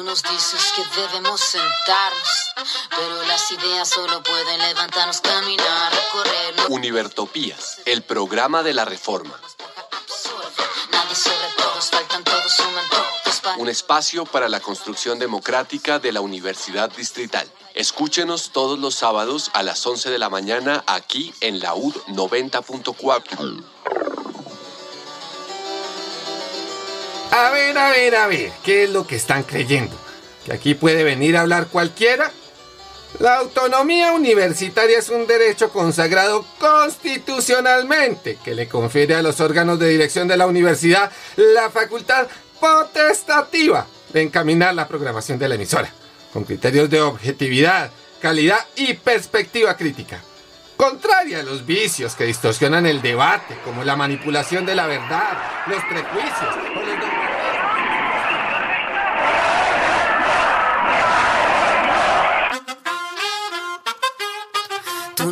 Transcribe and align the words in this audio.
Tú 0.00 0.06
nos 0.06 0.22
dices 0.22 0.72
que 0.74 0.82
debemos 0.98 1.42
sentarnos, 1.42 2.54
pero 2.88 3.22
las 3.24 3.52
ideas 3.52 3.86
solo 3.86 4.22
pueden 4.22 4.58
levantarnos, 4.58 5.20
caminar, 5.20 5.92
recorrer. 5.92 6.54
Univertopías, 6.70 7.82
el 7.84 8.00
programa 8.00 8.62
de 8.62 8.72
la 8.72 8.86
reforma. 8.86 9.38
Nadie 10.90 11.14
sobre 11.14 11.48
todos, 11.54 11.90
faltan 11.90 12.24
todos, 12.24 12.50
suman 12.50 12.84
todos. 12.88 13.58
Un 13.58 13.68
espacio 13.68 14.24
para 14.24 14.48
la 14.48 14.60
construcción 14.60 15.18
democrática 15.18 15.98
de 15.98 16.12
la 16.12 16.22
Universidad 16.22 16.90
Distrital. 16.92 17.46
Escúchenos 17.74 18.52
todos 18.52 18.78
los 18.78 18.94
sábados 18.94 19.50
a 19.52 19.62
las 19.62 19.86
11 19.86 20.08
de 20.08 20.18
la 20.18 20.30
mañana 20.30 20.82
aquí 20.86 21.34
en 21.42 21.60
la 21.60 21.74
UD 21.74 21.94
90.4. 22.06 23.99
A 27.32 27.50
ver, 27.50 27.78
a 27.78 27.90
ver, 27.90 28.16
a 28.16 28.26
ver, 28.26 28.50
¿qué 28.64 28.84
es 28.84 28.90
lo 28.90 29.06
que 29.06 29.16
están 29.16 29.44
creyendo? 29.44 29.96
¿Que 30.44 30.52
aquí 30.52 30.74
puede 30.74 31.04
venir 31.04 31.36
a 31.36 31.42
hablar 31.42 31.68
cualquiera? 31.68 32.30
La 33.18 33.36
autonomía 33.36 34.12
universitaria 34.12 34.98
es 34.98 35.10
un 35.10 35.26
derecho 35.26 35.70
consagrado 35.70 36.44
constitucionalmente 36.58 38.38
que 38.44 38.54
le 38.54 38.68
confiere 38.68 39.14
a 39.14 39.22
los 39.22 39.40
órganos 39.40 39.78
de 39.78 39.88
dirección 39.88 40.26
de 40.26 40.36
la 40.36 40.46
universidad 40.46 41.10
la 41.36 41.70
facultad 41.70 42.26
potestativa 42.58 43.86
de 44.12 44.22
encaminar 44.22 44.74
la 44.74 44.88
programación 44.88 45.38
de 45.38 45.48
la 45.48 45.54
emisora, 45.54 45.92
con 46.32 46.44
criterios 46.44 46.90
de 46.90 47.00
objetividad, 47.00 47.90
calidad 48.20 48.64
y 48.76 48.94
perspectiva 48.94 49.76
crítica. 49.76 50.20
Contraria 50.76 51.40
a 51.40 51.42
los 51.42 51.66
vicios 51.66 52.14
que 52.14 52.24
distorsionan 52.24 52.86
el 52.86 53.02
debate, 53.02 53.58
como 53.64 53.84
la 53.84 53.96
manipulación 53.96 54.64
de 54.64 54.74
la 54.74 54.86
verdad, 54.86 55.38
los 55.66 55.84
prejuicios 55.84 56.56
o 56.74 56.80
los 56.80 57.09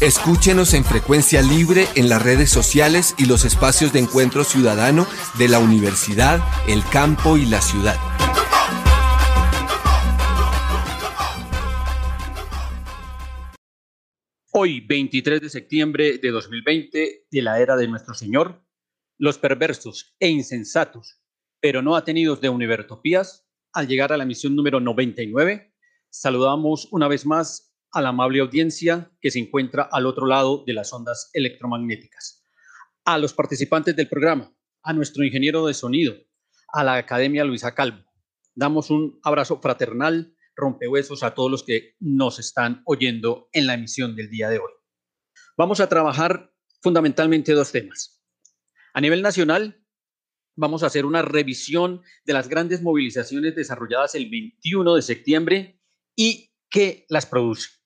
Escúchenos 0.00 0.74
en 0.74 0.84
frecuencia 0.84 1.42
libre 1.42 1.86
en 1.94 2.08
las 2.08 2.22
redes 2.22 2.50
sociales 2.50 3.14
y 3.18 3.26
los 3.26 3.44
espacios 3.44 3.92
de 3.92 4.00
encuentro 4.00 4.42
ciudadano 4.42 5.06
de 5.38 5.48
la 5.48 5.60
universidad, 5.60 6.40
el 6.66 6.82
campo 6.90 7.36
y 7.36 7.46
la 7.46 7.60
ciudad. 7.60 7.96
Hoy, 14.52 14.80
23 14.80 15.40
de 15.40 15.48
septiembre 15.48 16.18
de 16.18 16.30
2020, 16.30 17.26
de 17.30 17.42
la 17.42 17.60
era 17.60 17.76
de 17.76 17.88
nuestro 17.88 18.14
Señor, 18.14 18.66
los 19.18 19.38
perversos 19.38 20.14
e 20.18 20.28
insensatos, 20.28 21.20
pero 21.60 21.80
no 21.80 21.96
atenidos 21.96 22.40
de 22.40 22.48
Univertopías, 22.48 23.46
al 23.72 23.88
llegar 23.88 24.12
a 24.12 24.16
la 24.16 24.26
misión 24.26 24.54
número 24.56 24.80
99, 24.80 25.72
saludamos 26.10 26.88
una 26.90 27.08
vez 27.08 27.24
más 27.24 27.71
a 27.92 28.00
la 28.00 28.08
amable 28.08 28.40
audiencia 28.40 29.12
que 29.20 29.30
se 29.30 29.38
encuentra 29.38 29.88
al 29.90 30.06
otro 30.06 30.26
lado 30.26 30.64
de 30.66 30.72
las 30.72 30.92
ondas 30.92 31.30
electromagnéticas, 31.34 32.42
a 33.04 33.18
los 33.18 33.34
participantes 33.34 33.94
del 33.94 34.08
programa, 34.08 34.52
a 34.82 34.92
nuestro 34.92 35.24
ingeniero 35.24 35.66
de 35.66 35.74
sonido, 35.74 36.14
a 36.72 36.82
la 36.84 36.96
Academia 36.96 37.44
Luisa 37.44 37.74
Calvo. 37.74 38.04
Damos 38.54 38.90
un 38.90 39.20
abrazo 39.22 39.60
fraternal 39.60 40.34
rompehuesos 40.56 41.22
a 41.22 41.34
todos 41.34 41.50
los 41.50 41.62
que 41.64 41.96
nos 42.00 42.38
están 42.38 42.82
oyendo 42.84 43.48
en 43.52 43.66
la 43.66 43.74
emisión 43.74 44.16
del 44.16 44.30
día 44.30 44.48
de 44.48 44.58
hoy. 44.58 44.72
Vamos 45.56 45.80
a 45.80 45.88
trabajar 45.88 46.52
fundamentalmente 46.80 47.52
dos 47.52 47.72
temas. 47.72 48.22
A 48.94 49.00
nivel 49.00 49.22
nacional, 49.22 49.82
vamos 50.56 50.82
a 50.82 50.86
hacer 50.86 51.06
una 51.06 51.22
revisión 51.22 52.02
de 52.24 52.32
las 52.32 52.48
grandes 52.48 52.82
movilizaciones 52.82 53.54
desarrolladas 53.54 54.14
el 54.14 54.28
21 54.30 54.94
de 54.94 55.02
septiembre 55.02 55.80
y 56.16 56.52
qué 56.70 57.06
las 57.08 57.26
produce. 57.26 57.81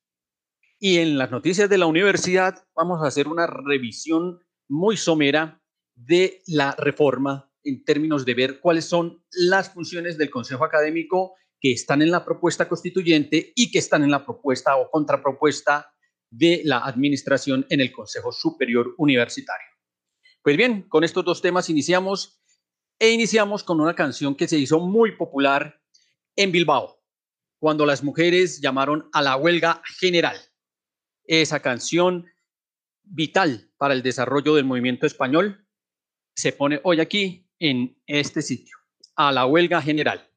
Y 0.79 0.99
en 0.99 1.17
las 1.17 1.31
noticias 1.31 1.71
de 1.71 1.79
la 1.79 1.87
universidad, 1.87 2.67
vamos 2.75 3.03
a 3.03 3.07
hacer 3.07 3.29
una 3.29 3.47
revisión 3.47 4.41
muy 4.69 4.99
somera 4.99 5.63
de 5.95 6.43
la 6.47 6.73
reforma 6.73 7.51
en 7.65 7.83
términos 7.85 8.27
de 8.27 8.35
ver 8.35 8.61
cuáles 8.61 8.85
son 8.85 9.25
las 9.31 9.73
funciones 9.73 10.19
del 10.19 10.31
Consejo 10.31 10.65
Académico 10.65 11.35
que 11.59 11.73
están 11.73 12.03
en 12.03 12.11
la 12.11 12.25
propuesta 12.25 12.69
constituyente 12.69 13.53
y 13.57 13.71
que 13.71 13.79
están 13.79 14.05
en 14.05 14.11
la 14.11 14.25
propuesta 14.25 14.77
o 14.77 14.91
contrapropuesta 14.91 15.93
de 16.31 16.61
la 16.65 16.79
administración 16.85 17.67
en 17.71 17.81
el 17.81 17.91
Consejo 17.91 18.31
Superior 18.31 18.95
Universitario. 18.99 19.69
Pues 20.43 20.59
bien, 20.59 20.83
con 20.83 21.05
estos 21.05 21.25
dos 21.25 21.41
temas 21.41 21.71
iniciamos 21.71 22.39
e 22.99 23.11
iniciamos 23.11 23.65
con 23.65 23.81
una 23.81 23.95
canción 23.95 24.35
que 24.35 24.49
se 24.49 24.59
hizo 24.59 24.81
muy 24.81 25.17
popular 25.17 25.81
en 26.37 26.53
Bilbao, 26.53 27.01
cuando 27.59 27.87
las 27.87 28.03
mujeres 28.03 28.61
llamaron 28.61 29.09
a 29.13 29.23
la 29.23 29.37
huelga 29.37 29.83
general. 29.99 30.37
Esa 31.27 31.61
canción 31.61 32.27
vital 33.03 33.71
para 33.77 33.95
el 33.95 34.03
desarrollo 34.03 34.55
del 34.55 34.65
movimiento 34.65 35.07
español 35.07 35.67
se 36.35 36.53
pone 36.53 36.81
hoy 36.85 37.01
aquí 37.01 37.49
en 37.59 38.01
este 38.07 38.43
sitio, 38.43 38.77
a 39.15 39.33
la 39.33 39.47
huelga 39.47 39.81
general. 39.81 40.29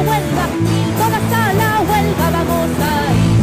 Huelga 0.00 0.44
1000 0.60 0.94
todas 1.00 1.26
a 1.42 1.52
la 1.60 1.72
huelga 1.88 2.26
vamos 2.36 2.70
a 2.80 3.12
ir 3.14 3.40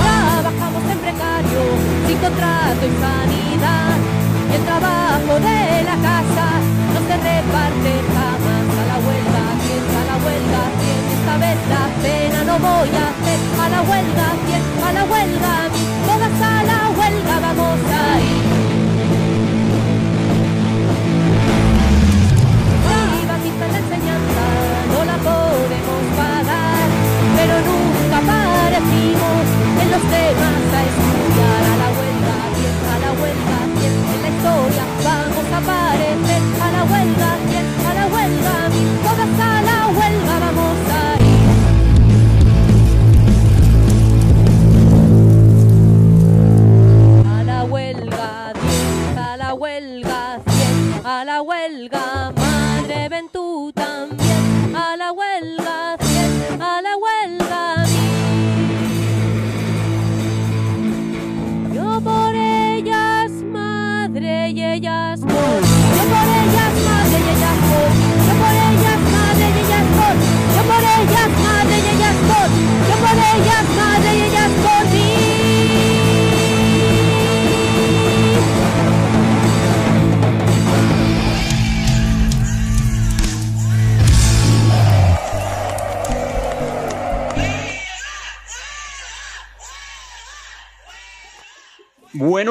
Trabajamos 0.00 0.84
en 0.90 0.98
precario, 0.98 1.62
sin 2.06 2.18
contrato 2.18 2.82
y 2.86 2.94
sanidad. 3.04 3.96
Y 4.50 4.54
el 4.56 4.64
trabajo 4.64 5.32
de 5.48 5.82
la 5.84 5.96
casa 6.08 6.46
no 6.94 7.00
se 7.06 7.14
reparte 7.28 7.92
jamás. 8.14 8.64
A 8.80 8.84
la 8.90 8.98
huelga, 9.04 9.44
quien 9.62 9.84
a 10.00 10.02
la 10.10 10.16
huelga, 10.24 10.62
quien 10.80 11.02
esta 11.16 11.34
vez 11.44 11.58
la 11.72 11.84
cena 12.02 12.44
no 12.44 12.58
voy 12.58 12.88
a 12.88 13.04
hacer. 13.12 13.40
A 13.60 13.68
la 13.68 13.80
huelga, 13.82 14.26
quien 14.46 14.64
a 14.88 14.92
la 14.92 15.04
huelga, 15.04 15.69
parecimos 29.90 29.98
en 29.98 30.00
los 30.02 30.10
temas 30.10 30.74
a 30.74 30.89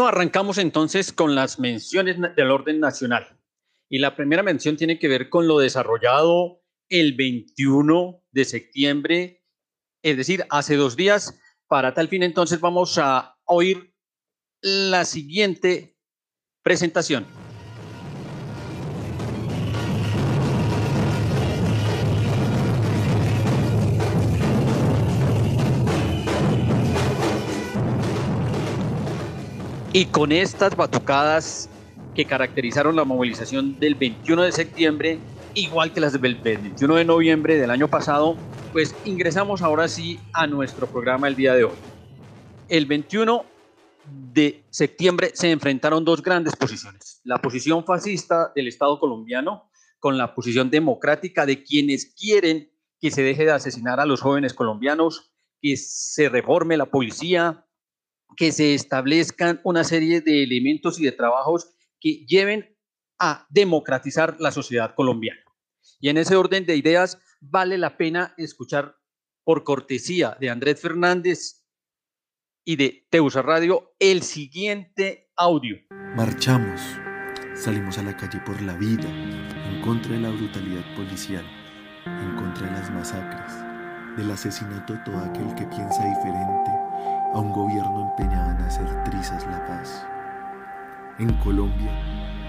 arrancamos 0.09 0.57
entonces 0.57 1.13
con 1.13 1.35
las 1.35 1.59
menciones 1.59 2.17
del 2.35 2.51
orden 2.51 2.79
nacional. 2.79 3.39
Y 3.89 4.00
la 4.00 4.15
primera 4.15 4.44
mención 4.44 4.75
tiene 4.75 5.00
que 5.00 5.07
ver 5.07 5.29
con 5.29 5.47
lo 5.47 5.59
desarrollado 5.59 6.61
el 6.89 7.13
21 7.13 8.23
de 8.31 8.45
septiembre, 8.45 9.45
es 10.03 10.17
decir, 10.17 10.45
hace 10.50 10.75
dos 10.75 10.95
días. 10.95 11.39
Para 11.67 11.94
tal 11.94 12.07
fin, 12.07 12.23
entonces 12.23 12.59
vamos 12.59 12.97
a 12.97 13.38
oír 13.45 13.95
la 14.61 15.06
siguiente 15.06 15.97
presentación. 16.63 17.25
Y 29.91 30.06
con 30.06 30.31
estas 30.31 30.75
batucadas 30.75 31.68
que 32.13 32.25
caracterizaron 32.25 32.95
la 32.95 33.06
movilización 33.06 33.80
del 33.80 33.95
21 33.95 34.44
de 34.44 34.51
septiembre, 34.51 35.18
igual 35.56 35.91
que 35.91 36.00
las 36.00 36.13
del 36.13 36.36
21 36.36 36.95
de 36.95 37.06
noviembre 37.06 37.56
del 37.56 37.71
año 37.71 37.88
pasado, 37.88 38.38
pues 38.71 38.95
ingresamos 39.03 39.63
ahora 39.63 39.88
sí 39.88 40.19
a 40.33 40.45
nuestro 40.45 40.86
programa 40.86 41.27
el 41.27 41.36
día 41.36 41.56
de 41.56 41.63
hoy. 41.63 41.74
El 42.68 42.86
21 42.86 43.44
de 44.31 44.63
septiembre 44.69 45.31
se 45.33 45.50
enfrentaron 45.50 46.06
dos 46.06 46.21
grandes 46.21 46.56
posiciones. 46.56 47.19
La 47.24 47.42
posición 47.42 47.83
fascista 47.83 48.51
del 48.56 48.68
Estado 48.68 49.00
colombiano 49.00 49.71
con 49.97 50.19
la 50.19 50.35
posición 50.35 50.69
democrática 50.69 51.47
de 51.47 51.63
quienes 51.63 52.13
quieren 52.13 52.69
que 53.01 53.09
se 53.09 53.24
deje 53.24 53.44
de 53.44 53.53
asesinar 53.53 54.00
a 54.00 54.06
los 54.06 54.21
jóvenes 54.21 54.53
colombianos, 54.53 55.31
que 55.59 55.77
se 55.77 56.30
reforme 56.30 56.77
la 56.77 56.85
policía, 56.85 57.65
que 58.36 58.52
se 58.52 58.74
establezcan 58.74 59.60
una 59.64 59.84
serie 59.84 60.22
de 60.22 60.44
elementos 60.44 61.00
y 61.00 61.04
de 61.04 61.12
trabajos 61.12 61.70
que 62.00 62.26
lleven 62.26 62.78
a 63.20 63.46
democratizar 63.50 64.38
la 64.40 64.52
sociedad 64.52 64.96
colombiana. 64.96 65.42
Y 66.00 66.10
en 66.10 66.18
ese 66.18 66.36
orden 66.36 66.66
de 66.66 66.78
ideas 66.78 67.20
vale 67.42 67.78
la 67.78 67.98
pena 67.98 68.34
escuchar 68.38 68.96
por 69.44 69.64
cortesía 69.64 70.38
de 70.40 70.50
Andrés 70.50 70.80
Fernández 70.80 71.66
y 72.64 72.76
de 72.76 73.08
Teusa 73.10 73.42
Radio 73.42 73.96
el 74.00 74.22
siguiente 74.22 75.31
audio. 75.36 75.78
Marchamos, 76.16 76.81
salimos 77.56 77.98
a 77.98 78.04
la 78.04 78.16
calle 78.16 78.40
por 78.46 78.62
la 78.62 78.78
vida, 78.78 79.10
en 79.10 79.81
contra 79.81 80.14
de 80.14 80.20
la 80.20 80.30
brutalidad 80.30 80.96
policial, 80.96 81.46
en 82.06 82.36
contra 82.36 82.68
de 82.68 82.74
las 82.74 82.92
masacres, 82.92 83.52
del 84.18 84.31
asesinato 84.31 84.94
de 84.94 85.00
todo 85.04 85.18
aquel 85.18 85.54
que 85.56 85.66
piensa 85.66 86.06
diferente 86.06 86.79
a 87.39 87.41
un 87.41 87.53
gobierno 87.53 88.01
empeñado 88.01 88.51
en 88.51 88.57
hacer 88.65 89.03
trizas 89.06 89.47
la 89.47 89.65
paz. 89.65 90.06
En 91.19 91.33
Colombia, 91.36 91.89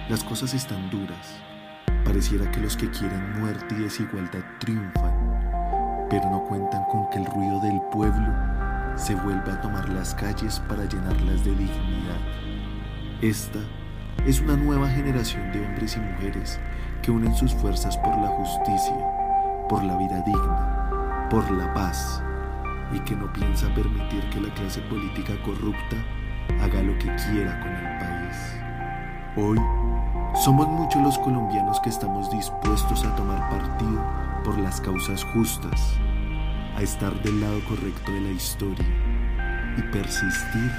las 0.08 0.25
cosas 0.25 0.52
están 0.52 0.90
duras. 0.90 1.37
Pareciera 2.04 2.50
que 2.50 2.58
los 2.58 2.76
que 2.76 2.90
quieren 2.90 3.38
muerte 3.38 3.76
y 3.78 3.82
desigualdad 3.82 4.42
triunfan, 4.58 5.14
pero 6.10 6.28
no 6.28 6.42
cuentan 6.42 6.82
con 6.90 7.08
que 7.08 7.19
el 7.19 7.26
ruido 7.26 7.60
del 7.60 7.81
pueblo 7.92 8.34
se 8.96 9.14
vuelva 9.14 9.52
a 9.52 9.60
tomar 9.60 9.88
las 9.90 10.12
calles 10.16 10.60
para 10.69 10.84
llenarlas 10.87 11.44
de 11.44 11.52
dignidad. 11.52 12.20
Esta 13.20 13.60
es 14.26 14.40
una 14.40 14.56
nueva 14.56 14.88
generación 14.88 15.52
de 15.52 15.64
hombres 15.64 15.96
y 15.96 16.00
mujeres 16.00 16.58
que 17.00 17.12
unen 17.12 17.34
sus 17.36 17.54
fuerzas 17.54 17.96
por 17.98 18.19
la 18.19 18.28
justicia, 18.28 18.96
por 19.69 19.84
la 19.84 19.96
vida 19.96 20.20
digna, 20.26 21.28
por 21.31 21.48
la 21.52 21.72
paz 21.75 22.25
y 22.92 23.00
que 23.00 23.14
no 23.14 23.32
piensa 23.32 23.72
permitir 23.75 24.28
que 24.31 24.40
la 24.40 24.52
clase 24.54 24.81
política 24.82 25.34
corrupta 25.42 25.96
haga 26.60 26.82
lo 26.82 26.98
que 26.98 27.14
quiera 27.16 27.60
con 27.60 27.72
el 27.72 27.98
país. 27.98 28.60
Hoy 29.37 29.58
somos 30.42 30.69
muchos 30.69 31.02
los 31.02 31.19
colombianos 31.19 31.81
que 31.81 31.90
estamos 31.90 32.31
dispuestos 32.31 33.04
a 33.04 33.14
tomar 33.16 33.48
partido 33.48 34.02
por 34.44 34.58
las 34.58 34.81
causas 34.81 35.25
justas, 35.25 35.96
a 36.76 36.82
estar 36.82 37.12
del 37.22 37.40
lado 37.40 37.60
correcto 37.69 38.12
de 38.12 38.20
la 38.20 38.31
historia 38.31 38.87
y 39.76 39.82
persistir 39.93 40.70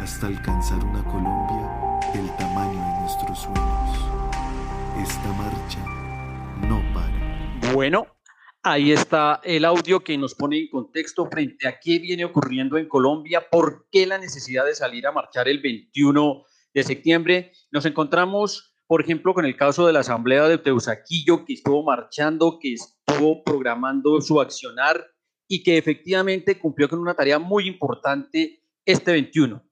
hasta 0.00 0.28
alcanzar 0.28 0.84
una 0.84 1.02
Colombia 1.04 2.00
del 2.14 2.30
tamaño 2.36 2.80
de 2.80 3.00
nuestros 3.00 3.38
sueños. 3.40 4.10
Esta 4.98 5.32
marcha 5.32 5.78
no 6.68 6.80
para. 6.92 7.72
Bueno, 7.72 8.06
Ahí 8.62 8.92
está 8.92 9.40
el 9.42 9.64
audio 9.64 10.00
que 10.00 10.18
nos 10.18 10.34
pone 10.34 10.58
en 10.58 10.68
contexto 10.68 11.26
frente 11.30 11.66
a 11.66 11.80
qué 11.80 11.98
viene 11.98 12.26
ocurriendo 12.26 12.76
en 12.76 12.88
Colombia, 12.88 13.48
por 13.50 13.88
qué 13.90 14.06
la 14.06 14.18
necesidad 14.18 14.66
de 14.66 14.74
salir 14.74 15.06
a 15.06 15.12
marchar 15.12 15.48
el 15.48 15.60
21 15.60 16.44
de 16.74 16.82
septiembre. 16.82 17.52
Nos 17.70 17.86
encontramos, 17.86 18.74
por 18.86 19.00
ejemplo, 19.00 19.32
con 19.32 19.46
el 19.46 19.56
caso 19.56 19.86
de 19.86 19.94
la 19.94 20.00
Asamblea 20.00 20.46
de 20.46 20.58
Teusaquillo, 20.58 21.46
que 21.46 21.54
estuvo 21.54 21.82
marchando, 21.82 22.58
que 22.60 22.74
estuvo 22.74 23.42
programando 23.44 24.20
su 24.20 24.42
accionar 24.42 25.06
y 25.48 25.62
que 25.62 25.78
efectivamente 25.78 26.58
cumplió 26.58 26.86
con 26.90 26.98
una 26.98 27.14
tarea 27.14 27.38
muy 27.38 27.66
importante 27.66 28.62
este 28.84 29.12
21. 29.12 29.64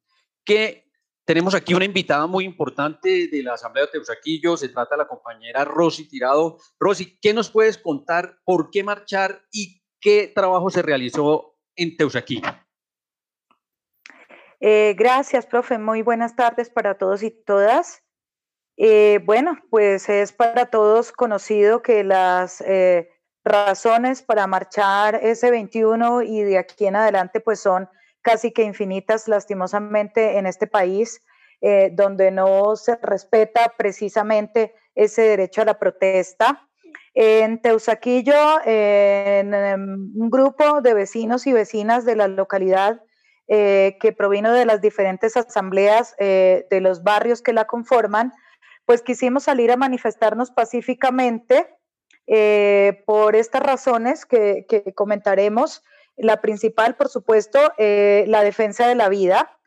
¿Qué 0.47 0.88
tenemos 1.29 1.55
aquí 1.55 1.75
una 1.75 1.85
invitada 1.85 2.27
muy 2.27 2.47
importante 2.47 3.29
de 3.29 3.43
la 3.43 3.53
Asamblea 3.53 3.85
de 3.85 3.93
Teusaquillo, 3.93 4.57
se 4.57 4.71
trata 4.71 4.95
de 4.95 5.03
la 5.03 5.07
compañera 5.07 5.63
Rosy 5.63 6.09
Tirado. 6.09 6.57
Rosy, 6.81 7.19
¿qué 7.21 7.35
nos 7.35 7.51
puedes 7.51 7.77
contar? 7.77 8.39
¿Por 8.47 8.71
qué 8.71 8.83
marchar 8.83 9.43
y 9.53 9.83
qué 10.01 10.33
trabajo 10.35 10.71
se 10.71 10.81
realizó 10.81 11.59
en 11.77 11.99
Teusaquillo? 11.99 12.49
Eh, 14.59 14.95
gracias, 14.97 15.45
profe. 15.45 15.77
Muy 15.77 16.01
buenas 16.01 16.35
tardes 16.35 16.71
para 16.71 16.97
todos 16.97 17.23
y 17.23 17.31
todas. 17.31 18.03
Eh, 18.79 19.21
bueno, 19.27 19.59
pues 19.69 20.09
es 20.09 20.33
para 20.33 20.71
todos 20.71 21.13
conocido 21.13 21.83
que 21.83 22.05
las 22.05 22.63
eh, 22.63 23.11
razones 23.45 24.23
para 24.23 24.47
marchar 24.47 25.17
ese 25.17 25.51
21 25.51 26.23
y 26.23 26.41
de 26.41 26.57
aquí 26.57 26.87
en 26.87 26.97
adelante 26.97 27.41
pues 27.41 27.61
son 27.61 27.87
casi 28.23 28.53
que 28.53 28.63
infinitas, 28.63 29.29
lastimosamente, 29.29 30.39
en 30.39 30.47
este 30.47 30.67
país, 30.67 31.23
eh, 31.61 31.91
donde 31.93 32.31
no 32.31 32.77
se 32.77 32.95
respeta 33.03 33.75
precisamente 33.77 34.75
ese 34.95 35.23
derecho 35.23 35.63
a 35.63 35.65
la 35.65 35.79
protesta. 35.79 36.69
En 37.15 37.61
Teusaquillo, 37.61 38.61
en, 38.65 39.53
un 39.55 40.31
grupo 40.31 40.81
de 40.83 40.95
vecinos 40.95 41.49
y 41.49 41.53
vecinas 41.53 42.05
de 42.05 42.15
la 42.15 42.29
localidad 42.29 43.03
eh, 43.49 43.97
que 44.01 44.13
provino 44.13 44.53
de 44.53 44.67
las 44.67 44.81
diferentes 44.81 45.37
asambleas 45.37 46.15
eh, 46.19 46.67
de 46.71 46.81
los 46.81 47.03
barrios 47.03 47.43
que 47.43 47.53
la 47.53 47.65
conforman, 47.65 48.33
pues 48.87 49.03
quisimos 49.03 49.43
salir 49.43 49.73
a 49.73 49.77
manifestarnos 49.77 50.53
pacíficamente 50.53 51.75
por 53.07 53.37
estas 53.37 53.63
razones 53.63 54.27
que, 54.27 54.67
que 54.69 54.93
comentaremos 54.93 55.83
la 56.19 56.41
principal, 56.41 56.97
por 56.97 57.09
supuesto, 57.09 57.59
eh, 57.79 58.25
la 58.29 58.43
defensa 58.43 58.87
de 58.87 58.95
la 58.95 59.09
vida. 59.09 59.59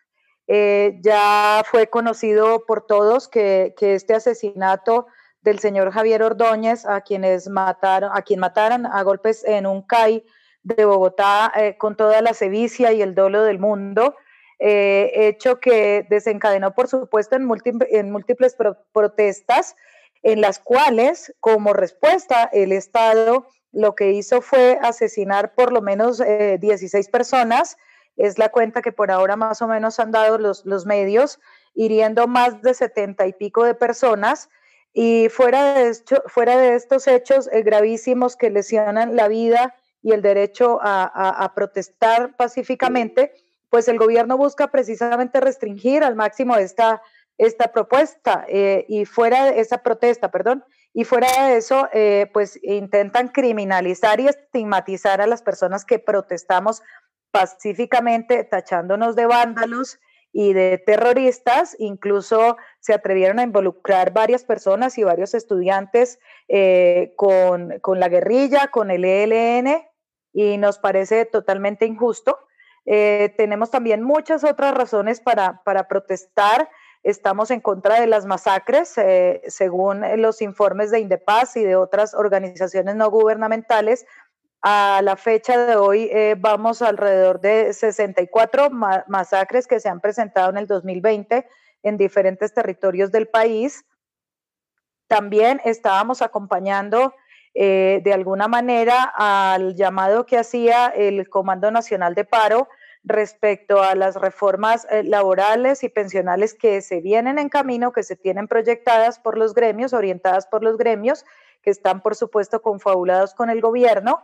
Eh, 0.47 0.99
ya 1.01 1.63
fue 1.65 1.87
conocido 1.87 2.65
por 2.65 2.85
todos 2.85 3.27
que, 3.27 3.73
este 3.79 4.13
asesinato 4.13 5.07
del 5.41 5.59
señor 5.59 5.91
Javier 5.91 6.23
Ordóñez, 6.23 6.85
a 6.85 7.01
quienes 7.01 7.47
mataron, 7.47 8.11
a 8.13 8.21
quien 8.21 8.39
mataron 8.39 8.85
a 8.85 9.01
golpes 9.03 9.43
en 9.45 9.65
un 9.65 9.81
CAI 9.81 10.25
de 10.63 10.85
Bogotá 10.85 11.51
eh, 11.55 11.77
con 11.77 11.95
toda 11.95 12.21
la 12.21 12.33
sevicia 12.33 12.91
y 12.91 13.01
el 13.01 13.15
dolo 13.15 13.43
del 13.43 13.59
mundo, 13.59 14.15
hecho 14.63 15.59
que 15.59 16.05
desencadenó, 16.07 16.75
por 16.75 16.87
supuesto, 16.87 17.35
en, 17.35 17.49
en 17.89 18.11
múltiples 18.11 18.55
protestas, 18.91 19.75
en 20.21 20.39
las 20.39 20.59
cuales, 20.59 21.33
como 21.39 21.73
respuesta, 21.73 22.47
el 22.53 22.71
Estado 22.71 23.47
lo 23.71 23.95
que 23.95 24.11
hizo 24.11 24.41
fue 24.41 24.77
asesinar 24.81 25.53
por 25.53 25.71
lo 25.71 25.81
menos 25.81 26.19
16 26.19 26.93
eh, 26.93 27.09
personas, 27.11 27.77
es 28.17 28.37
la 28.37 28.49
cuenta 28.49 28.81
que 28.81 28.91
por 28.91 29.11
ahora 29.11 29.35
más 29.35 29.61
o 29.61 29.67
menos 29.67 29.99
han 29.99 30.11
dado 30.11 30.37
los, 30.37 30.65
los 30.65 30.85
medios, 30.85 31.39
hiriendo 31.73 32.27
más 32.27 32.61
de 32.61 32.73
70 32.73 33.25
y 33.27 33.33
pico 33.33 33.63
de 33.63 33.73
personas. 33.73 34.49
Y 34.93 35.29
fuera 35.29 35.75
de, 35.75 35.95
fuera 36.27 36.57
de 36.57 36.75
estos 36.75 37.07
hechos 37.07 37.49
eh, 37.51 37.63
gravísimos 37.63 38.35
que 38.35 38.49
lesionan 38.49 39.15
la 39.15 39.29
vida 39.29 39.75
y 40.03 40.11
el 40.11 40.21
derecho 40.21 40.79
a, 40.81 41.51
protestar 41.55 42.35
pacíficamente, 42.35 43.33
pues 43.69 43.87
el 43.87 43.97
gobierno 43.97 44.35
busca 44.35 44.67
precisamente 44.67 45.39
restringir 45.39 46.03
al 46.03 46.15
máximo 46.15 46.55
esta, 46.55 47.01
esta 47.37 47.71
propuesta 47.71 48.45
eh, 48.49 48.85
y 48.89 49.05
fuera 49.05 49.45
de 49.45 49.59
esa 49.59 49.83
protesta, 49.83 50.31
perdón, 50.31 50.65
y 50.93 51.05
fuera 51.05 51.47
de 51.47 51.57
eso, 51.57 51.87
eh, 51.93 52.29
pues 52.33 52.59
intentan 52.63 53.29
criminalizar 53.29 54.19
y 54.19 54.27
estigmatizar 54.27 55.21
a 55.21 55.27
las 55.27 55.41
personas 55.41 55.85
que 55.85 55.99
protestamos 55.99 56.81
pacíficamente, 57.31 58.43
tachándonos 58.43 59.15
de 59.15 59.25
vándalos 59.25 59.99
y 60.33 60.53
de 60.53 60.77
terroristas. 60.77 61.75
Incluso 61.79 62.57
se 62.79 62.93
atrevieron 62.93 63.39
a 63.39 63.43
involucrar 63.43 64.11
varias 64.11 64.43
personas 64.43 64.97
y 64.97 65.03
varios 65.03 65.33
estudiantes 65.33 66.19
eh, 66.49 67.13
con, 67.15 67.79
con, 67.79 67.99
la 67.99 68.09
guerrilla, 68.09 68.67
con 68.67 68.91
el 68.91 69.05
ELN, 69.05 69.81
y 70.33 70.57
nos 70.57 70.77
parece 70.79 71.25
totalmente 71.25 71.85
injusto. 71.85 72.37
Eh, 72.85 73.33
tenemos 73.37 73.71
también 73.71 74.01
muchas 74.01 74.43
otras 74.43 74.73
razones 74.73 75.21
para, 75.21 75.61
para 75.63 75.87
protestar. 75.87 76.69
Estamos 77.03 77.49
en 77.49 77.61
contra 77.61 77.99
de 77.99 78.05
las 78.05 78.25
masacres, 78.25 78.95
eh, 78.97 79.41
según 79.47 80.03
los 80.21 80.41
informes 80.41 80.91
de 80.91 80.99
Indepaz 80.99 81.57
y 81.57 81.63
de 81.63 81.75
otras 81.75 82.13
organizaciones 82.13 82.95
no 82.95 83.09
gubernamentales. 83.09 84.05
A 84.61 85.01
la 85.03 85.15
fecha 85.15 85.65
de 85.65 85.75
hoy 85.75 86.07
eh, 86.11 86.35
vamos 86.37 86.83
alrededor 86.83 87.41
de 87.41 87.73
64 87.73 88.69
masacres 89.07 89.65
que 89.65 89.79
se 89.79 89.89
han 89.89 89.99
presentado 89.99 90.51
en 90.51 90.57
el 90.57 90.67
2020 90.67 91.47
en 91.81 91.97
diferentes 91.97 92.53
territorios 92.53 93.11
del 93.11 93.27
país. 93.27 93.83
También 95.07 95.59
estábamos 95.65 96.21
acompañando 96.21 97.15
eh, 97.55 98.01
de 98.03 98.13
alguna 98.13 98.47
manera 98.47 99.11
al 99.15 99.73
llamado 99.75 100.27
que 100.27 100.37
hacía 100.37 100.87
el 100.87 101.27
Comando 101.29 101.71
Nacional 101.71 102.13
de 102.13 102.25
Paro 102.25 102.69
respecto 103.03 103.81
a 103.81 103.95
las 103.95 104.15
reformas 104.15 104.85
eh, 104.89 105.03
laborales 105.03 105.83
y 105.83 105.89
pensionales 105.89 106.53
que 106.53 106.81
se 106.81 107.01
vienen 107.01 107.39
en 107.39 107.49
camino, 107.49 107.91
que 107.91 108.03
se 108.03 108.15
tienen 108.15 108.47
proyectadas 108.47 109.19
por 109.19 109.37
los 109.37 109.53
gremios, 109.53 109.93
orientadas 109.93 110.47
por 110.47 110.63
los 110.63 110.77
gremios, 110.77 111.25
que 111.61 111.71
están, 111.71 112.01
por 112.01 112.15
supuesto, 112.15 112.61
confabulados 112.61 113.33
con 113.33 113.49
el 113.49 113.61
gobierno. 113.61 114.21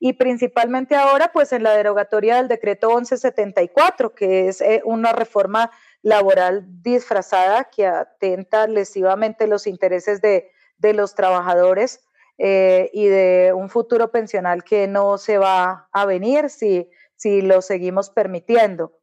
Y 0.00 0.12
principalmente 0.12 0.94
ahora 0.94 1.32
pues 1.32 1.52
en 1.52 1.64
la 1.64 1.72
derogatoria 1.72 2.36
del 2.36 2.48
decreto 2.48 2.88
1174, 2.88 4.14
que 4.14 4.48
es 4.48 4.60
eh, 4.60 4.80
una 4.84 5.12
reforma 5.12 5.70
laboral 6.02 6.64
disfrazada 6.82 7.64
que 7.64 7.86
atenta 7.86 8.68
lesivamente 8.68 9.48
los 9.48 9.66
intereses 9.66 10.20
de, 10.20 10.52
de 10.78 10.92
los 10.92 11.14
trabajadores 11.14 12.00
eh, 12.38 12.90
y 12.92 13.06
de 13.06 13.52
un 13.52 13.68
futuro 13.68 14.12
pensional 14.12 14.62
que 14.62 14.86
no 14.86 15.18
se 15.18 15.38
va 15.38 15.88
a 15.90 16.06
venir 16.06 16.48
si, 16.50 16.88
si 17.18 17.42
lo 17.42 17.60
seguimos 17.60 18.10
permitiendo. 18.10 18.98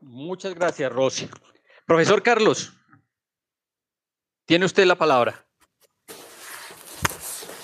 Muchas 0.00 0.54
gracias, 0.54 0.92
Rosy. 0.92 1.30
Profesor 1.86 2.22
Carlos, 2.22 2.72
tiene 4.44 4.66
usted 4.66 4.84
la 4.84 4.96
palabra. 4.96 5.46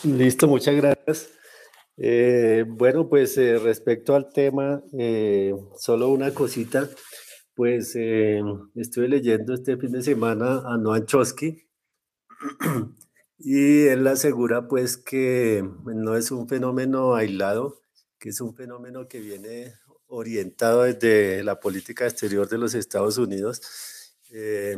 Listo, 0.04 0.47
muchas 0.47 0.75
gracias. 0.76 1.30
Eh, 1.99 2.64
bueno, 2.66 3.09
pues 3.09 3.37
eh, 3.37 3.59
respecto 3.59 4.14
al 4.14 4.32
tema, 4.32 4.82
solo 5.76 6.09
una 6.09 6.32
cosita, 6.32 6.88
pues 7.54 7.94
estuve 8.75 9.09
leyendo 9.09 9.52
este 9.52 9.76
fin 9.76 9.92
de 9.92 10.02
semana 10.02 10.62
a 10.64 10.78
Noam 10.78 11.04
Chomsky, 11.04 11.68
y 13.42 13.87
él 13.87 14.06
asegura 14.06 14.68
pues 14.68 14.99
que 14.99 15.64
no 15.87 16.16
es 16.16 16.30
un 16.30 16.47
fenómeno 16.47 17.14
aislado, 17.14 17.80
que 18.18 18.28
es 18.28 18.40
un 18.42 18.54
fenómeno 18.54 19.09
que 19.09 19.20
viene 19.20 19.73
orientado 20.09 20.82
desde 20.82 21.42
la 21.42 21.59
política 21.59 22.06
exterior 22.06 22.49
de 22.49 22.59
los 22.59 22.75
Estados 22.75 23.16
Unidos. 23.16 23.62
Eh, 24.30 24.76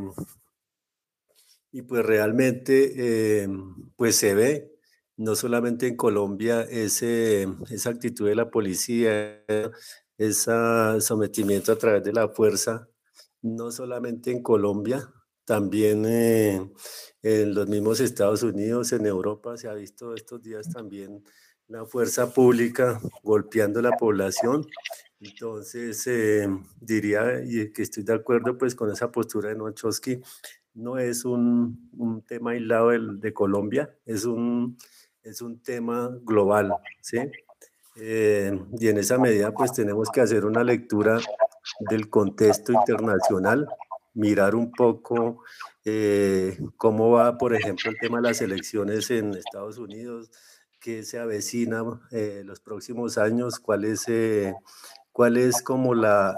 y 1.73 1.83
pues 1.83 2.05
realmente 2.07 2.93
eh, 3.43 3.49
pues 3.97 4.17
se 4.17 4.35
ve 4.35 4.73
no 5.17 5.35
solamente 5.35 5.89
en 5.89 5.97
Colombia 5.97 6.63
ese, 6.63 7.49
esa 7.71 7.91
actitud 7.91 8.29
de 8.29 8.37
la 8.37 8.51
policía, 8.51 9.45
ese 10.19 10.53
sometimiento 11.01 11.73
a 11.73 11.77
través 11.77 12.05
de 12.05 12.13
la 12.13 12.29
fuerza, 12.29 12.89
no 13.41 13.73
solamente 13.73 14.31
en 14.31 14.43
Colombia, 14.43 15.13
también 15.45 16.05
eh, 16.07 16.71
en 17.23 17.55
los 17.55 17.69
mismos 17.69 18.01
Estados 18.01 18.43
Unidos, 18.43 18.93
en 18.93 19.07
Europa, 19.07 19.57
se 19.57 19.69
ha 19.69 19.75
visto 19.75 20.15
estos 20.15 20.43
días 20.43 20.69
también 20.71 21.23
la 21.69 21.87
fuerza 21.87 22.33
pública 22.33 23.01
golpeando 23.23 23.81
la 23.81 23.93
población. 23.93 24.67
Entonces, 25.21 26.07
eh, 26.07 26.49
diría 26.81 27.43
y 27.45 27.73
que 27.73 27.83
estoy 27.83 28.03
de 28.03 28.15
acuerdo 28.15 28.59
pues 28.59 28.75
con 28.75 28.91
esa 28.91 29.11
postura 29.11 29.49
de 29.49 29.55
Nochowski, 29.55 30.21
no 30.75 30.99
es 30.99 31.25
un, 31.25 31.91
un 31.97 32.23
tema 32.23 32.53
aislado 32.53 32.91
de, 32.91 32.99
de, 33.19 33.33
Colombia, 33.33 33.95
es 34.05 34.25
un, 34.25 34.77
es 35.23 35.41
un 35.41 35.63
tema 35.63 36.11
global, 36.23 36.73
¿sí? 37.01 37.19
Eh, 37.97 38.59
y 38.79 38.89
en 38.89 38.99
esa 38.99 39.19
medida 39.19 39.53
pues 39.53 39.73
tenemos 39.73 40.11
que 40.11 40.23
hacer 40.23 40.45
una 40.45 40.65
lectura 40.65 41.21
del 41.91 42.09
contexto 42.09 42.73
internacional, 42.73 43.69
mirar 44.15 44.55
un 44.55 44.73
poco 44.73 45.43
eh, 45.85 46.59
cómo 46.77 47.11
va, 47.11 47.39
por 47.39 47.55
ejemplo, 47.55 47.91
el 47.91 47.99
tema 47.99 48.19
de 48.19 48.29
las 48.29 48.41
elecciones 48.41 49.11
en 49.11 49.35
Estados 49.35 49.79
Unidos, 49.79 50.31
qué 50.81 51.03
se 51.03 51.19
avecina 51.19 51.83
eh, 52.11 52.43
los 52.45 52.61
próximos 52.61 53.19
años, 53.19 53.59
cuál 53.59 53.85
es, 53.85 54.09
eh, 54.09 54.55
cuál 55.13 55.37
es 55.37 55.63
como 55.63 55.95
la, 55.95 56.37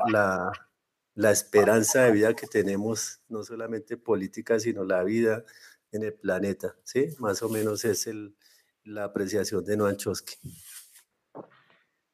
la, 1.14 1.31
esperanza 1.31 2.02
de 2.02 2.12
vida 2.12 2.35
que 2.35 2.47
tenemos, 2.47 3.21
no 3.28 3.43
solamente 3.43 3.97
política, 3.97 4.61
sino 4.61 4.85
la 4.85 5.02
vida 5.02 5.45
en 5.93 6.02
el 6.02 6.12
planeta, 6.12 6.76
¿sí? 6.85 7.09
Más 7.19 7.43
o 7.43 7.49
menos 7.49 7.85
es 7.85 8.07
el, 8.07 8.37
la 8.85 9.04
apreciación 9.04 9.64
de 9.64 9.76
Noam 9.76 9.97
Chomsky. 9.97 10.37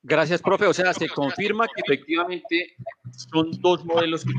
Gracias, 0.03 0.41
profe. 0.41 0.67
O 0.67 0.75
sea, 0.75 0.95
se 0.95 1.09
confirma 1.09 1.67
que 1.67 1.83
efectivamente 1.85 2.75
son 3.33 3.51
dos 3.61 3.85
modelos 3.85 4.25
que 4.25 4.33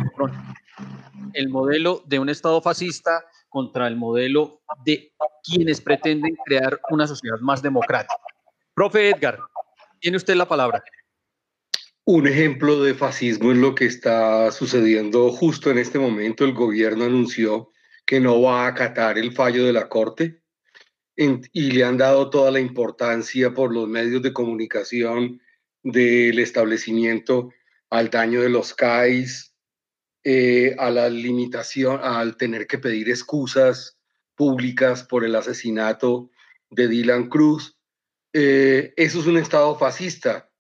el 1.34 1.50
modelo 1.50 2.04
de 2.08 2.20
un 2.20 2.30
Estado 2.30 2.62
fascista 2.62 3.24
contra 3.50 3.88
el 3.88 3.96
modelo 3.96 4.62
de 4.86 5.14
quienes 5.44 5.82
pretenden 5.82 6.36
crear 6.46 6.80
una 6.90 7.06
sociedad 7.06 7.40
más 7.42 7.62
democrática. 7.62 8.16
Profe 8.74 9.10
Edgar, 9.10 9.40
tiene 10.00 10.18
usted 10.18 10.36
la 10.36 10.48
palabra. 10.48 10.84
Un 12.06 12.28
ejemplo 12.28 12.82
de 12.82 12.96
fascismo 12.96 13.52
es 13.52 13.58
lo 13.58 13.76
que 13.76 13.86
está 13.86 14.52
sucediendo 14.52 15.32
justo 15.32 15.70
en 15.70 15.78
este 15.78 16.00
momento. 16.00 16.44
El 16.44 16.54
gobierno 16.54 17.06
anunció 17.06 17.72
que 18.06 18.20
no 18.20 18.42
va 18.42 18.66
a 18.66 18.68
acatar 18.68 19.18
el 19.18 19.32
fallo 19.34 19.66
de 19.66 19.74
la 19.74 19.88
Corte 19.88 20.42
y 21.16 21.72
le 21.72 21.84
han 21.84 21.98
dado 21.98 22.30
toda 22.32 22.50
la 22.50 22.60
importancia 22.60 23.54
por 23.54 23.72
los 23.72 23.88
medios 23.88 24.24
de 24.24 24.34
comunicación 24.34 25.40
del 25.84 26.40
establecimiento 26.40 27.52
al 27.90 28.10
daño 28.10 28.42
de 28.42 28.50
los 28.50 28.74
CAIs, 28.74 29.56
eh, 30.24 30.76
a 30.78 30.90
la 30.90 31.10
limitación, 31.10 32.00
al 32.02 32.38
tener 32.38 32.68
que 32.68 32.78
pedir 32.78 33.10
excusas 33.10 33.98
públicas 34.36 35.04
por 35.04 35.26
el 35.26 35.36
asesinato 35.36 36.30
de 36.70 36.88
Dylan 36.88 37.28
Cruz. 37.28 37.78
Eh, 38.34 38.94
eso 38.96 39.20
es 39.20 39.28
un 39.28 39.38
Estado 39.38 39.78
fascista, 39.78 40.52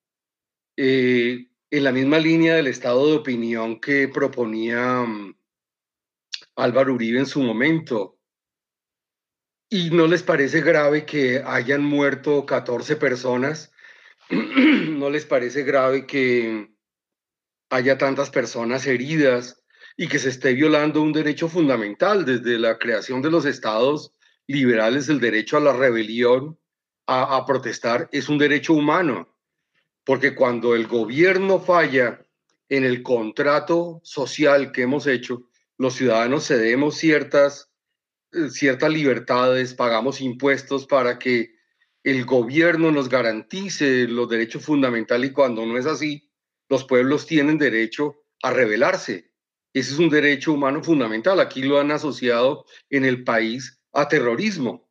eh, 0.77 1.47
en 1.69 1.83
la 1.83 1.91
misma 1.91 2.19
línea 2.19 2.55
del 2.55 2.67
estado 2.67 3.07
de 3.07 3.15
opinión 3.15 3.79
que 3.79 4.07
proponía 4.09 5.01
um, 5.01 5.33
Álvaro 6.55 6.93
Uribe 6.93 7.19
en 7.19 7.25
su 7.25 7.41
momento. 7.41 8.19
¿Y 9.69 9.89
no 9.91 10.05
les 10.07 10.21
parece 10.21 10.61
grave 10.61 11.05
que 11.05 11.41
hayan 11.45 11.83
muerto 11.83 12.45
14 12.45 12.97
personas? 12.97 13.71
¿No 14.97 15.09
les 15.09 15.25
parece 15.25 15.63
grave 15.63 16.05
que 16.05 16.71
haya 17.69 17.97
tantas 17.97 18.29
personas 18.29 18.87
heridas 18.87 19.61
y 19.97 20.07
que 20.07 20.19
se 20.19 20.29
esté 20.29 20.53
violando 20.53 21.01
un 21.01 21.11
derecho 21.11 21.49
fundamental 21.49 22.23
desde 22.23 22.57
la 22.57 22.77
creación 22.77 23.21
de 23.21 23.29
los 23.29 23.45
estados 23.45 24.13
liberales, 24.47 25.09
el 25.09 25.19
derecho 25.19 25.57
a 25.57 25.61
la 25.61 25.73
rebelión, 25.73 26.57
a, 27.07 27.45
protestar, 27.45 28.07
es 28.13 28.29
un 28.29 28.37
derecho 28.37 28.73
humano, 28.73 29.35
porque 30.05 30.33
cuando 30.33 30.75
el 30.75 30.87
gobierno 30.87 31.59
falla 31.59 32.25
en 32.69 32.85
el 32.85 33.03
contrato 33.03 33.99
social 34.03 34.71
que 34.71 34.83
hemos 34.83 35.07
hecho, 35.07 35.49
los 35.77 35.95
ciudadanos 35.95 36.47
cedemos 36.47 36.95
ciertas, 36.95 37.69
eh, 38.31 38.49
ciertas 38.49 38.91
libertades, 38.91 39.73
pagamos 39.73 40.21
impuestos 40.21 40.87
para 40.87 41.19
que 41.19 41.53
el 42.03 42.25
gobierno 42.25 42.91
nos 42.91 43.09
garantice 43.09 44.07
los 44.07 44.27
derechos 44.29 44.63
fundamentales 44.63 45.31
y 45.31 45.33
cuando 45.33 45.65
no 45.65 45.77
es 45.77 45.85
así, 45.85 46.29
los 46.69 46.85
pueblos 46.85 47.27
tienen 47.27 47.57
derecho 47.57 48.23
a 48.41 48.51
rebelarse. 48.51 49.31
Ese 49.73 49.93
es 49.93 49.99
un 49.99 50.09
derecho 50.09 50.53
humano 50.53 50.83
fundamental. 50.83 51.39
Aquí 51.39 51.61
lo 51.61 51.79
han 51.79 51.91
asociado 51.91 52.65
en 52.89 53.05
el 53.05 53.23
país 53.23 53.79
a 53.93 54.07
terrorismo. 54.07 54.89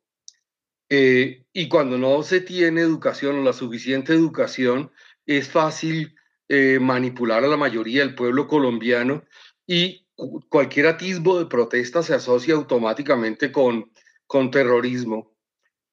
Eh, 0.89 1.45
y 1.53 1.69
cuando 1.69 1.97
no 1.97 2.21
se 2.23 2.41
tiene 2.41 2.81
educación 2.81 3.39
o 3.39 3.43
la 3.43 3.53
suficiente 3.53 4.13
educación, 4.13 4.91
es 5.25 5.49
fácil 5.49 6.15
eh, 6.49 6.79
manipular 6.81 7.43
a 7.43 7.47
la 7.47 7.57
mayoría 7.57 8.01
del 8.01 8.15
pueblo 8.15 8.47
colombiano 8.47 9.23
y 9.65 10.05
cualquier 10.49 10.87
atisbo 10.87 11.39
de 11.39 11.45
protesta 11.45 12.03
se 12.03 12.13
asocia 12.13 12.55
automáticamente 12.55 13.51
con, 13.51 13.91
con 14.27 14.51
terrorismo. 14.51 15.30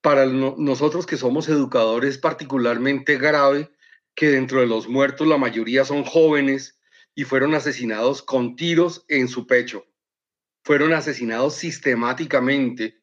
Para 0.08 0.24
nosotros 0.24 1.04
que 1.04 1.18
somos 1.18 1.50
educadores 1.50 2.14
es 2.14 2.18
particularmente 2.18 3.18
grave 3.18 3.70
que 4.14 4.30
dentro 4.30 4.60
de 4.60 4.66
los 4.66 4.88
muertos 4.88 5.28
la 5.28 5.36
mayoría 5.36 5.84
son 5.84 6.02
jóvenes 6.02 6.80
y 7.14 7.24
fueron 7.24 7.54
asesinados 7.54 8.22
con 8.22 8.56
tiros 8.56 9.04
en 9.08 9.28
su 9.28 9.46
pecho. 9.46 9.84
Fueron 10.64 10.94
asesinados 10.94 11.56
sistemáticamente. 11.56 13.02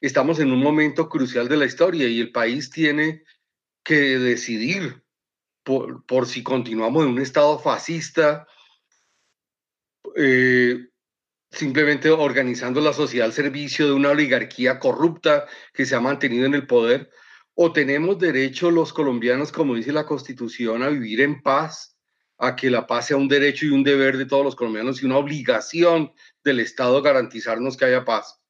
Estamos 0.00 0.40
en 0.40 0.50
un 0.50 0.60
momento 0.60 1.10
crucial 1.10 1.46
de 1.46 1.58
la 1.58 1.66
historia 1.66 2.08
y 2.08 2.20
el 2.20 2.32
país 2.32 2.70
tiene 2.70 3.22
que 3.84 4.18
decidir 4.18 5.04
por, 5.62 6.26
si 6.26 6.42
continuamos 6.42 7.04
en 7.04 7.10
un 7.10 7.20
estado 7.20 7.58
fascista, 7.58 8.48
eh, 10.16 10.88
simplemente 11.50 12.10
organizando 12.10 12.80
la 12.80 12.92
sociedad 12.92 13.26
al 13.26 13.32
servicio 13.32 13.86
de 13.86 13.92
una 13.92 14.10
oligarquía 14.10 14.78
corrupta 14.78 15.46
que 15.72 15.86
se 15.86 15.94
ha 15.94 16.00
mantenido 16.00 16.46
en 16.46 16.54
el 16.54 16.66
poder, 16.66 17.10
o 17.54 17.72
tenemos 17.72 18.18
derecho 18.18 18.70
los 18.70 18.92
colombianos, 18.92 19.52
como 19.52 19.74
dice 19.74 19.92
la 19.92 20.06
Constitución, 20.06 20.82
a 20.82 20.88
vivir 20.88 21.22
en 21.22 21.42
paz, 21.42 21.96
a 22.38 22.54
que 22.54 22.70
la 22.70 22.86
paz 22.86 23.06
sea 23.06 23.16
un 23.16 23.28
derecho 23.28 23.64
y 23.64 23.70
un 23.70 23.82
deber 23.82 24.18
de 24.18 24.26
todos 24.26 24.44
los 24.44 24.56
colombianos 24.56 25.02
y 25.02 25.06
una 25.06 25.16
obligación 25.16 26.12
del 26.44 26.60
Estado 26.60 27.00
garantizarnos 27.00 27.76
que 27.76 27.86
haya 27.86 28.04
paz. 28.04 28.40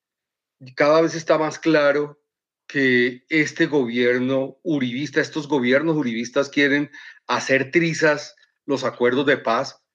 Cada 0.74 1.00
vez 1.00 1.14
está 1.14 1.38
más 1.38 1.58
claro 1.58 2.20
que 2.66 3.24
este 3.28 3.66
gobierno 3.66 4.58
uribista, 4.64 5.20
estos 5.20 5.46
gobiernos 5.46 5.96
uribistas 5.96 6.48
quieren 6.48 6.90
hacer 7.28 7.70
trizas 7.70 8.34
los 8.64 8.82
acuerdos 8.82 9.26
de 9.26 9.36
paz 9.36 9.85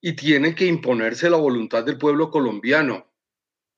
y 0.00 0.14
tiene 0.14 0.54
que 0.54 0.66
imponerse 0.66 1.30
la 1.30 1.36
voluntad 1.36 1.84
del 1.84 1.98
pueblo 1.98 2.30
colombiano. 2.30 3.12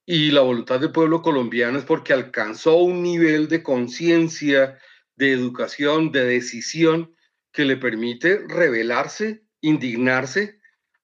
Y 0.06 0.30
la 0.30 0.40
voluntad 0.40 0.80
del 0.80 0.92
pueblo 0.92 1.22
colombiano 1.22 1.78
es 1.78 1.84
porque 1.84 2.12
alcanzó 2.12 2.76
un 2.76 3.02
nivel 3.02 3.48
de 3.48 3.62
conciencia, 3.62 4.78
de 5.16 5.32
educación, 5.32 6.12
de 6.12 6.24
decisión 6.24 7.14
que 7.52 7.64
le 7.64 7.76
permite 7.76 8.44
rebelarse, 8.46 9.44
indignarse 9.60 10.60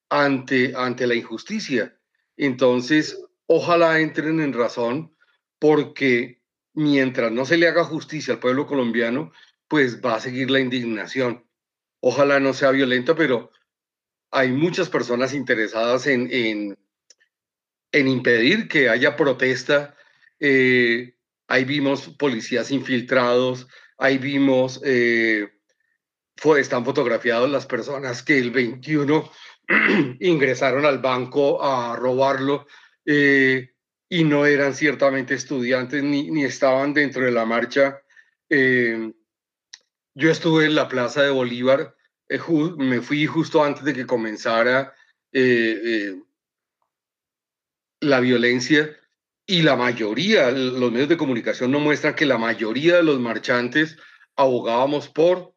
ante, 0.08 0.72
ante 0.76 1.06
la 1.06 1.14
injusticia. 1.14 1.98
Entonces, 2.36 3.20
ojalá 3.46 4.00
entren 4.00 4.40
en 4.40 4.52
razón 4.52 5.14
porque 5.58 6.42
mientras 6.74 7.32
no 7.32 7.44
se 7.44 7.56
le 7.56 7.68
haga 7.68 7.84
justicia 7.84 8.34
al 8.34 8.40
pueblo 8.40 8.66
colombiano, 8.66 9.32
pues 9.68 10.00
va 10.00 10.16
a 10.16 10.20
seguir 10.20 10.50
la 10.50 10.60
indignación. 10.60 11.46
Ojalá 12.00 12.40
no 12.40 12.52
sea 12.52 12.70
violenta, 12.70 13.14
pero 13.14 13.50
hay 14.34 14.50
muchas 14.50 14.88
personas 14.88 15.32
interesadas 15.32 16.08
en, 16.08 16.28
en, 17.92 18.08
impedir 18.08 18.66
que 18.66 18.88
haya 18.88 19.14
protesta. 19.14 19.94
Eh, 20.40 21.14
ahí 21.46 21.64
vimos 21.64 22.08
policías 22.18 22.72
infiltrados, 22.72 23.68
ahí 23.96 24.18
vimos, 24.18 24.80
eh, 24.84 25.48
fue, 26.36 26.60
están 26.60 26.84
fotografiados 26.84 27.48
las 27.48 27.66
personas 27.66 28.24
que 28.24 28.36
el 28.36 28.50
21 28.50 29.30
ingresaron 30.20 30.84
al 30.84 30.98
banco 30.98 31.62
a 31.62 31.94
robarlo 31.94 32.66
eh, 33.06 33.70
y 34.08 34.24
no 34.24 34.46
eran 34.46 34.74
ciertamente 34.74 35.34
estudiantes 35.34 36.02
ni, 36.02 36.28
ni 36.32 36.44
estaban 36.44 36.92
dentro 36.92 37.24
de 37.24 37.30
la 37.30 37.44
marcha. 37.44 38.02
yo 38.50 40.30
estuve 40.30 40.64
en 40.64 40.74
la 40.74 40.88
Plaza 40.88 41.22
de 41.22 41.30
Bolívar 41.30 41.94
eh, 42.34 42.74
me 42.76 43.00
fui 43.00 43.26
justo 43.26 43.62
antes 43.62 43.84
de 43.84 43.94
que 43.94 44.06
comenzara 44.06 44.94
eh, 45.32 45.80
eh, 45.84 46.22
la 48.00 48.20
violencia 48.20 48.90
y 49.46 49.62
la 49.62 49.76
mayoría, 49.76 50.50
los 50.50 50.90
medios 50.90 51.08
de 51.08 51.16
comunicación 51.16 51.70
no 51.70 51.78
muestran 51.78 52.14
que 52.14 52.26
la 52.26 52.38
mayoría 52.38 52.96
de 52.96 53.02
los 53.02 53.20
marchantes 53.20 53.96
abogábamos 54.36 55.08
por 55.08 55.54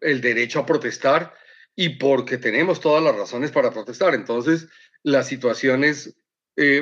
el 0.00 0.20
derecho 0.20 0.60
a 0.60 0.66
protestar 0.66 1.34
y 1.76 1.90
porque 1.90 2.38
tenemos 2.38 2.80
todas 2.80 3.02
las 3.02 3.14
razones 3.14 3.52
para 3.52 3.70
protestar. 3.70 4.14
Entonces, 4.14 4.68
la 5.02 5.22
situación 5.22 5.84
es 5.84 6.16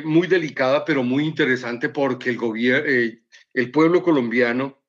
muy 0.04 0.26
delicada, 0.26 0.84
pero 0.84 1.02
muy 1.02 1.24
interesante 1.24 1.88
porque 1.88 2.30
el, 2.30 2.38
gobierno, 2.38 2.88
el 3.52 3.70
pueblo 3.70 4.02
colombiano 4.02 4.82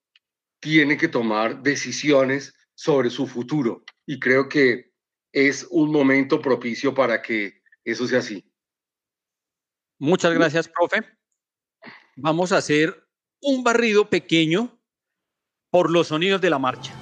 tiene 0.60 0.97
que 0.97 1.08
tomar 1.08 1.62
decisiones 1.62 2.56
sobre 2.82 3.12
su 3.12 3.28
futuro. 3.28 3.84
Y 4.08 4.20
creo 4.20 4.50
que 4.50 4.91
es 5.32 5.67
un 5.70 5.91
momento 5.91 6.41
propicio 6.41 6.96
para 6.96 7.22
que 7.22 7.62
eso 7.84 8.08
sea 8.08 8.20
así. 8.20 8.44
Muchas 10.00 10.34
gracias, 10.34 10.67
profe. 10.67 11.06
Vamos 12.15 12.52
a 12.52 12.58
hacer 12.58 13.08
un 13.39 13.63
barrido 13.63 14.10
pequeño 14.10 14.82
por 15.70 15.91
los 15.91 16.08
sonidos 16.08 16.41
de 16.41 16.50
la 16.50 16.58
marcha. 16.58 17.01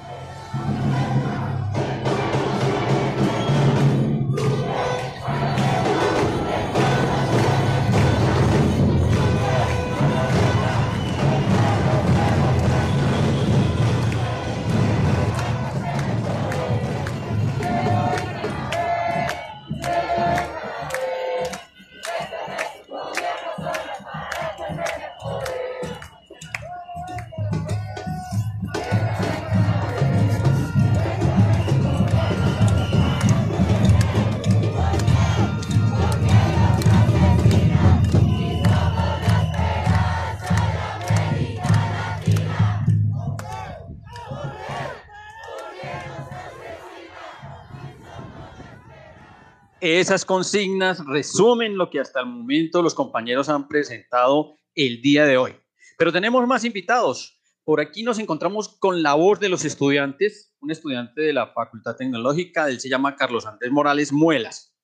Esas 49.98 50.24
consignas 50.24 51.04
resumen 51.04 51.76
lo 51.76 51.90
que 51.90 52.00
hasta 52.00 52.20
el 52.20 52.28
momento 52.28 52.84
los 52.84 52.94
compañeros 52.94 53.50
han 53.50 53.68
presentado 53.68 54.56
el 54.76 55.02
día 55.02 55.26
de 55.26 55.38
hoy. 55.38 55.56
Pero 55.98 56.12
tenemos 56.12 56.46
más 56.46 56.64
invitados. 56.64 57.42
Por 57.64 57.82
aquí 57.82 58.04
nos 58.04 58.20
encontramos 58.20 58.78
con 58.78 59.02
la 59.02 59.16
voz 59.16 59.40
de 59.40 59.50
los 59.50 59.66
estudiantes, 59.66 60.54
un 60.60 60.70
estudiante 60.70 61.22
de 61.22 61.34
la 61.34 61.48
Facultad 61.48 61.96
Tecnológica, 61.96 62.70
él 62.70 62.80
se 62.80 62.88
llama 62.88 63.16
Carlos 63.16 63.48
Andrés 63.48 63.72
Morales 63.72 64.14
Muelas. 64.14 64.76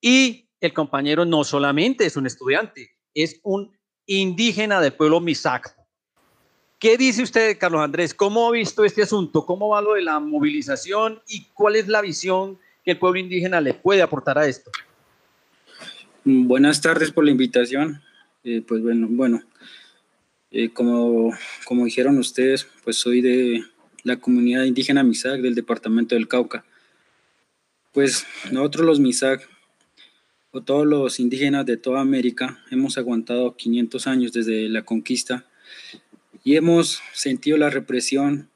Y 0.00 0.50
el 0.60 0.72
compañero 0.72 1.24
no 1.24 1.44
solamente 1.44 2.04
es 2.04 2.16
un 2.16 2.26
estudiante, 2.26 2.90
es 3.14 3.38
un 3.44 3.78
indígena 4.06 4.80
del 4.80 4.94
pueblo 4.94 5.20
Misac. 5.20 5.76
¿Qué 6.80 6.96
dice 6.96 7.22
usted, 7.22 7.56
Carlos 7.60 7.80
Andrés? 7.80 8.12
¿Cómo 8.12 8.48
ha 8.48 8.50
visto 8.50 8.84
este 8.84 9.04
asunto? 9.04 9.46
¿Cómo 9.46 9.68
va 9.68 9.80
lo 9.80 9.92
de 9.92 10.02
la 10.02 10.18
movilización 10.18 11.22
y 11.28 11.44
cuál 11.54 11.76
es 11.76 11.86
la 11.86 12.00
visión 12.00 12.58
que 12.84 12.92
el 12.92 12.98
pueblo 12.98 13.20
indígena 13.20 13.60
le 13.60 13.74
puede 13.74 14.02
aportar 14.02 14.38
a 14.38 14.46
esto? 14.46 14.70
Buenas 16.24 16.80
tardes 16.80 17.10
por 17.10 17.24
la 17.24 17.30
invitación. 17.30 18.00
Eh, 18.44 18.62
pues 18.66 18.82
bueno, 18.82 19.06
bueno 19.10 19.42
eh, 20.50 20.70
como, 20.70 21.32
como 21.64 21.84
dijeron 21.86 22.18
ustedes, 22.18 22.68
pues 22.84 22.96
soy 22.96 23.20
de 23.22 23.64
la 24.04 24.18
comunidad 24.18 24.64
indígena 24.64 25.02
Misac 25.02 25.40
del 25.40 25.54
departamento 25.54 26.14
del 26.14 26.28
Cauca. 26.28 26.64
Pues 27.92 28.26
nosotros 28.50 28.86
los 28.86 29.00
Misac, 29.00 29.48
o 30.50 30.60
todos 30.60 30.86
los 30.86 31.20
indígenas 31.20 31.64
de 31.64 31.78
toda 31.78 32.00
América, 32.00 32.62
hemos 32.70 32.98
aguantado 32.98 33.56
500 33.56 34.06
años 34.06 34.32
desde 34.32 34.68
la 34.68 34.84
conquista 34.84 35.46
y 36.44 36.56
hemos 36.56 37.00
sentido 37.14 37.56
la 37.56 37.70
represión 37.70 38.50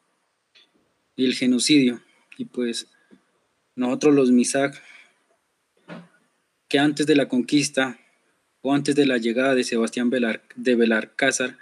y 1.17 1.25
el 1.25 1.35
genocidio. 1.35 2.03
Y 2.37 2.45
pues 2.45 2.89
nosotros 3.77 4.15
los 4.15 4.31
Misak, 4.31 4.83
que 6.69 6.79
antes 6.79 7.07
de 7.07 7.15
la 7.15 7.29
conquista 7.29 7.99
o 8.62 8.75
antes 8.75 8.97
de 8.97 9.07
la 9.07 9.19
llegada 9.19 9.55
de 9.55 9.62
Sebastián 9.62 10.11
de 10.11 10.75
Belarcázar 10.75 11.59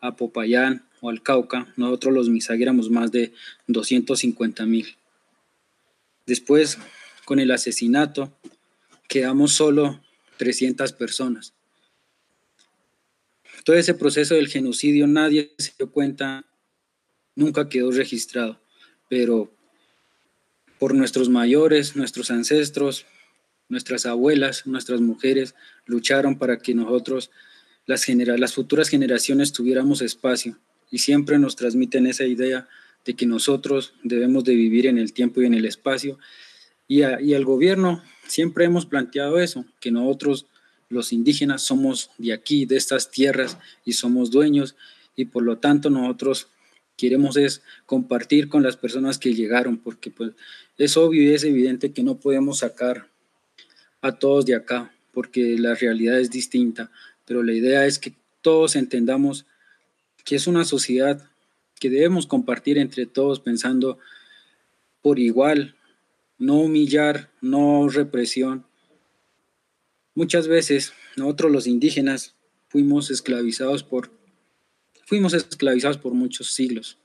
a 0.00 0.16
Popayán 0.16 0.88
o 1.00 1.10
al 1.10 1.22
Cauca, 1.22 1.72
nosotros 1.76 2.12
los 2.12 2.28
Misak 2.28 2.60
éramos 2.60 2.90
más 2.90 3.12
de 3.12 3.32
250 3.68 4.66
mil. 4.66 4.96
Después, 6.26 6.78
con 7.24 7.38
el 7.38 7.52
asesinato, 7.52 8.36
quedamos 9.06 9.52
solo 9.52 10.02
300 10.38 10.92
personas. 10.94 11.54
Todo 13.64 13.76
ese 13.76 13.94
proceso 13.94 14.34
del 14.34 14.48
genocidio 14.48 15.06
nadie 15.06 15.52
se 15.58 15.72
dio 15.78 15.90
cuenta, 15.90 16.44
nunca 17.34 17.68
quedó 17.68 17.90
registrado, 17.90 18.60
pero 19.08 19.55
por 20.78 20.94
nuestros 20.94 21.28
mayores, 21.28 21.96
nuestros 21.96 22.30
ancestros, 22.30 23.06
nuestras 23.68 24.06
abuelas, 24.06 24.66
nuestras 24.66 25.00
mujeres 25.00 25.54
lucharon 25.86 26.38
para 26.38 26.58
que 26.58 26.74
nosotros, 26.74 27.30
las, 27.86 28.06
las 28.08 28.54
futuras 28.54 28.88
generaciones, 28.88 29.52
tuviéramos 29.52 30.02
espacio 30.02 30.58
y 30.90 30.98
siempre 30.98 31.38
nos 31.38 31.56
transmiten 31.56 32.06
esa 32.06 32.24
idea 32.24 32.68
de 33.04 33.14
que 33.14 33.26
nosotros 33.26 33.94
debemos 34.02 34.44
de 34.44 34.54
vivir 34.54 34.86
en 34.86 34.98
el 34.98 35.12
tiempo 35.12 35.42
y 35.42 35.46
en 35.46 35.54
el 35.54 35.64
espacio. 35.64 36.18
Y, 36.88 37.00
y 37.00 37.34
al 37.34 37.44
gobierno 37.44 38.02
siempre 38.26 38.64
hemos 38.64 38.86
planteado 38.86 39.38
eso, 39.38 39.64
que 39.80 39.90
nosotros 39.90 40.46
los 40.88 41.12
indígenas 41.12 41.62
somos 41.62 42.10
de 42.18 42.32
aquí, 42.32 42.64
de 42.66 42.76
estas 42.76 43.10
tierras 43.10 43.58
y 43.84 43.94
somos 43.94 44.30
dueños 44.30 44.76
y 45.16 45.24
por 45.24 45.42
lo 45.42 45.58
tanto 45.58 45.90
nosotros 45.90 46.48
queremos 46.96 47.36
es 47.36 47.62
compartir 47.84 48.48
con 48.48 48.62
las 48.62 48.76
personas 48.76 49.18
que 49.18 49.34
llegaron 49.34 49.76
porque 49.76 50.10
pues 50.10 50.32
es 50.78 50.96
obvio 50.96 51.22
y 51.22 51.34
es 51.34 51.44
evidente 51.44 51.92
que 51.92 52.02
no 52.02 52.18
podemos 52.18 52.58
sacar 52.58 53.08
a 54.00 54.12
todos 54.12 54.46
de 54.46 54.54
acá 54.54 54.92
porque 55.12 55.56
la 55.58 55.74
realidad 55.74 56.20
es 56.20 56.30
distinta, 56.30 56.90
pero 57.24 57.42
la 57.42 57.52
idea 57.52 57.86
es 57.86 57.98
que 57.98 58.14
todos 58.42 58.76
entendamos 58.76 59.46
que 60.24 60.36
es 60.36 60.46
una 60.46 60.64
sociedad 60.64 61.30
que 61.80 61.90
debemos 61.90 62.26
compartir 62.26 62.78
entre 62.78 63.06
todos 63.06 63.40
pensando 63.40 63.98
por 65.02 65.18
igual, 65.18 65.76
no 66.38 66.58
humillar, 66.58 67.30
no 67.40 67.88
represión. 67.88 68.66
Muchas 70.14 70.48
veces 70.48 70.92
nosotros 71.16 71.52
los 71.52 71.66
indígenas 71.66 72.34
fuimos 72.68 73.10
esclavizados 73.10 73.82
por 73.82 74.10
fuimos 75.06 75.32
esclavizados 75.32 75.96
por 75.96 76.12
muchos 76.12 76.52
siglos. 76.52 76.98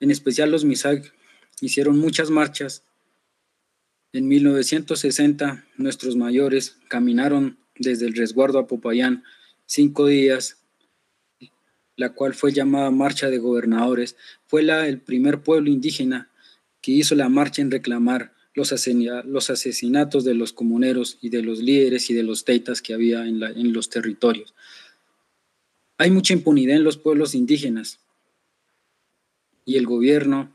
En 0.00 0.10
especial 0.10 0.50
los 0.50 0.64
Misag 0.64 1.02
hicieron 1.60 1.98
muchas 1.98 2.30
marchas. 2.30 2.84
En 4.12 4.28
1960 4.28 5.66
nuestros 5.76 6.16
mayores 6.16 6.78
caminaron 6.88 7.58
desde 7.76 8.06
el 8.06 8.14
resguardo 8.14 8.58
a 8.58 8.66
Popayán 8.66 9.24
cinco 9.66 10.06
días 10.06 10.62
la 11.96 12.14
cual 12.14 12.34
fue 12.34 12.52
llamada 12.52 12.90
Marcha 12.90 13.28
de 13.28 13.38
Gobernadores, 13.38 14.16
fue 14.46 14.62
la, 14.62 14.88
el 14.88 15.00
primer 15.00 15.42
pueblo 15.42 15.70
indígena 15.70 16.30
que 16.80 16.92
hizo 16.92 17.14
la 17.14 17.28
marcha 17.28 17.62
en 17.62 17.70
reclamar 17.70 18.32
los, 18.54 18.72
asesinatos 18.72 20.24
de 20.24 20.34
los 20.34 20.52
comuneros 20.52 21.18
y 21.20 21.28
de 21.28 21.42
los 21.42 21.60
líderes 21.60 22.10
y 22.10 22.14
de 22.14 22.22
los 22.22 22.44
teitas 22.44 22.82
que 22.82 22.94
había 22.94 23.24
en 23.26 23.72
los 23.72 23.88
territorios. 23.88 24.54
Hay 25.98 26.10
mucha 26.10 26.32
impunidad 26.32 26.76
en 26.76 26.84
los 26.84 26.96
pueblos 26.96 27.34
indígenas 27.34 28.00
y 29.64 29.76
el 29.76 29.86
gobierno 29.86 30.54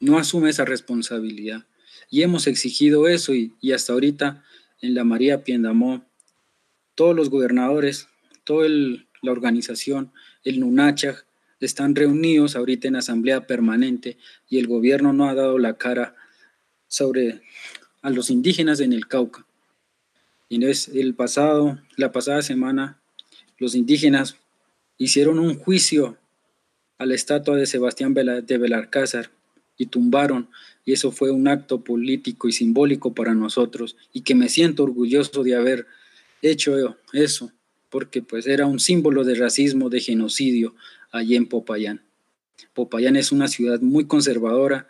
no 0.00 0.18
asume 0.18 0.50
esa 0.50 0.64
responsabilidad. 0.64 1.66
Y 2.10 2.22
hemos 2.22 2.46
exigido 2.46 3.08
eso 3.08 3.34
y, 3.34 3.52
hasta 3.72 3.92
ahorita 3.92 4.44
en 4.80 4.94
la 4.94 5.04
María 5.04 5.44
Piendamó, 5.44 6.04
todos 6.94 7.16
los 7.16 7.30
gobernadores, 7.30 8.08
toda 8.44 8.68
la 8.68 9.32
organización 9.32 10.12
el 10.44 10.60
NUNACHAG, 10.60 11.24
están 11.60 11.94
reunidos 11.94 12.56
ahorita 12.56 12.88
en 12.88 12.96
asamblea 12.96 13.46
permanente 13.46 14.18
y 14.48 14.58
el 14.58 14.66
gobierno 14.66 15.12
no 15.14 15.28
ha 15.28 15.34
dado 15.34 15.58
la 15.58 15.78
cara 15.78 16.14
sobre 16.88 17.40
a 18.02 18.10
los 18.10 18.28
indígenas 18.28 18.80
en 18.80 18.92
el 18.92 19.08
Cauca. 19.08 19.46
Y 20.50 20.62
es 20.66 20.88
el 20.88 21.14
pasado, 21.14 21.80
la 21.96 22.12
pasada 22.12 22.42
semana, 22.42 23.00
los 23.58 23.74
indígenas 23.74 24.36
hicieron 24.98 25.38
un 25.38 25.56
juicio 25.56 26.16
a 26.98 27.06
la 27.06 27.14
estatua 27.14 27.56
de 27.56 27.66
Sebastián 27.66 28.14
de 28.14 28.58
Belarcázar 28.58 29.30
y 29.76 29.86
tumbaron, 29.86 30.48
y 30.84 30.92
eso 30.92 31.10
fue 31.10 31.30
un 31.30 31.48
acto 31.48 31.82
político 31.82 32.48
y 32.48 32.52
simbólico 32.52 33.14
para 33.14 33.34
nosotros, 33.34 33.96
y 34.12 34.20
que 34.20 34.34
me 34.34 34.48
siento 34.48 34.84
orgulloso 34.84 35.42
de 35.42 35.56
haber 35.56 35.86
hecho 36.42 36.96
eso 37.12 37.52
porque 37.94 38.22
pues 38.22 38.48
era 38.48 38.66
un 38.66 38.80
símbolo 38.80 39.22
de 39.22 39.36
racismo, 39.36 39.88
de 39.88 40.00
genocidio 40.00 40.74
allí 41.12 41.36
en 41.36 41.46
Popayán. 41.46 42.02
Popayán 42.72 43.14
es 43.14 43.30
una 43.30 43.46
ciudad 43.46 43.80
muy 43.82 44.08
conservadora 44.08 44.88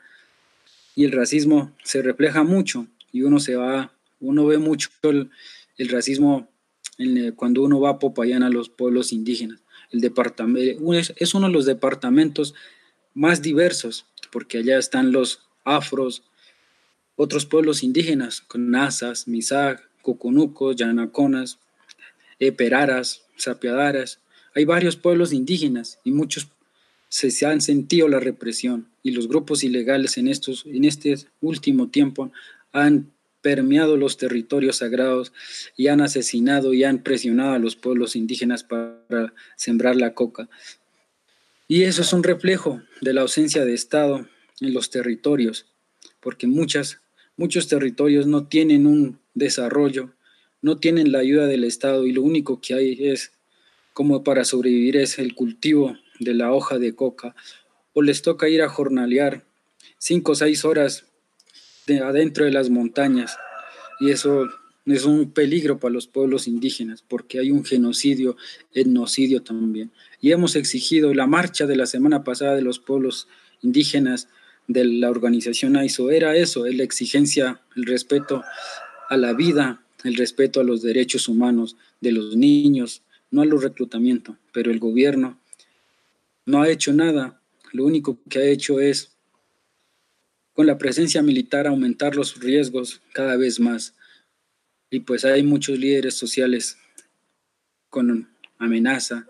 y 0.97 1.05
el 1.05 1.13
racismo 1.13 1.71
se 1.83 2.01
refleja 2.01 2.45
mucho 2.45 2.87
y 3.13 3.21
uno 3.21 3.41
se 3.41 3.57
va, 3.57 3.93
uno 4.21 4.47
ve 4.47 4.57
mucho 4.57 4.89
el, 5.03 5.29
racismo 5.91 6.49
cuando 7.37 7.63
uno 7.63 7.79
va 7.79 7.91
a 7.91 7.99
Popayán 7.99 8.43
a 8.43 8.49
los 8.49 8.71
pueblos 8.71 9.13
indígenas. 9.13 9.61
El 9.91 10.01
departamento 10.01 10.95
es, 10.95 11.35
uno 11.35 11.47
de 11.47 11.53
los 11.53 11.67
departamentos 11.67 12.55
más 13.15 13.43
diversos 13.43 14.07
porque 14.31 14.59
allá 14.59 14.79
están 14.79 15.13
los 15.13 15.41
afros, 15.65 16.25
otros 17.17 17.47
pueblos 17.47 17.83
indígenas, 17.83 18.45
Nazas, 18.55 19.29
Misag, 19.29 19.81
Coconucos, 20.03 20.77
Yanaconas, 20.77 21.59
eh, 22.41 22.51
Peraras, 22.51 23.23
Sapiadaras. 23.37 24.21
Hay 24.55 24.65
varios 24.65 24.97
pueblos 24.97 25.33
indígenas 25.33 25.99
y 26.05 26.11
muchos 26.11 26.49
se, 27.09 27.47
han 27.47 27.61
sentido 27.61 28.09
la 28.09 28.19
represión 28.19 28.89
y 29.05 29.13
los 29.13 29.29
grupos 29.29 29.63
ilegales 29.63 30.19
en, 30.19 30.27
estos, 30.27 30.67
en 30.67 30.85
este 30.85 31.17
último 31.41 31.89
tiempo 31.89 32.33
han 32.73 33.14
permeado 33.45 33.97
los 33.99 34.17
territorios 34.17 34.79
sagrados 34.79 35.33
y 35.77 35.89
han 35.89 36.01
asesinado 36.01 36.73
y 36.73 36.83
han 36.83 37.03
presionado 37.03 37.53
a 37.53 37.59
los 37.59 37.77
pueblos 37.77 38.17
indígenas 38.17 38.65
para 38.65 39.35
sembrar 39.55 39.97
la 39.97 40.15
coca. 40.15 40.49
Y 41.69 41.83
eso 41.83 42.01
es 42.01 42.13
un 42.15 42.23
reflejo 42.25 42.81
de 43.03 43.13
la 43.13 43.21
ausencia 43.21 43.65
de 43.65 43.75
Estado 43.75 44.27
en 44.61 44.73
los 44.73 44.89
territorios, 44.89 45.67
porque 46.21 46.47
muchas, 46.47 47.01
muchos 47.37 47.69
territorios 47.69 48.27
no 48.27 48.49
tienen 48.49 48.87
un 48.87 49.21
desarrollo 49.35 50.15
no 50.65 50.79
tienen 50.79 51.13
la 51.13 51.19
ayuda 51.19 51.47
del 51.47 51.63
Estado 51.63 52.07
y 52.07 52.13
lo 52.13 52.23
único 52.23 52.63
que 52.63 52.73
hay 52.73 52.97
es 52.99 53.33
como 53.93 54.25
para 54.25 54.47
sobrevivir 54.47 54.97
es 54.97 55.19
el 55.19 55.35
cultivo 55.35 55.95
de 56.21 56.33
la 56.33 56.55
hoja 56.55 56.79
de 56.79 56.95
coca 56.95 57.37
o 57.93 58.01
les 58.01 58.23
toca 58.23 58.49
ir 58.49 58.63
a 58.63 58.71
jornalear 58.71 59.45
cinco 59.99 60.33
o 60.33 60.35
seis 60.35 60.65
horas 60.65 61.05
de 61.87 62.01
adentro 62.01 62.45
de 62.45 62.53
las 62.53 62.71
montañas 62.71 63.37
y 64.01 64.11
eso 64.11 64.49
es 64.87 65.05
un 65.05 65.31
peligro 65.31 65.79
para 65.79 65.95
los 65.95 66.07
pueblos 66.07 66.47
indígenas 66.47 67.03
porque 67.07 67.39
hay 67.39 67.51
un 67.51 67.65
genocidio, 67.65 68.37
etnocidio 68.73 69.43
también. 69.43 69.91
Y 70.21 70.33
hemos 70.33 70.57
exigido 70.57 71.15
la 71.15 71.27
marcha 71.27 71.67
de 71.67 71.77
la 71.77 71.87
semana 71.87 72.23
pasada 72.25 72.55
de 72.55 72.63
los 72.63 72.79
pueblos 72.79 73.29
indígenas 73.63 74.29
de 74.67 74.85
la 74.85 75.11
organización 75.11 75.77
AISO, 75.77 76.11
era 76.11 76.37
eso, 76.37 76.67
es 76.67 76.75
la 76.75 76.85
exigencia, 76.85 77.61
el 77.77 77.85
respeto 77.85 78.43
a 79.09 79.17
la 79.17 79.35
vida, 79.35 79.83
el 80.05 80.17
respeto 80.17 80.61
a 80.61 80.65
los 80.65 80.83
derechos 80.83 81.29
humanos 81.29 81.77
de 82.01 82.13
los 82.13 82.37
niños, 82.37 83.03
no 83.31 83.43
a 83.43 83.47
los 83.47 83.63
reclutamientos, 83.63 84.37
pero 84.53 84.71
el 84.71 84.79
gobierno 84.79 85.39
no 86.47 86.63
ha 86.63 86.69
hecho 86.69 86.93
nada. 86.93 87.41
Lo 87.73 87.85
único 87.85 88.19
que 88.29 88.39
ha 88.39 88.45
hecho 88.45 88.81
es, 88.81 89.14
con 90.55 90.67
la 90.67 90.79
presencia 90.79 91.21
militar, 91.23 91.67
aumentar 91.67 92.17
los 92.17 92.41
riesgos 92.41 93.03
cada 93.13 93.37
vez 93.37 93.61
más. 93.61 93.95
Y 94.89 95.01
pues 95.01 95.25
hay 95.25 95.43
muchos 95.43 95.79
líderes 95.79 96.15
sociales 96.15 96.79
con 97.91 98.29
amenaza. 98.59 99.27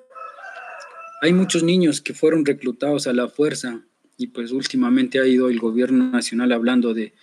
Hay 1.22 1.32
muchos 1.32 1.62
niños 1.62 2.00
que 2.00 2.14
fueron 2.14 2.44
reclutados 2.44 3.06
a 3.06 3.14
la 3.14 3.28
fuerza 3.28 3.82
y 4.18 4.28
pues 4.28 4.52
últimamente 4.52 5.18
ha 5.18 5.26
ido 5.26 5.48
el 5.48 5.58
gobierno 5.58 6.10
nacional 6.10 6.52
hablando 6.52 6.92
de, 6.92 7.14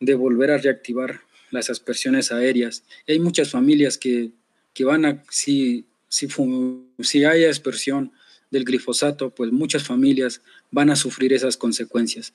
de 0.00 0.14
volver 0.14 0.50
a 0.50 0.58
reactivar 0.58 1.20
las 1.50 1.70
aspersiones 1.70 2.32
aéreas. 2.32 2.82
hay 3.06 3.20
muchas 3.20 3.50
familias 3.50 3.96
que, 3.96 4.32
van 4.80 5.04
a, 5.04 5.22
si, 5.30 5.86
si 6.08 7.24
hay 7.24 7.44
aspersión 7.44 8.12
del 8.50 8.64
glifosato, 8.64 9.30
pues 9.30 9.52
muchas 9.52 9.84
familias 9.84 10.42
van 10.72 10.90
a 10.90 10.96
sufrir 10.96 11.32
esas 11.32 11.56
consecuencias. 11.56 12.34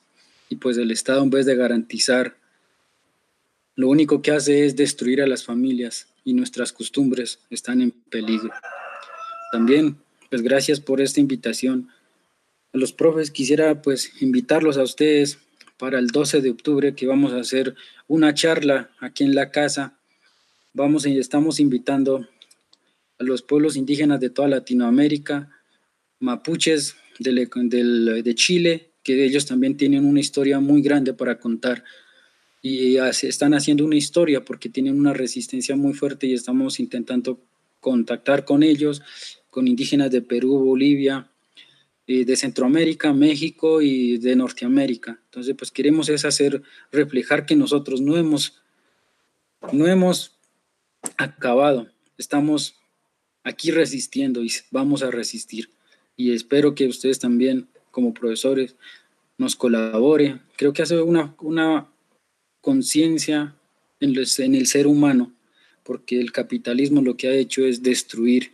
Y 0.49 0.57
pues 0.57 0.77
el 0.77 0.91
Estado 0.91 1.23
en 1.23 1.29
vez 1.29 1.45
de 1.45 1.55
garantizar, 1.55 2.37
lo 3.75 3.87
único 3.87 4.21
que 4.21 4.31
hace 4.31 4.65
es 4.65 4.75
destruir 4.75 5.21
a 5.21 5.27
las 5.27 5.45
familias 5.45 6.07
y 6.25 6.33
nuestras 6.33 6.73
costumbres 6.73 7.39
están 7.49 7.81
en 7.81 7.91
peligro. 7.91 8.51
También, 9.51 9.97
pues 10.29 10.41
gracias 10.41 10.79
por 10.79 10.99
esta 10.99 11.21
invitación. 11.21 11.87
A 12.73 12.77
los 12.77 12.91
profes 12.91 13.31
quisiera 13.31 13.81
pues 13.81 14.21
invitarlos 14.21 14.77
a 14.77 14.83
ustedes 14.83 15.39
para 15.77 15.97
el 15.97 16.07
12 16.07 16.41
de 16.41 16.49
octubre 16.49 16.93
que 16.93 17.07
vamos 17.07 17.31
a 17.31 17.39
hacer 17.39 17.75
una 18.07 18.33
charla 18.33 18.91
aquí 18.99 19.23
en 19.23 19.33
la 19.33 19.49
casa. 19.49 19.97
Vamos 20.73 21.05
y 21.05 21.17
estamos 21.17 21.59
invitando 21.59 22.27
a 23.17 23.23
los 23.23 23.41
pueblos 23.41 23.77
indígenas 23.77 24.19
de 24.19 24.29
toda 24.29 24.49
Latinoamérica, 24.49 25.49
mapuches 26.19 26.95
de 27.19 28.35
Chile, 28.35 28.88
que 29.15 29.25
ellos 29.25 29.47
también 29.47 29.75
tienen 29.75 30.05
una 30.05 30.19
historia 30.19 30.59
muy 30.59 30.83
grande 30.83 31.13
para 31.13 31.39
contar 31.39 31.83
y 32.61 32.97
están 32.97 33.55
haciendo 33.55 33.83
una 33.83 33.95
historia 33.95 34.45
porque 34.45 34.69
tienen 34.69 34.99
una 34.99 35.13
resistencia 35.13 35.75
muy 35.75 35.93
fuerte 35.93 36.27
y 36.27 36.33
estamos 36.33 36.79
intentando 36.79 37.41
contactar 37.79 38.45
con 38.45 38.61
ellos, 38.61 39.01
con 39.49 39.67
indígenas 39.67 40.11
de 40.11 40.21
Perú, 40.21 40.59
Bolivia, 40.59 41.27
de 42.05 42.35
Centroamérica, 42.35 43.13
México 43.13 43.81
y 43.81 44.17
de 44.17 44.35
Norteamérica. 44.35 45.19
Entonces, 45.25 45.55
pues 45.57 45.71
queremos 45.71 46.09
es 46.09 46.25
hacer, 46.25 46.61
reflejar 46.91 47.45
que 47.45 47.55
nosotros 47.55 48.01
no 48.01 48.15
hemos 48.15 48.61
no 49.71 49.87
hemos 49.87 50.37
acabado, 51.17 51.89
estamos 52.17 52.75
aquí 53.43 53.71
resistiendo 53.71 54.43
y 54.43 54.51
vamos 54.71 55.01
a 55.01 55.11
resistir. 55.11 55.69
Y 56.15 56.31
espero 56.31 56.75
que 56.75 56.87
ustedes 56.87 57.19
también, 57.19 57.67
como 57.91 58.13
profesores, 58.13 58.75
nos 59.39 59.55
colaboren. 59.55 60.41
Creo 60.55 60.73
que 60.73 60.83
hace 60.83 61.01
una, 61.01 61.33
una 61.39 61.87
conciencia 62.61 63.55
en, 63.99 64.13
en 64.15 64.55
el 64.55 64.67
ser 64.67 64.85
humano, 64.85 65.33
porque 65.83 66.19
el 66.19 66.31
capitalismo 66.31 67.01
lo 67.01 67.17
que 67.17 67.29
ha 67.29 67.33
hecho 67.33 67.65
es 67.65 67.81
destruir 67.81 68.53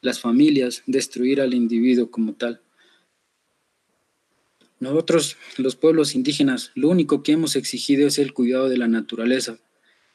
las 0.00 0.20
familias, 0.20 0.82
destruir 0.86 1.40
al 1.40 1.54
individuo 1.54 2.10
como 2.10 2.34
tal. 2.34 2.60
Nosotros, 4.78 5.36
los 5.56 5.76
pueblos 5.76 6.14
indígenas, 6.14 6.72
lo 6.74 6.88
único 6.88 7.22
que 7.22 7.32
hemos 7.32 7.56
exigido 7.56 8.06
es 8.06 8.18
el 8.18 8.34
cuidado 8.34 8.68
de 8.68 8.76
la 8.76 8.88
naturaleza, 8.88 9.58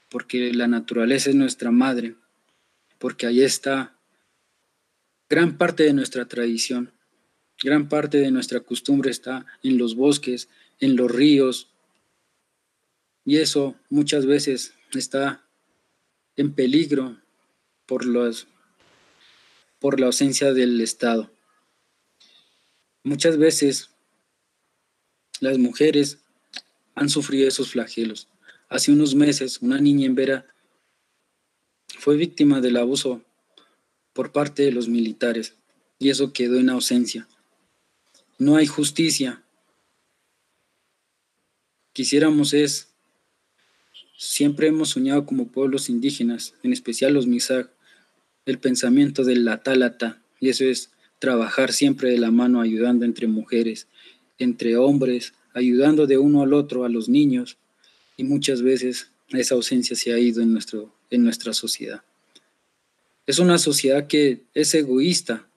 porque 0.10 0.54
la 0.54 0.68
naturaleza 0.68 1.30
es 1.30 1.36
nuestra 1.36 1.72
madre, 1.72 2.16
porque 3.00 3.26
ahí 3.26 3.42
está 3.42 3.98
gran 5.30 5.58
parte 5.58 5.84
de 5.84 5.94
nuestra 5.94 6.28
tradición, 6.28 6.92
gran 7.64 7.90
parte 7.90 8.18
de 8.18 8.32
nuestra 8.32 8.60
costumbre 8.60 9.12
está 9.12 9.46
en 9.64 9.78
los 9.78 9.96
bosques, 9.96 10.50
en 10.80 10.96
los 10.96 11.10
ríos, 11.12 11.70
y 13.26 13.38
eso 13.38 13.76
muchas 13.90 14.26
veces 14.26 14.74
está 14.94 15.46
en 16.38 16.54
peligro 16.54 17.18
por, 17.86 18.06
los, 18.06 18.48
por 19.80 20.00
la 20.00 20.06
ausencia 20.06 20.54
del 20.54 20.80
Estado. 20.80 21.30
Muchas 23.04 23.38
veces 23.38 23.90
las 25.40 25.58
mujeres 25.58 26.20
han 26.96 27.10
sufrido 27.10 27.48
esos 27.48 27.72
flagelos. 27.72 28.28
Hace 28.70 28.92
unos 28.92 29.14
meses 29.14 29.62
una 29.62 29.80
niña 29.80 30.06
en 30.06 30.16
Vera 30.16 30.46
fue 32.00 32.16
víctima 32.16 32.62
del 32.62 32.78
abuso 32.78 33.22
por 34.14 34.32
parte 34.32 34.64
de 34.64 34.72
los 34.72 34.88
militares 34.88 35.56
y 36.00 36.10
eso 36.10 36.34
quedó 36.34 36.58
en 36.60 36.70
ausencia. 36.70 37.28
No 38.40 38.56
hay 38.56 38.68
justicia. 38.68 39.42
Quisiéramos 41.92 42.54
es, 42.54 42.94
siempre 44.16 44.68
hemos 44.68 44.90
soñado 44.90 45.26
como 45.26 45.48
pueblos 45.48 45.90
indígenas, 45.90 46.54
en 46.62 46.72
especial 46.72 47.16
los 47.16 47.26
Misag, 47.26 47.72
el 48.46 48.60
pensamiento 48.60 49.24
del 49.24 49.44
Latalata, 49.44 50.22
y 50.40 50.50
eso 50.50 50.66
es 50.66 50.92
trabajar 51.18 51.74
siempre 51.74 52.12
de 52.12 52.20
la 52.20 52.30
mano 52.30 52.62
ayudando 52.62 53.06
entre 53.06 53.26
mujeres, 53.26 53.88
entre 54.38 54.78
hombres, 54.78 55.34
ayudando 55.56 56.06
de 56.06 56.20
uno 56.20 56.44
al 56.44 56.54
otro 56.54 56.86
a 56.86 56.90
los 56.90 57.10
niños, 57.10 57.58
y 58.18 58.24
muchas 58.24 58.62
veces 58.62 59.10
esa 59.30 59.56
ausencia 59.56 59.96
se 59.96 60.14
ha 60.14 60.20
ido 60.20 60.44
en, 60.44 60.54
nuestro, 60.54 60.94
en 61.10 61.24
nuestra 61.24 61.54
sociedad. 61.54 62.04
Es 63.26 63.40
una 63.40 63.58
sociedad 63.58 64.06
que 64.06 64.44
es 64.54 64.76
egoísta 64.76 65.48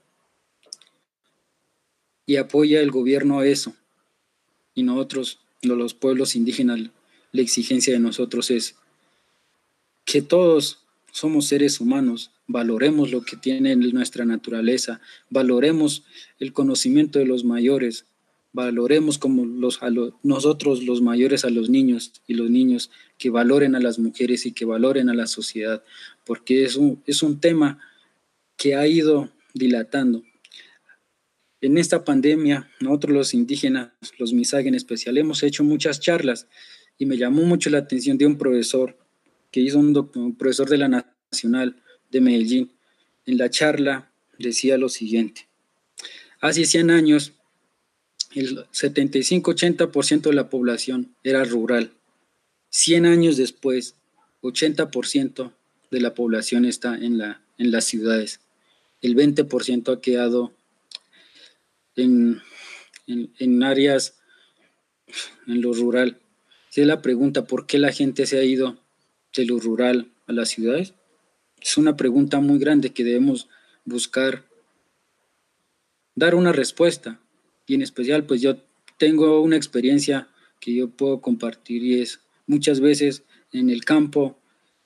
y 2.31 2.37
apoya 2.37 2.81
el 2.81 2.93
gobierno 2.93 3.41
a 3.41 3.47
eso. 3.49 3.75
Y 4.73 4.85
nosotros, 4.85 5.41
los 5.63 5.95
pueblos 5.95 6.37
indígenas, 6.37 6.79
la 7.33 7.43
exigencia 7.43 7.93
de 7.93 7.99
nosotros 7.99 8.53
es 8.53 8.77
que 10.05 10.23
todos 10.23 10.85
somos 11.11 11.49
seres 11.49 11.81
humanos, 11.81 12.31
valoremos 12.47 13.11
lo 13.11 13.23
que 13.23 13.37
tiene 13.37 13.75
nuestra 13.75 14.25
naturaleza, 14.25 15.01
valoremos 15.29 16.05
el 16.39 16.53
conocimiento 16.53 17.19
de 17.19 17.27
los 17.27 17.43
mayores, 17.43 18.05
valoremos 18.53 19.19
como 19.19 19.45
los, 19.45 19.81
nosotros 20.23 20.85
los 20.85 21.03
mayores 21.03 21.45
a 21.45 21.51
los 21.51 21.69
niños 21.69 22.13
y 22.29 22.35
los 22.35 22.49
niños 22.49 22.93
que 23.19 23.31
valoren 23.31 23.75
a 23.75 23.81
las 23.81 23.99
mujeres 23.99 24.47
y 24.47 24.53
que 24.53 24.65
valoren 24.65 25.09
a 25.09 25.15
la 25.15 25.27
sociedad, 25.27 25.83
porque 26.25 26.63
es 26.63 26.77
un, 26.77 27.03
es 27.07 27.25
un 27.25 27.41
tema 27.41 27.81
que 28.57 28.77
ha 28.77 28.87
ido 28.87 29.31
dilatando. 29.53 30.23
En 31.63 31.77
esta 31.77 32.05
pandemia, 32.05 32.71
nosotros 32.81 33.15
los 33.15 33.35
indígenas, 33.35 33.91
los 34.19 34.33
misag 34.33 34.67
en 34.67 34.75
especial, 34.75 35.19
hemos 35.19 35.43
hecho 35.43 35.63
muchas 35.63 36.01
charlas 36.01 36.47
y 36.97 37.07
me 37.07 37.19
llamó 37.19 37.43
mucho 37.43 37.69
la 37.69 37.79
atención 37.79 38.17
de 38.17 38.27
un 38.27 38.39
profesor 38.39 38.97
que 39.51 39.61
hizo 39.61 39.79
un, 39.79 40.11
un 40.15 40.37
profesor 40.37 40.69
de 40.71 40.79
la 40.79 40.89
Nacional 40.89 41.77
de 42.11 42.21
Medellín. 42.21 42.73
En 43.27 43.37
la 43.37 43.51
charla 43.51 44.11
decía 44.39 44.79
lo 44.79 44.89
siguiente, 44.89 45.49
hace 46.41 46.65
100 46.65 46.91
años 46.91 47.35
el 48.35 48.65
75-80% 48.69 50.23
de 50.23 50.33
la 50.33 50.49
población 50.49 51.15
era 51.25 51.45
rural. 51.45 51.93
100 52.71 53.07
años 53.07 53.37
después, 53.37 53.97
80% 54.43 55.53
de 55.91 56.01
la 56.01 56.15
población 56.15 56.65
está 56.65 56.97
en, 56.97 57.19
la, 57.19 57.43
en 57.59 57.71
las 57.73 57.85
ciudades. 57.85 58.41
El 59.03 59.17
20% 59.17 59.93
ha 59.93 60.01
quedado 60.01 60.53
en, 61.97 62.41
en, 63.07 63.63
áreas, 63.63 64.21
en 65.47 65.61
lo 65.61 65.73
rural. 65.73 66.21
Si 66.69 66.81
es 66.81 66.87
la 66.87 67.03
pregunta, 67.03 67.47
¿por 67.47 67.67
qué 67.67 67.79
la 67.79 67.93
gente 67.93 68.27
se 68.27 68.39
ha 68.39 68.45
ido 68.45 68.79
de 69.35 69.45
lo 69.45 69.59
rural 69.59 70.13
a 70.27 70.33
las 70.33 70.49
ciudades? 70.49 70.95
Es 71.61 71.77
una 71.77 71.97
pregunta 71.97 72.41
muy 72.41 72.59
grande 72.59 72.93
que 72.93 73.05
debemos 73.05 73.49
buscar 73.85 74.49
dar 76.15 76.35
una 76.35 76.53
respuesta 76.53 77.21
y 77.67 77.75
en 77.75 77.83
especial 77.83 78.25
pues 78.25 78.41
yo 78.41 78.57
tengo 78.99 79.41
una 79.41 79.57
experiencia 79.57 80.29
que 80.61 80.75
yo 80.75 80.91
puedo 80.91 81.21
compartir 81.21 81.83
y 81.83 82.01
es 82.01 82.21
muchas 82.47 82.81
veces 82.81 83.25
en 83.53 83.71
el 83.71 83.85
campo 83.85 84.41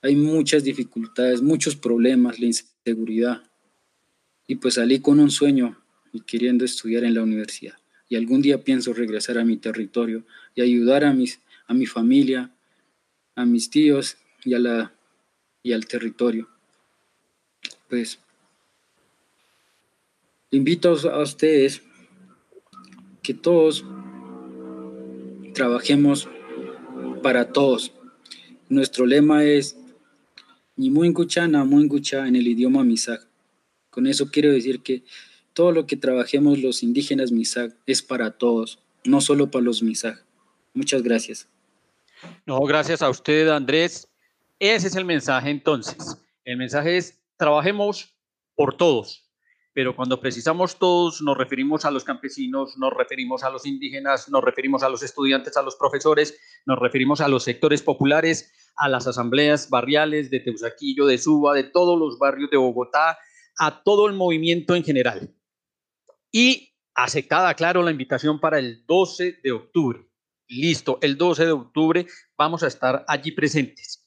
hay 0.05 0.15
muchas 0.15 0.63
dificultades, 0.63 1.41
muchos 1.41 1.75
problemas, 1.75 2.39
la 2.39 2.45
inseguridad. 2.45 3.41
Y 4.45 4.57
pues 4.57 4.75
salí 4.75 4.99
con 4.99 5.19
un 5.19 5.31
sueño 5.31 5.83
y 6.15 6.21
queriendo 6.21 6.63
estudiar 6.63 7.03
en 7.03 7.13
la 7.13 7.23
universidad. 7.23 7.75
Y 8.07 8.15
algún 8.15 8.41
día 8.41 8.63
pienso 8.63 8.93
regresar 8.93 9.37
a 9.37 9.43
mi 9.43 9.57
territorio 9.57 10.23
y 10.55 10.61
ayudar 10.61 11.03
a, 11.03 11.11
mis, 11.11 11.41
a 11.67 11.73
mi 11.73 11.85
familia, 11.85 12.51
a 13.35 13.45
mis 13.45 13.69
tíos 13.69 14.15
y, 14.45 14.53
a 14.53 14.59
la, 14.59 14.93
y 15.61 15.73
al 15.73 15.85
territorio. 15.87 16.47
Pues 17.89 18.17
invito 20.51 20.89
a 20.89 21.21
ustedes 21.21 21.81
que 23.21 23.33
todos 23.33 23.83
trabajemos 25.53 26.29
para 27.21 27.51
todos. 27.51 27.91
Nuestro 28.69 29.05
lema 29.05 29.43
es 29.43 29.75
ni 30.77 30.89
muy 30.89 31.13
Namuingucha 31.49 32.25
en 32.25 32.37
el 32.37 32.47
idioma 32.47 32.85
Misag. 32.85 33.27
Con 33.89 34.07
eso 34.07 34.29
quiero 34.31 34.51
decir 34.51 34.81
que 34.81 35.03
todo 35.55 35.71
lo 35.71 35.87
que 35.87 35.95
trabajemos 35.95 36.59
los 36.59 36.83
indígenas 36.83 37.31
Misag 37.31 37.73
es 37.85 38.01
para 38.03 38.37
todos, 38.37 38.83
no 39.05 39.21
solo 39.21 39.49
para 39.49 39.63
los 39.63 39.81
Misag. 39.81 40.23
Muchas 40.73 41.01
gracias. 41.01 41.47
No, 42.45 42.59
gracias 42.61 43.01
a 43.01 43.09
usted, 43.09 43.47
Andrés. 43.47 44.07
Ese 44.59 44.87
es 44.87 44.95
el 44.95 45.05
mensaje 45.05 45.49
entonces. 45.49 46.17
El 46.43 46.57
mensaje 46.57 46.97
es 46.97 47.21
trabajemos 47.37 48.13
por 48.53 48.75
todos, 48.75 49.31
pero 49.73 49.95
cuando 49.95 50.19
precisamos 50.19 50.77
todos 50.77 51.21
nos 51.21 51.37
referimos 51.37 51.85
a 51.85 51.91
los 51.91 52.03
campesinos, 52.03 52.77
nos 52.77 52.93
referimos 52.93 53.43
a 53.43 53.49
los 53.49 53.65
indígenas, 53.65 54.29
nos 54.29 54.43
referimos 54.43 54.83
a 54.83 54.89
los 54.89 55.03
estudiantes, 55.03 55.55
a 55.55 55.61
los 55.61 55.77
profesores, 55.77 56.37
nos 56.65 56.79
referimos 56.79 57.21
a 57.21 57.29
los 57.29 57.43
sectores 57.43 57.81
populares, 57.81 58.51
a 58.75 58.89
las 58.89 59.07
asambleas 59.07 59.69
barriales 59.69 60.29
de 60.29 60.41
Teusaquillo, 60.41 61.05
de 61.05 61.17
Suba, 61.17 61.53
de 61.53 61.63
todos 61.63 61.97
los 61.97 62.19
barrios 62.19 62.49
de 62.51 62.57
Bogotá, 62.57 63.17
a 63.57 63.83
todo 63.83 64.07
el 64.07 64.15
movimiento 64.15 64.75
en 64.75 64.83
general. 64.83 65.33
Y 66.35 66.73
aceptada, 66.93 67.53
claro, 67.53 67.81
la 67.81 67.91
invitación 67.91 68.41
para 68.41 68.59
el 68.59 68.85
12 68.85 69.39
de 69.41 69.53
octubre. 69.53 70.05
Listo, 70.49 70.99
el 71.01 71.17
12 71.17 71.45
de 71.45 71.51
octubre 71.53 72.07
vamos 72.37 72.61
a 72.61 72.67
estar 72.67 73.05
allí 73.07 73.31
presentes. 73.31 74.05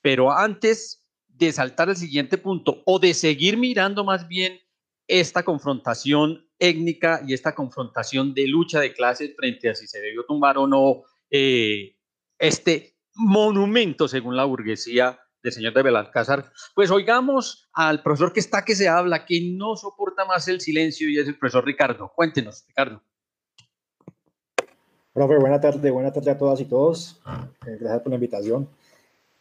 Pero 0.00 0.30
antes 0.30 1.04
de 1.26 1.50
saltar 1.50 1.88
al 1.88 1.96
siguiente 1.96 2.38
punto 2.38 2.84
o 2.86 3.00
de 3.00 3.12
seguir 3.14 3.56
mirando 3.56 4.04
más 4.04 4.28
bien 4.28 4.60
esta 5.08 5.42
confrontación 5.42 6.48
étnica 6.60 7.20
y 7.26 7.34
esta 7.34 7.52
confrontación 7.56 8.32
de 8.32 8.46
lucha 8.46 8.78
de 8.78 8.92
clases 8.92 9.34
frente 9.34 9.68
a 9.68 9.74
si 9.74 9.88
se 9.88 10.00
debió 10.00 10.24
tumbar 10.24 10.58
o 10.58 10.68
no 10.68 11.02
eh, 11.32 11.96
este 12.38 12.96
monumento, 13.16 14.06
según 14.06 14.36
la 14.36 14.44
burguesía 14.44 15.18
del 15.46 15.52
señor 15.52 15.74
de 15.74 15.82
Belalcázar, 15.82 16.50
pues 16.74 16.90
oigamos 16.90 17.68
al 17.72 18.02
profesor 18.02 18.32
que 18.32 18.40
está 18.40 18.64
que 18.64 18.74
se 18.74 18.88
habla, 18.88 19.24
que 19.24 19.40
no 19.52 19.76
soporta 19.76 20.24
más 20.24 20.48
el 20.48 20.60
silencio 20.60 21.08
y 21.08 21.18
es 21.18 21.28
el 21.28 21.38
profesor 21.38 21.64
Ricardo. 21.64 22.12
Cuéntenos, 22.14 22.64
Ricardo. 22.66 23.00
Profe, 25.12 25.38
buena 25.38 25.60
tarde, 25.60 25.90
buena 25.92 26.12
tarde 26.12 26.32
a 26.32 26.36
todas 26.36 26.60
y 26.60 26.64
todos. 26.64 27.22
Eh, 27.64 27.76
gracias 27.78 28.02
por 28.02 28.10
la 28.10 28.16
invitación. 28.16 28.68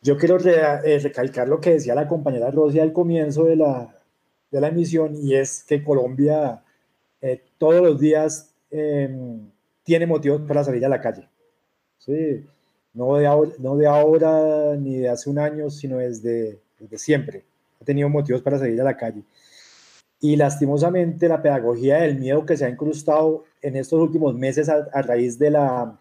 Yo 0.01 0.15
quiero 0.15 0.37
eh, 0.39 0.99
recalcar 0.99 1.47
lo 1.47 1.59
que 1.59 1.71
decía 1.71 1.95
la 1.95 2.07
compañera 2.07 2.51
Rosia 2.51 2.83
al 2.83 2.93
comienzo 2.93 3.45
de 3.45 3.55
la, 3.55 3.99
de 4.51 4.67
emisión 4.67 5.15
y 5.15 5.33
es 5.33 5.63
que 5.63 5.83
Colombia 5.83 6.63
eh, 7.19 7.43
todos 7.57 7.81
los 7.81 7.99
días 7.99 8.53
em, 8.69 9.49
tiene 9.83 10.05
motivos 10.05 10.41
para 10.47 10.63
salir 10.63 10.85
a 10.85 10.89
la 10.89 11.01
calle. 11.01 11.27
¿sí? 11.97 12.45
No 12.95 13.17
de, 13.17 13.27
ahora, 13.87 14.75
ni 14.77 14.97
de 14.97 15.09
hace 15.09 15.29
un 15.29 15.37
año, 15.37 15.69
sino 15.69 15.97
desde, 15.97 16.59
desde 16.79 16.97
siempre. 16.97 17.43
Ha 17.81 17.85
tenido 17.85 18.07
motivos 18.07 18.41
para 18.41 18.57
salir 18.57 18.79
a 18.79 18.85
la 18.85 18.95
calle. 18.95 19.21
Y 20.21 20.37
lastimosamente 20.37 21.27
la 21.27 21.41
pedagogía 21.41 21.97
del 21.97 22.17
miedo 22.17 22.45
que 22.45 22.55
se 22.55 22.65
ha 22.65 22.69
incrustado 22.69 23.43
en 23.61 23.75
estos 23.75 23.99
últimos 23.99 24.33
meses 24.33 24.69
a, 24.69 25.01
raíz 25.01 25.37
de 25.37 25.51
la, 25.51 25.99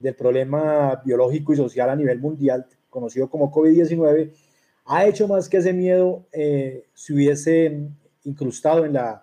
del 0.00 0.14
problema 0.16 1.00
biológico 1.04 1.52
y 1.52 1.56
social 1.56 1.88
a 1.88 1.96
nivel 1.96 2.18
mundial, 2.18 2.66
conocido 2.90 3.30
como 3.30 3.52
COVID-19, 3.52 4.32
ha 4.86 5.06
hecho 5.06 5.28
más 5.28 5.48
que 5.48 5.58
ese 5.58 5.72
miedo 5.72 6.26
eh, 6.32 6.86
se 6.92 7.14
hubiese 7.14 7.88
incrustado 8.24 8.84
en 8.84 8.94
la, 8.94 9.22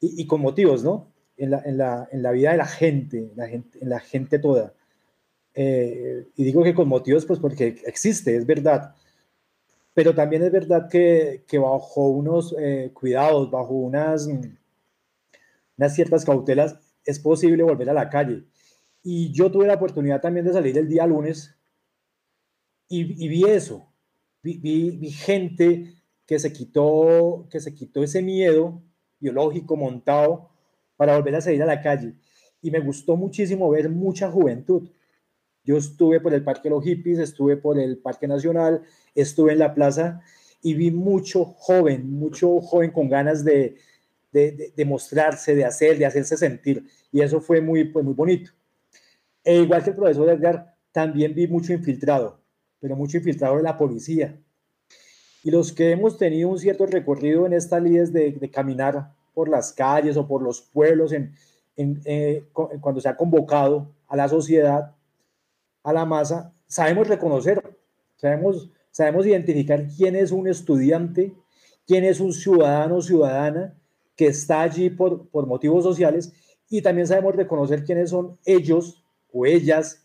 y, 0.00 0.24
con 0.26 0.40
motivos, 0.40 0.84
¿no? 0.84 1.08
En 1.36 1.50
la, 1.50 1.62
en, 1.64 1.78
la, 1.78 2.08
en 2.12 2.22
la, 2.22 2.30
vida 2.30 2.52
de 2.52 2.58
la 2.58 2.66
gente, 2.66 3.32
la 3.34 3.48
gente, 3.48 3.78
en 3.80 3.88
la 3.88 3.98
gente 3.98 4.38
toda. 4.38 4.72
Eh, 5.54 6.26
y 6.36 6.44
digo 6.44 6.62
que 6.64 6.74
con 6.74 6.88
motivos, 6.88 7.24
pues 7.26 7.38
porque 7.38 7.82
existe, 7.86 8.36
es 8.36 8.46
verdad. 8.46 8.94
Pero 9.94 10.14
también 10.14 10.42
es 10.42 10.50
verdad 10.50 10.88
que, 10.90 11.44
que 11.46 11.58
bajo 11.58 12.08
unos 12.08 12.54
eh, 12.58 12.90
cuidados, 12.92 13.50
bajo 13.50 13.74
unas, 13.74 14.28
unas 15.78 15.94
ciertas 15.94 16.24
cautelas, 16.24 16.76
es 17.04 17.20
posible 17.20 17.62
volver 17.62 17.90
a 17.90 17.94
la 17.94 18.08
calle. 18.10 18.44
Y 19.02 19.30
yo 19.32 19.50
tuve 19.50 19.66
la 19.66 19.74
oportunidad 19.74 20.20
también 20.20 20.46
de 20.46 20.52
salir 20.52 20.76
el 20.78 20.88
día 20.88 21.06
lunes 21.06 21.54
y, 22.88 23.24
y 23.24 23.28
vi 23.28 23.44
eso. 23.44 23.86
Vi, 24.42 24.58
vi, 24.58 24.90
vi, 24.90 25.10
gente 25.10 25.94
que 26.26 26.38
se, 26.38 26.52
quitó, 26.52 27.46
que 27.50 27.60
se 27.60 27.74
quitó 27.74 28.02
ese 28.02 28.20
miedo 28.22 28.82
biológico 29.20 29.76
montado 29.76 30.50
para 30.96 31.16
volver 31.16 31.36
a 31.36 31.40
salir 31.40 31.62
a 31.62 31.66
la 31.66 31.80
calle. 31.80 32.14
Y 32.60 32.70
me 32.70 32.80
gustó 32.80 33.16
muchísimo 33.16 33.70
ver 33.70 33.88
mucha 33.90 34.30
juventud 34.30 34.88
yo 35.64 35.76
estuve 35.76 36.20
por 36.20 36.34
el 36.34 36.44
Parque 36.44 36.70
Los 36.70 36.84
Hippies, 36.84 37.18
estuve 37.18 37.56
por 37.56 37.78
el 37.78 37.98
Parque 37.98 38.28
Nacional, 38.28 38.82
estuve 39.14 39.52
en 39.52 39.58
la 39.58 39.74
plaza 39.74 40.20
y 40.62 40.74
vi 40.74 40.90
mucho 40.90 41.44
joven, 41.44 42.10
mucho 42.10 42.60
joven 42.60 42.90
con 42.90 43.08
ganas 43.08 43.44
de, 43.44 43.76
de, 44.32 44.84
mostrarse, 44.86 45.54
de 45.54 45.64
hacer, 45.64 45.98
de 45.98 46.06
hacerse 46.06 46.36
sentir. 46.36 46.84
Y 47.12 47.20
eso 47.20 47.40
fue 47.40 47.60
muy, 47.60 47.84
pues, 47.84 48.04
muy 48.04 48.14
bonito. 48.14 48.50
E 49.42 49.56
igual 49.56 49.82
que 49.82 49.90
el 49.90 49.96
profesor 49.96 50.28
Edgar, 50.28 50.74
también 50.92 51.34
vi 51.34 51.46
mucho 51.46 51.72
infiltrado, 51.72 52.40
pero 52.80 52.96
mucho 52.96 53.18
infiltrado 53.18 53.56
de 53.56 53.62
la 53.62 53.76
policía. 53.76 54.38
Y 55.42 55.50
los 55.50 55.72
que 55.72 55.90
hemos 55.90 56.16
tenido 56.16 56.48
un 56.48 56.58
cierto 56.58 56.86
recorrido 56.86 57.46
en 57.46 57.52
esta 57.52 57.78
líneas 57.78 58.12
de, 58.12 58.32
de 58.32 58.50
caminar 58.50 59.12
por 59.34 59.48
las 59.48 59.72
calles 59.72 60.16
o 60.16 60.26
por 60.26 60.42
los 60.42 60.62
pueblos 60.62 61.12
en, 61.12 61.34
eh, 61.76 62.44
cuando 62.52 63.00
se 63.00 63.08
ha 63.08 63.16
convocado 63.16 63.92
a 64.08 64.16
la 64.16 64.28
sociedad, 64.28 64.94
a 65.84 65.92
la 65.92 66.04
masa, 66.04 66.52
sabemos 66.66 67.06
reconocer, 67.06 67.62
sabemos, 68.16 68.70
sabemos 68.90 69.26
identificar 69.26 69.86
quién 69.96 70.16
es 70.16 70.32
un 70.32 70.48
estudiante, 70.48 71.32
quién 71.86 72.04
es 72.04 72.18
un 72.18 72.32
ciudadano 72.32 72.96
o 72.96 73.02
ciudadana 73.02 73.78
que 74.16 74.26
está 74.26 74.62
allí 74.62 74.90
por, 74.90 75.28
por 75.28 75.46
motivos 75.46 75.84
sociales 75.84 76.32
y 76.68 76.82
también 76.82 77.06
sabemos 77.06 77.36
reconocer 77.36 77.84
quiénes 77.84 78.10
son 78.10 78.38
ellos 78.44 79.04
o 79.32 79.46
ellas 79.46 80.04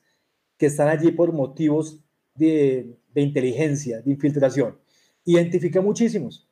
que 0.58 0.66
están 0.68 0.90
allí 0.90 1.12
por 1.12 1.32
motivos 1.32 2.04
de, 2.36 2.98
de 3.14 3.22
inteligencia, 3.22 4.02
de 4.02 4.12
infiltración. 4.12 4.78
Identifica 5.24 5.82
muchísimos, 5.82 6.48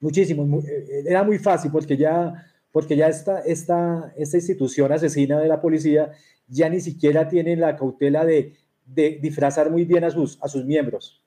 muchísimos. 0.00 0.64
Eh, 0.64 1.04
era 1.06 1.22
muy 1.22 1.38
fácil 1.38 1.70
porque 1.70 1.96
ya, 1.96 2.32
porque 2.72 2.96
ya 2.96 3.08
esta, 3.08 3.40
esta, 3.40 4.12
esta 4.16 4.36
institución 4.36 4.92
asesina 4.92 5.40
de 5.40 5.48
la 5.48 5.60
policía 5.60 6.12
ya 6.46 6.68
ni 6.68 6.80
siquiera 6.80 7.28
tienen 7.28 7.60
la 7.60 7.76
cautela 7.76 8.24
de, 8.24 8.54
disfrazar 8.86 9.70
muy 9.70 9.84
bien 9.84 10.04
a 10.04 10.10
sus, 10.10 10.42
a 10.42 10.48
sus 10.48 10.64
miembros. 10.64 11.22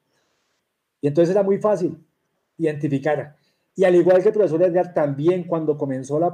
Y 1.00 1.08
entonces 1.08 1.34
era 1.34 1.44
muy 1.44 1.60
fácil 1.60 1.96
identificar. 2.58 3.36
Y 3.76 3.84
al 3.84 3.96
igual 3.96 4.22
que 4.22 4.30
el 4.30 4.34
profesor 4.34 4.64
Edgar, 4.64 4.94
también 4.94 5.44
cuando 5.44 5.78
comenzó 5.78 6.20
la, 6.20 6.34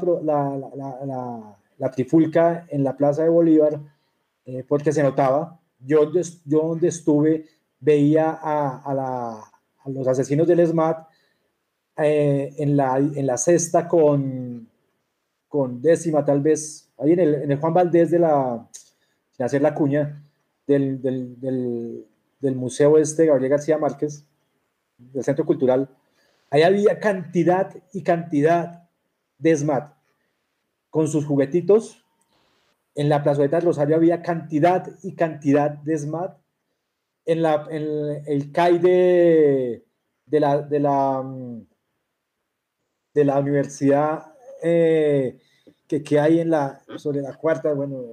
la, 1.78 1.92
trifulca 1.92 2.66
en 2.70 2.84
la 2.84 2.96
Plaza 2.96 3.24
de 3.24 3.30
Bolívar, 3.30 3.80
eh, 4.46 4.64
porque 4.68 4.94
se 4.94 5.04
notaba, 5.04 5.60
yo, 5.80 6.12
yo 6.14 6.62
donde 6.62 6.88
estuve 6.88 7.46
veía 7.80 8.40
a, 8.42 9.52
los 9.86 10.08
asesinos 10.08 10.48
del 10.48 10.66
SMAT 10.66 11.08
eh, 11.98 12.54
en, 12.58 12.78
la, 12.78 12.98
en 12.98 13.28
la 13.28 13.38
cesta 13.38 13.88
con, 13.88 14.68
con 15.48 15.82
décima, 15.82 16.26
tal 16.26 16.42
vez, 16.42 16.92
ahí 16.98 17.14
en 17.14 17.20
el, 17.20 17.36
en 17.36 17.52
el 17.52 17.60
Juan 17.60 17.74
Valdés 17.74 18.12
de 18.12 18.20
la, 18.20 18.68
de 19.38 19.46
hacer 19.46 19.62
la 19.62 19.74
cuña 19.74 20.24
del, 20.66 21.02
del, 21.02 21.40
del, 22.40 22.56
Museo 22.56 22.98
este 22.98 23.26
Gabriel 23.26 23.52
García 23.52 23.78
Márquez, 23.78 24.26
del 24.98 25.24
Centro 25.24 25.46
Cultural, 25.46 25.90
ahí 26.50 26.64
había 26.64 27.00
cantidad 27.00 27.76
y 27.94 28.04
cantidad 28.04 28.90
de 29.38 29.56
SMAT 29.56 29.94
con 30.90 31.08
sus 31.08 31.26
juguetitos. 31.26 32.04
En 32.96 33.10
la 33.10 33.22
plazoleta 33.22 33.60
de 33.60 33.66
Rosario 33.66 33.96
había 33.96 34.22
cantidad 34.22 34.90
y 35.04 35.14
cantidad 35.14 35.72
de 35.72 35.98
SMAT. 35.98 36.38
En, 37.26 37.42
la, 37.42 37.68
en 37.70 38.24
el 38.26 38.52
CAI 38.52 38.80
de, 38.80 39.84
la, 40.28 40.62
de, 40.62 40.80
la, 40.80 41.24
de 43.14 43.26
la 43.26 43.40
universidad 43.40 44.37
eh, 44.62 45.38
que, 45.88 46.04
que, 46.04 46.20
hay 46.20 46.40
en 46.40 46.50
la, 46.50 46.82
sobre 46.98 47.22
la 47.22 47.34
cuarta, 47.36 47.74
bueno, 47.74 48.04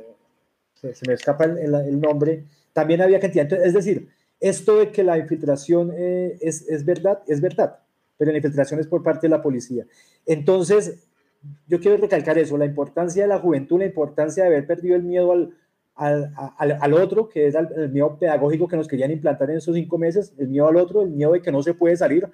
se, 0.75 0.95
me 1.07 1.15
escapa 1.15 1.45
el, 1.45 2.01
nombre, 2.01 2.45
también 2.73 3.01
había 3.01 3.21
cantidad. 3.21 3.51
es 3.53 3.75
decir, 3.75 4.09
esto 4.41 4.79
de 4.79 4.91
que 4.91 5.03
la 5.03 5.19
infiltración 5.19 5.93
eh, 5.97 6.39
es, 6.41 6.69
es, 6.69 6.85
verdad, 6.85 7.21
es 7.27 7.41
verdad, 7.41 7.79
pero 8.17 8.31
la 8.31 8.39
infiltración 8.39 8.81
es 8.81 8.87
por 8.87 9.03
parte 9.03 9.27
de 9.27 9.31
la 9.31 9.43
policía. 9.43 9.87
Entonces, 10.27 11.09
yo 11.67 11.81
quiero 11.81 11.97
recalcar 11.97 12.39
eso, 12.39 12.57
la 12.57 12.65
importancia 12.65 13.23
de 13.23 13.29
la 13.29 13.39
juventud, 13.39 13.79
la 13.79 13.87
importancia 13.87 14.45
de 14.45 14.49
haber 14.49 14.67
perdido 14.67 14.97
el 14.97 15.03
miedo 15.03 15.33
al, 15.33 15.55
al, 15.95 16.79
al, 16.81 16.95
otro, 16.95 17.29
que 17.29 17.47
es 17.47 17.55
el 17.55 17.91
miedo 17.91 18.19
pedagógico 18.19 18.67
que 18.67 18.77
nos 18.77 18.89
querían 18.89 19.11
implantar 19.11 19.51
en 19.51 19.59
esos 19.59 19.75
cinco 19.75 19.99
meses, 19.99 20.33
el 20.39 20.49
miedo 20.49 20.67
al 20.67 20.77
otro, 20.77 21.03
el 21.03 21.11
miedo 21.11 21.33
de 21.33 21.43
que 21.43 21.53
no 21.53 21.63
se 21.63 21.75
puede 21.75 21.97
salir. 21.97 22.29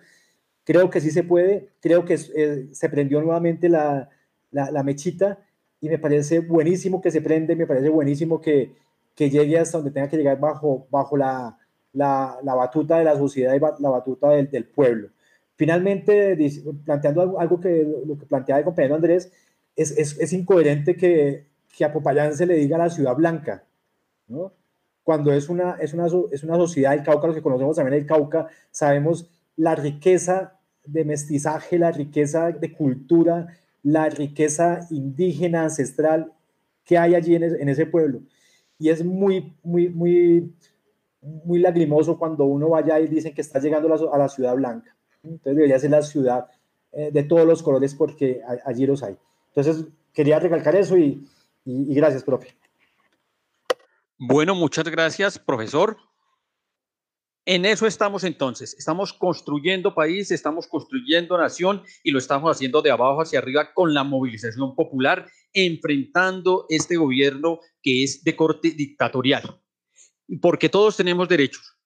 Creo 0.65 0.91
que 0.91 1.01
sí 1.01 1.11
se 1.11 1.23
puede, 1.23 1.71
creo 1.81 2.05
que 2.05 2.15
eh, 2.15 2.69
se 2.73 2.89
prendió 2.89 3.21
nuevamente 3.21 3.69
la, 3.69 4.09
la, 4.51 4.71
la 4.71 4.83
mechita 4.83 5.39
y 5.81 5.89
me 5.89 5.99
parece 5.99 6.41
buenísimo 6.41 7.01
que 7.01 7.11
se 7.11 7.23
prende, 7.23 7.57
me 7.57 7.67
parece 7.67 7.89
buenísimo 7.89 8.41
que, 8.41 8.75
que 9.15 9.31
llegue 9.31 9.59
hasta 9.59 9.79
donde 9.79 9.91
tenga 9.91 10.09
que 10.09 10.17
llegar 10.17 10.39
bajo, 10.39 10.87
bajo 10.91 11.17
la, 11.17 11.59
la, 11.93 12.39
la 12.43 12.55
batuta 12.55 12.99
de 12.99 13.05
la 13.05 13.17
sociedad 13.17 13.55
y 13.55 13.83
la 13.83 13.91
batuta 13.91 14.31
del, 14.31 14.51
del, 14.51 14.65
pueblo. 14.65 15.11
Finalmente, 15.57 16.37
planteando 16.85 17.39
algo, 17.39 17.61
que 17.61 17.87
lo 18.07 18.17
que 18.19 18.27
planteaba 18.27 18.61
el 18.61 18.65
compañero 18.65 18.95
Andrés, 18.95 19.33
es, 19.77 19.91
es, 19.93 20.19
es 20.19 20.33
incoherente 20.33 20.97
que, 20.97 21.47
que 21.77 21.85
a 21.85 21.93
Popayán 21.93 22.35
se 22.35 22.47
le 22.47 22.55
diga 22.55 22.79
la 22.79 22.91
ciudad 22.91 23.15
blanca, 23.15 23.65
¿no? 24.29 24.53
Cuando 25.03 25.33
es 25.33 25.49
una, 25.49 25.73
es, 25.81 25.95
una, 25.95 26.07
es 26.31 26.45
una 26.45 26.57
sociedad 26.57 26.93
del 26.93 27.03
Cauca, 27.03 27.27
los 27.27 27.37
que 27.37 27.43
conocemos 27.43 27.77
también 27.77 28.01
el 28.01 28.07
Cauca, 28.07 28.47
sabemos 28.71 29.29
la 29.57 29.75
riqueza 29.75 30.61
de 30.85 31.05
mestizaje, 31.05 31.79
la 31.79 31.93
riqueza 31.93 32.51
de 32.51 32.73
cultura, 32.73 33.49
la 33.83 34.09
riqueza 34.09 34.87
indígena 34.91 35.63
ancestral 35.65 36.33
que 36.85 36.99
hay 36.99 37.15
allí 37.15 37.35
en, 37.35 37.69
ese 37.69 37.87
pueblo. 37.87 38.23
Y 38.79 38.89
es 38.89 39.05
muy, 39.05 39.55
muy, 39.63 39.89
muy, 39.89 40.53
muy 41.21 41.59
lagrimoso 41.59 42.19
cuando 42.19 42.45
uno 42.45 42.71
vaya 42.71 42.99
y 42.99 43.07
dicen 43.07 43.35
que 43.35 43.43
está 43.43 43.61
llegando 43.61 44.13
a 44.13 44.19
la, 44.19 44.29
ciudad 44.29 44.57
blanca. 44.57 44.97
Entonces 45.23 45.57
debería 45.57 45.79
ser 45.79 45.91
la 45.91 46.03
ciudad 46.03 46.47
eh, 46.93 47.11
de 47.13 47.23
todos 47.23 47.47
los 47.47 47.63
colores 47.63 47.95
porque 47.95 48.43
allí 48.65 48.87
los 48.87 49.03
hay. 49.03 49.17
Entonces 49.49 49.85
quería 50.13 50.41
recalcar 50.41 50.75
eso 50.75 50.97
y, 50.97 51.27
y 51.65 51.95
gracias, 51.95 52.25
profe. 52.25 52.57
Bueno, 54.19 54.55
muchas 54.55 54.85
gracias, 54.85 55.39
profesor. 55.39 55.97
En 57.47 57.65
eso 57.65 57.87
estamos 57.87 58.25
entonces, 58.25 58.75
estamos 58.79 59.13
construyendo 59.15 59.95
país, 59.95 60.31
estamos 60.31 60.67
construyendo 60.67 61.39
nación 61.39 61.83
y 62.05 62.11
lo 62.11 62.19
estamos 62.19 62.55
haciendo 62.55 62.83
de 62.83 62.91
abajo 62.91 63.23
hacia 63.23 63.39
arriba 63.39 63.73
con 63.73 63.95
la 63.95 64.05
movilización 64.05 64.75
popular, 64.75 65.27
enfrentando 65.55 66.67
este 66.69 66.97
gobierno 66.97 67.61
que 67.83 68.05
es 68.05 68.23
de 68.25 68.37
corte 68.37 68.73
dictatorial. 68.73 69.63
Porque 70.41 70.69
todos 70.69 70.97
tenemos 70.97 71.29
derechos 71.29 71.79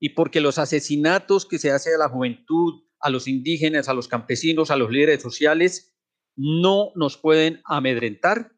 y 0.00 0.10
porque 0.10 0.40
los 0.40 0.58
asesinatos 0.58 1.46
que 1.46 1.58
se 1.58 1.70
hace 1.70 1.94
a 1.94 1.98
la 1.98 2.08
juventud, 2.08 2.82
a 2.98 3.10
los 3.10 3.28
indígenas, 3.28 3.88
a 3.88 3.94
los 3.94 4.08
campesinos, 4.08 4.70
a 4.70 4.76
los 4.76 4.90
líderes 4.90 5.22
sociales, 5.22 5.94
no 6.36 6.90
nos 6.94 7.18
pueden 7.18 7.60
amedrentar. 7.64 8.52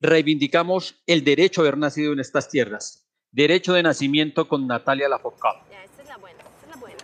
Reivindicamos 0.00 1.02
el 1.06 1.24
derecho 1.24 1.60
a 1.60 1.64
haber 1.64 1.76
nacido 1.76 2.12
en 2.12 2.20
estas 2.20 2.48
tierras, 2.48 3.09
Derecho 3.32 3.74
de 3.74 3.84
nacimiento 3.84 4.48
con 4.48 4.66
Natalia 4.66 5.08
Lafourcade. 5.08 5.60
Ya, 5.70 5.84
esta 5.84 6.02
es 6.02 6.08
la 6.08 6.16
buena, 6.16 6.40
esta 6.40 6.66
es 6.66 6.70
la 6.70 6.76
buena. 6.76 6.96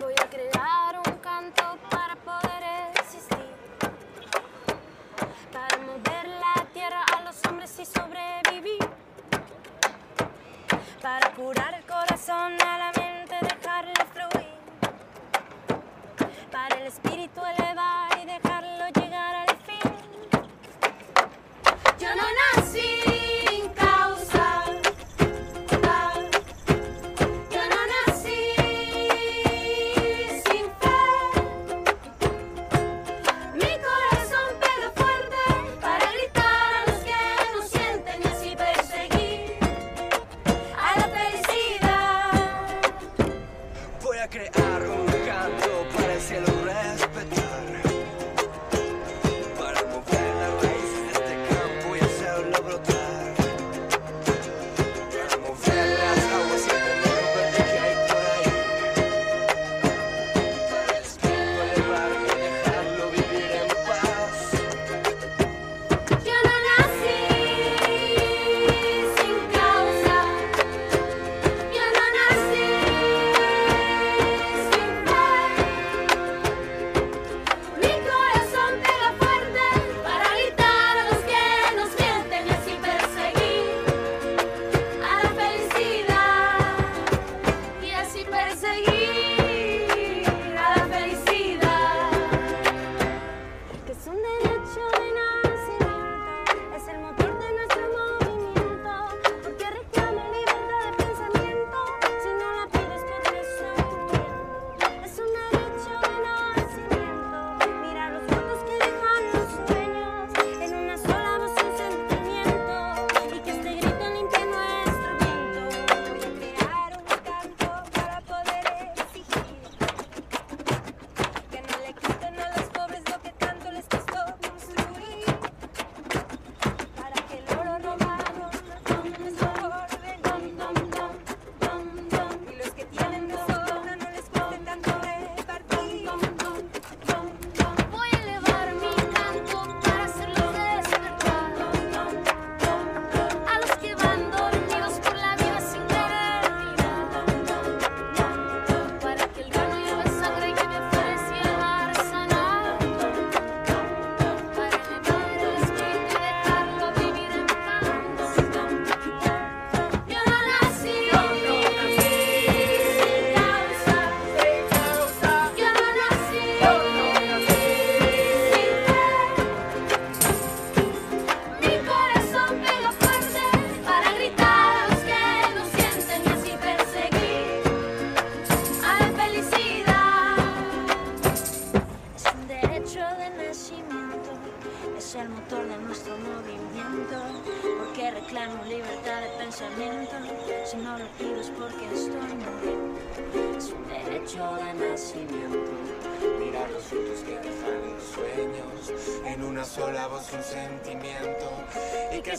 Voy 0.00 0.14
a 0.20 0.28
crear 0.28 0.98
un 0.98 1.18
canto 1.18 1.78
para 1.88 2.16
poder 2.16 2.90
existir, 2.98 3.38
para 5.52 5.78
mover 5.78 6.26
la 6.26 6.66
tierra 6.74 7.04
a 7.16 7.22
los 7.22 7.36
hombres 7.46 7.78
y 7.78 7.86
sobrevivir, 7.86 8.84
para 11.00 11.30
curar 11.34 11.74
el 11.74 11.84
corazón 11.84 12.60
a 12.66 12.79
El 16.76 16.86
espíritu 16.86 17.40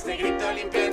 este 0.02 0.18
grito 0.18 0.52
limpie 0.52 0.91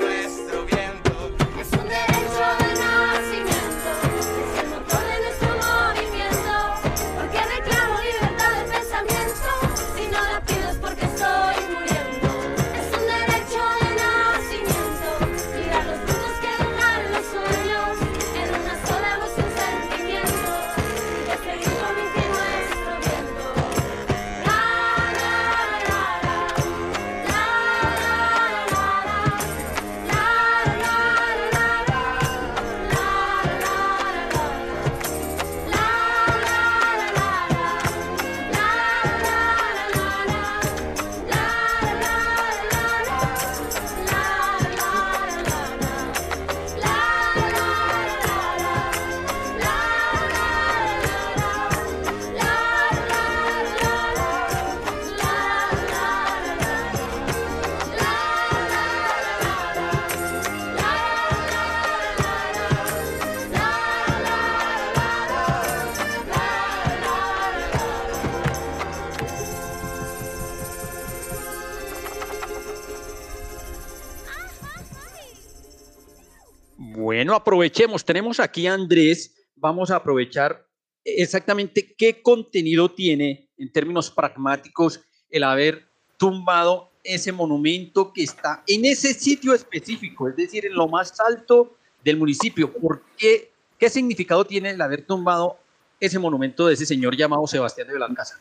aprovechemos. 77.48 78.04
Tenemos 78.04 78.40
aquí 78.40 78.66
a 78.66 78.74
Andrés. 78.74 79.34
Vamos 79.56 79.90
a 79.90 79.96
aprovechar 79.96 80.66
exactamente 81.02 81.94
qué 81.96 82.20
contenido 82.20 82.90
tiene 82.90 83.48
en 83.56 83.72
términos 83.72 84.10
pragmáticos 84.10 85.00
el 85.30 85.44
haber 85.44 85.88
tumbado 86.18 86.90
ese 87.02 87.32
monumento 87.32 88.12
que 88.12 88.22
está 88.22 88.62
en 88.66 88.84
ese 88.84 89.14
sitio 89.14 89.54
específico, 89.54 90.28
es 90.28 90.36
decir, 90.36 90.66
en 90.66 90.74
lo 90.74 90.88
más 90.88 91.18
alto 91.20 91.74
del 92.04 92.18
municipio. 92.18 92.70
¿Por 92.70 93.02
qué? 93.16 93.50
¿Qué 93.78 93.88
significado 93.88 94.44
tiene 94.44 94.70
el 94.70 94.80
haber 94.82 95.06
tumbado 95.06 95.56
ese 95.98 96.18
monumento 96.18 96.66
de 96.66 96.74
ese 96.74 96.84
señor 96.84 97.16
llamado 97.16 97.46
Sebastián 97.46 97.86
de 97.86 97.94
Belalcázar? 97.94 98.40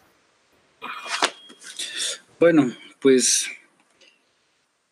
Bueno, 2.40 2.74
pues 3.00 3.48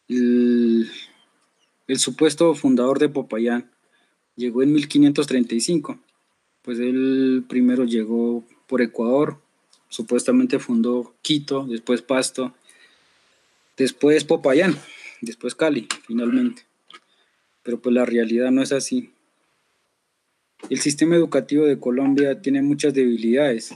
el, 0.07 0.89
el 1.87 1.99
supuesto 1.99 2.55
fundador 2.55 2.97
de 2.97 3.09
Popayán 3.09 3.74
llegó 4.35 4.63
en 4.63 4.73
1535. 4.73 5.99
Pues 6.61 6.79
él 6.79 7.45
primero 7.47 7.85
llegó 7.85 8.43
por 8.67 8.81
Ecuador, 8.81 9.39
supuestamente 9.89 10.59
fundó 10.59 11.13
Quito, 11.21 11.65
después 11.67 12.01
Pasto, 12.01 12.53
después 13.77 14.23
Popayán, 14.23 14.75
después 15.21 15.55
Cali, 15.55 15.87
finalmente. 16.07 16.63
Pero 17.63 17.79
pues 17.79 17.93
la 17.93 18.05
realidad 18.05 18.51
no 18.51 18.61
es 18.61 18.71
así. 18.71 19.11
El 20.69 20.79
sistema 20.79 21.15
educativo 21.15 21.65
de 21.65 21.79
Colombia 21.79 22.41
tiene 22.41 22.61
muchas 22.61 22.93
debilidades. 22.93 23.75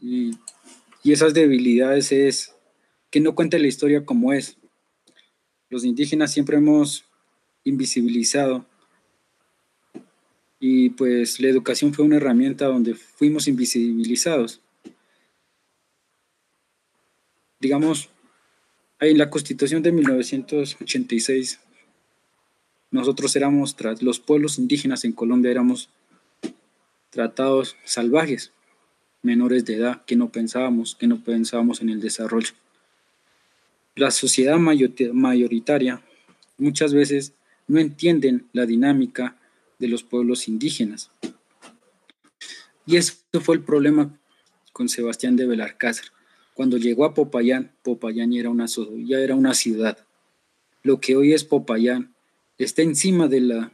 Y, 0.00 0.32
y 1.02 1.12
esas 1.12 1.32
debilidades 1.32 2.12
es 2.12 2.54
que 3.10 3.20
no 3.20 3.34
cuenta 3.34 3.58
la 3.58 3.66
historia 3.66 4.04
como 4.04 4.32
es. 4.32 4.58
Los 5.70 5.84
indígenas 5.84 6.32
siempre 6.32 6.58
hemos 6.58 7.04
invisibilizado 7.64 8.66
y 10.58 10.90
pues 10.90 11.40
la 11.40 11.48
educación 11.48 11.92
fue 11.92 12.04
una 12.04 12.16
herramienta 12.16 12.66
donde 12.66 12.94
fuimos 12.94 13.48
invisibilizados. 13.48 14.60
Digamos, 17.60 18.08
en 19.00 19.18
la 19.18 19.28
constitución 19.28 19.82
de 19.82 19.92
1986, 19.92 21.60
nosotros 22.90 23.36
éramos, 23.36 23.76
los 24.00 24.20
pueblos 24.20 24.58
indígenas 24.58 25.04
en 25.04 25.12
Colombia 25.12 25.50
éramos 25.50 25.90
tratados 27.10 27.76
salvajes, 27.84 28.52
menores 29.22 29.64
de 29.64 29.76
edad, 29.76 30.04
que 30.04 30.16
no 30.16 30.30
pensábamos, 30.30 30.94
que 30.94 31.06
no 31.06 31.22
pensábamos 31.22 31.80
en 31.80 31.90
el 31.90 32.00
desarrollo. 32.00 32.52
La 33.94 34.10
sociedad 34.10 34.56
mayoritaria 34.58 36.02
muchas 36.58 36.94
veces 36.94 37.32
no 37.66 37.78
entienden 37.78 38.46
la 38.52 38.66
dinámica 38.66 39.36
de 39.78 39.88
los 39.88 40.02
pueblos 40.02 40.48
indígenas. 40.48 41.10
Y 42.86 42.96
eso 42.96 43.14
fue 43.40 43.56
el 43.56 43.62
problema 43.62 44.18
con 44.72 44.88
Sebastián 44.88 45.36
de 45.36 45.46
Belalcázar. 45.46 46.06
Cuando 46.54 46.78
llegó 46.78 47.04
a 47.04 47.14
Popayán, 47.14 47.72
Popayán 47.82 48.32
ya 48.32 48.40
era 48.40 48.50
una, 48.50 48.66
ya 48.66 49.18
era 49.18 49.34
una 49.34 49.54
ciudad. 49.54 49.98
Lo 50.82 51.00
que 51.00 51.16
hoy 51.16 51.32
es 51.32 51.44
Popayán 51.44 52.14
está 52.58 52.82
encima 52.82 53.28
de, 53.28 53.40
la, 53.40 53.72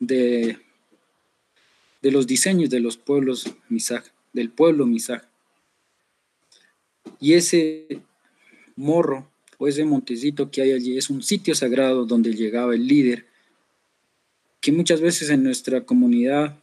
de, 0.00 0.58
de 2.02 2.10
los 2.10 2.26
diseños 2.26 2.70
de 2.70 2.80
los 2.80 2.96
pueblos 2.96 3.54
Misaj, 3.68 4.04
del 4.32 4.50
pueblo 4.50 4.86
Misaj. 4.86 5.22
Y 7.20 7.34
ese 7.34 8.02
morro 8.76 9.30
o 9.58 9.68
ese 9.68 9.84
montecito 9.84 10.50
que 10.50 10.62
hay 10.62 10.72
allí 10.72 10.98
es 10.98 11.08
un 11.08 11.22
sitio 11.22 11.54
sagrado 11.54 12.04
donde 12.04 12.34
llegaba 12.34 12.74
el 12.74 12.86
líder 12.86 13.26
que 14.64 14.72
muchas 14.72 15.02
veces 15.02 15.28
en 15.28 15.42
nuestra 15.42 15.82
comunidad 15.82 16.56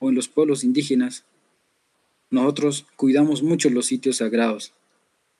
o 0.00 0.10
en 0.10 0.14
los 0.14 0.28
pueblos 0.28 0.64
indígenas, 0.64 1.24
nosotros 2.28 2.84
cuidamos 2.94 3.42
mucho 3.42 3.70
los 3.70 3.86
sitios 3.86 4.18
sagrados. 4.18 4.74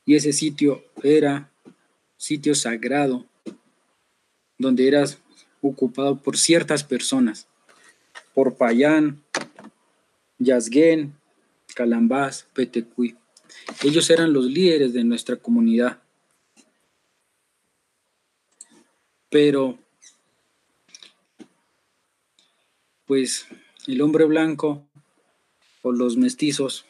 Y 0.07 0.15
ese 0.15 0.33
sitio 0.33 0.83
era 1.03 1.53
sitio 2.17 2.55
sagrado, 2.55 3.27
donde 4.57 4.89
era 4.89 5.05
ocupado 5.61 6.17
por 6.23 6.39
ciertas 6.39 6.83
personas, 6.83 7.47
por 8.33 8.57
Payán, 8.57 9.23
Yazguén, 10.39 11.13
Calambás, 11.75 12.47
Petecuy. 12.55 13.19
Ellos 13.85 14.09
eran 14.09 14.33
los 14.33 14.47
líderes 14.47 14.95
de 14.95 15.05
nuestra 15.05 15.37
comunidad. 15.37 16.01
Pero 19.29 19.79
pues 23.09 23.47
el 23.89 24.03
hombre 24.03 24.27
blanco 24.27 24.85
o 25.83 25.91
los 25.91 26.17
mestizos 26.17 26.85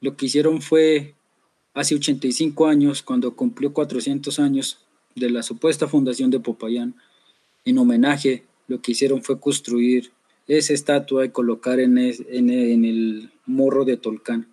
lo 0.00 0.16
que 0.16 0.26
hicieron 0.26 0.62
fue 0.62 1.14
hace 1.74 1.96
85 1.96 2.66
años, 2.66 3.02
cuando 3.02 3.34
cumplió 3.34 3.72
400 3.72 4.38
años 4.38 4.78
de 5.16 5.30
la 5.30 5.42
supuesta 5.42 5.88
fundación 5.88 6.30
de 6.30 6.38
Popayán, 6.38 6.94
en 7.64 7.78
homenaje, 7.78 8.44
lo 8.68 8.80
que 8.80 8.92
hicieron 8.92 9.22
fue 9.24 9.40
construir 9.40 10.12
esa 10.46 10.72
estatua 10.72 11.24
y 11.24 11.30
colocar 11.30 11.80
en, 11.80 11.98
en 11.98 12.84
el 12.84 13.32
morro 13.44 13.84
de 13.84 13.96
Tolcán, 13.96 14.46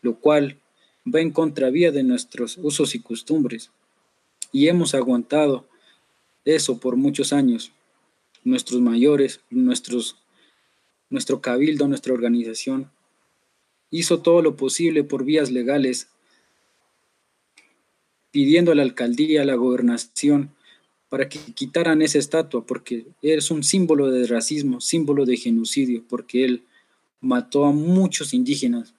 lo 0.00 0.16
cual 0.16 0.58
va 1.12 1.20
en 1.20 1.32
contravía 1.32 1.92
de 1.92 2.02
nuestros 2.02 2.56
usos 2.56 2.94
y 2.94 3.00
costumbres. 3.00 3.70
Y 4.52 4.68
hemos 4.68 4.94
aguantado 4.94 5.66
eso 6.44 6.78
por 6.78 6.96
muchos 6.96 7.32
años 7.34 7.72
nuestros 8.48 8.80
mayores, 8.80 9.40
nuestros, 9.50 10.16
nuestro 11.10 11.40
cabildo, 11.40 11.88
nuestra 11.88 12.12
organización, 12.12 12.90
hizo 13.90 14.20
todo 14.20 14.42
lo 14.42 14.56
posible 14.56 15.04
por 15.04 15.24
vías 15.24 15.50
legales, 15.50 16.08
pidiendo 18.30 18.72
a 18.72 18.74
la 18.74 18.82
alcaldía, 18.82 19.42
a 19.42 19.44
la 19.44 19.54
gobernación, 19.54 20.54
para 21.08 21.28
que 21.28 21.38
quitaran 21.54 22.02
esa 22.02 22.18
estatua, 22.18 22.66
porque 22.66 23.06
es 23.22 23.50
un 23.50 23.64
símbolo 23.64 24.10
de 24.10 24.26
racismo, 24.26 24.80
símbolo 24.80 25.24
de 25.24 25.36
genocidio, 25.38 26.04
porque 26.06 26.44
él 26.44 26.64
mató 27.20 27.64
a 27.64 27.72
muchos 27.72 28.34
indígenas. 28.34 28.94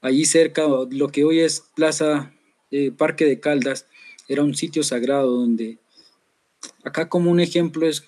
Allí 0.00 0.24
cerca, 0.24 0.66
lo 0.90 1.08
que 1.08 1.24
hoy 1.24 1.40
es 1.40 1.62
Plaza 1.76 2.32
eh, 2.70 2.90
Parque 2.90 3.24
de 3.26 3.38
Caldas, 3.38 3.86
era 4.30 4.44
un 4.44 4.54
sitio 4.54 4.84
sagrado 4.84 5.28
donde, 5.28 5.78
acá 6.84 7.08
como 7.08 7.32
un 7.32 7.40
ejemplo 7.40 7.88
es, 7.88 8.04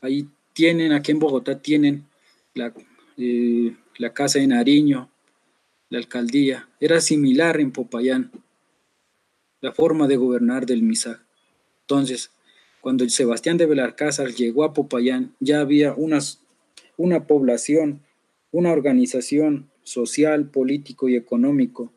ahí 0.00 0.28
tienen, 0.52 0.92
aquí 0.92 1.10
en 1.10 1.18
Bogotá 1.18 1.60
tienen 1.60 2.06
la, 2.54 2.72
eh, 3.16 3.74
la 3.96 4.14
Casa 4.14 4.38
de 4.38 4.46
Nariño, 4.46 5.10
la 5.90 5.98
alcaldía, 5.98 6.68
era 6.78 7.00
similar 7.00 7.58
en 7.58 7.72
Popayán, 7.72 8.30
la 9.60 9.72
forma 9.72 10.06
de 10.06 10.16
gobernar 10.16 10.64
del 10.64 10.84
MISAC. 10.84 11.20
Entonces, 11.80 12.30
cuando 12.80 13.08
Sebastián 13.08 13.56
de 13.56 13.66
Belarcázar 13.66 14.28
llegó 14.28 14.62
a 14.62 14.72
Popayán, 14.72 15.34
ya 15.40 15.58
había 15.58 15.92
unas, 15.92 16.40
una 16.96 17.26
población, 17.26 18.04
una 18.52 18.70
organización 18.70 19.68
social, 19.82 20.50
político 20.50 21.08
y 21.08 21.16
económico. 21.16 21.92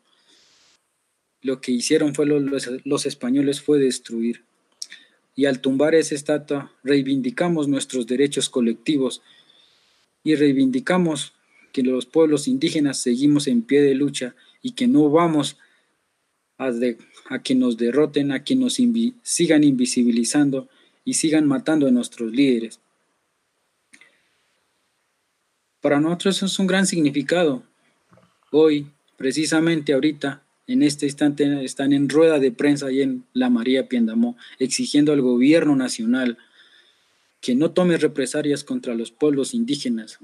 Lo 1.42 1.60
que 1.60 1.72
hicieron 1.72 2.14
fue 2.14 2.26
los, 2.26 3.06
españoles 3.06 3.60
fue 3.60 3.78
destruir. 3.78 4.44
Y 5.34 5.46
al 5.46 5.60
tumbar 5.60 5.94
esa 5.94 6.14
estatua, 6.14 6.72
reivindicamos 6.84 7.66
nuestros 7.66 8.06
derechos 8.06 8.48
colectivos 8.48 9.22
y 10.22 10.36
reivindicamos 10.36 11.32
que 11.72 11.82
los 11.82 12.06
pueblos 12.06 12.46
indígenas 12.46 12.98
seguimos 12.98 13.48
en 13.48 13.62
pie 13.62 13.82
de 13.82 13.94
lucha 13.94 14.36
y 14.62 14.72
que 14.72 14.86
no 14.86 15.10
vamos 15.10 15.56
a, 16.58 16.70
que 17.42 17.54
nos 17.56 17.76
derroten, 17.76 18.30
a 18.30 18.44
que 18.44 18.54
nos 18.54 18.78
sigan 19.22 19.64
invisibilizando 19.64 20.68
y 21.04 21.14
sigan 21.14 21.48
matando 21.48 21.88
a 21.88 21.90
nuestros 21.90 22.30
líderes. 22.30 22.78
Para 25.80 25.98
nosotros 25.98 26.40
es 26.44 26.58
un 26.60 26.68
gran 26.68 26.86
significado. 26.86 27.64
Hoy, 28.52 28.86
precisamente 29.16 29.92
ahorita, 29.92 30.44
en 30.66 30.82
este 30.82 31.06
instante, 31.06 31.64
están 31.64 31.92
en 31.92 32.08
rueda 32.08 32.38
de 32.38 32.52
prensa 32.52 32.86
ahí 32.86 33.02
en 33.02 33.24
La 33.32 33.50
María 33.50 33.88
Piendamó, 33.88 34.36
exigiendo 34.58 35.12
al 35.12 35.20
gobierno 35.20 35.74
nacional 35.76 36.38
que 37.40 37.54
no 37.54 37.72
tome 37.72 37.98
represalias 37.98 38.62
contra 38.62 38.94
los 38.94 39.10
pueblos 39.10 39.52
indígenas, 39.52 40.18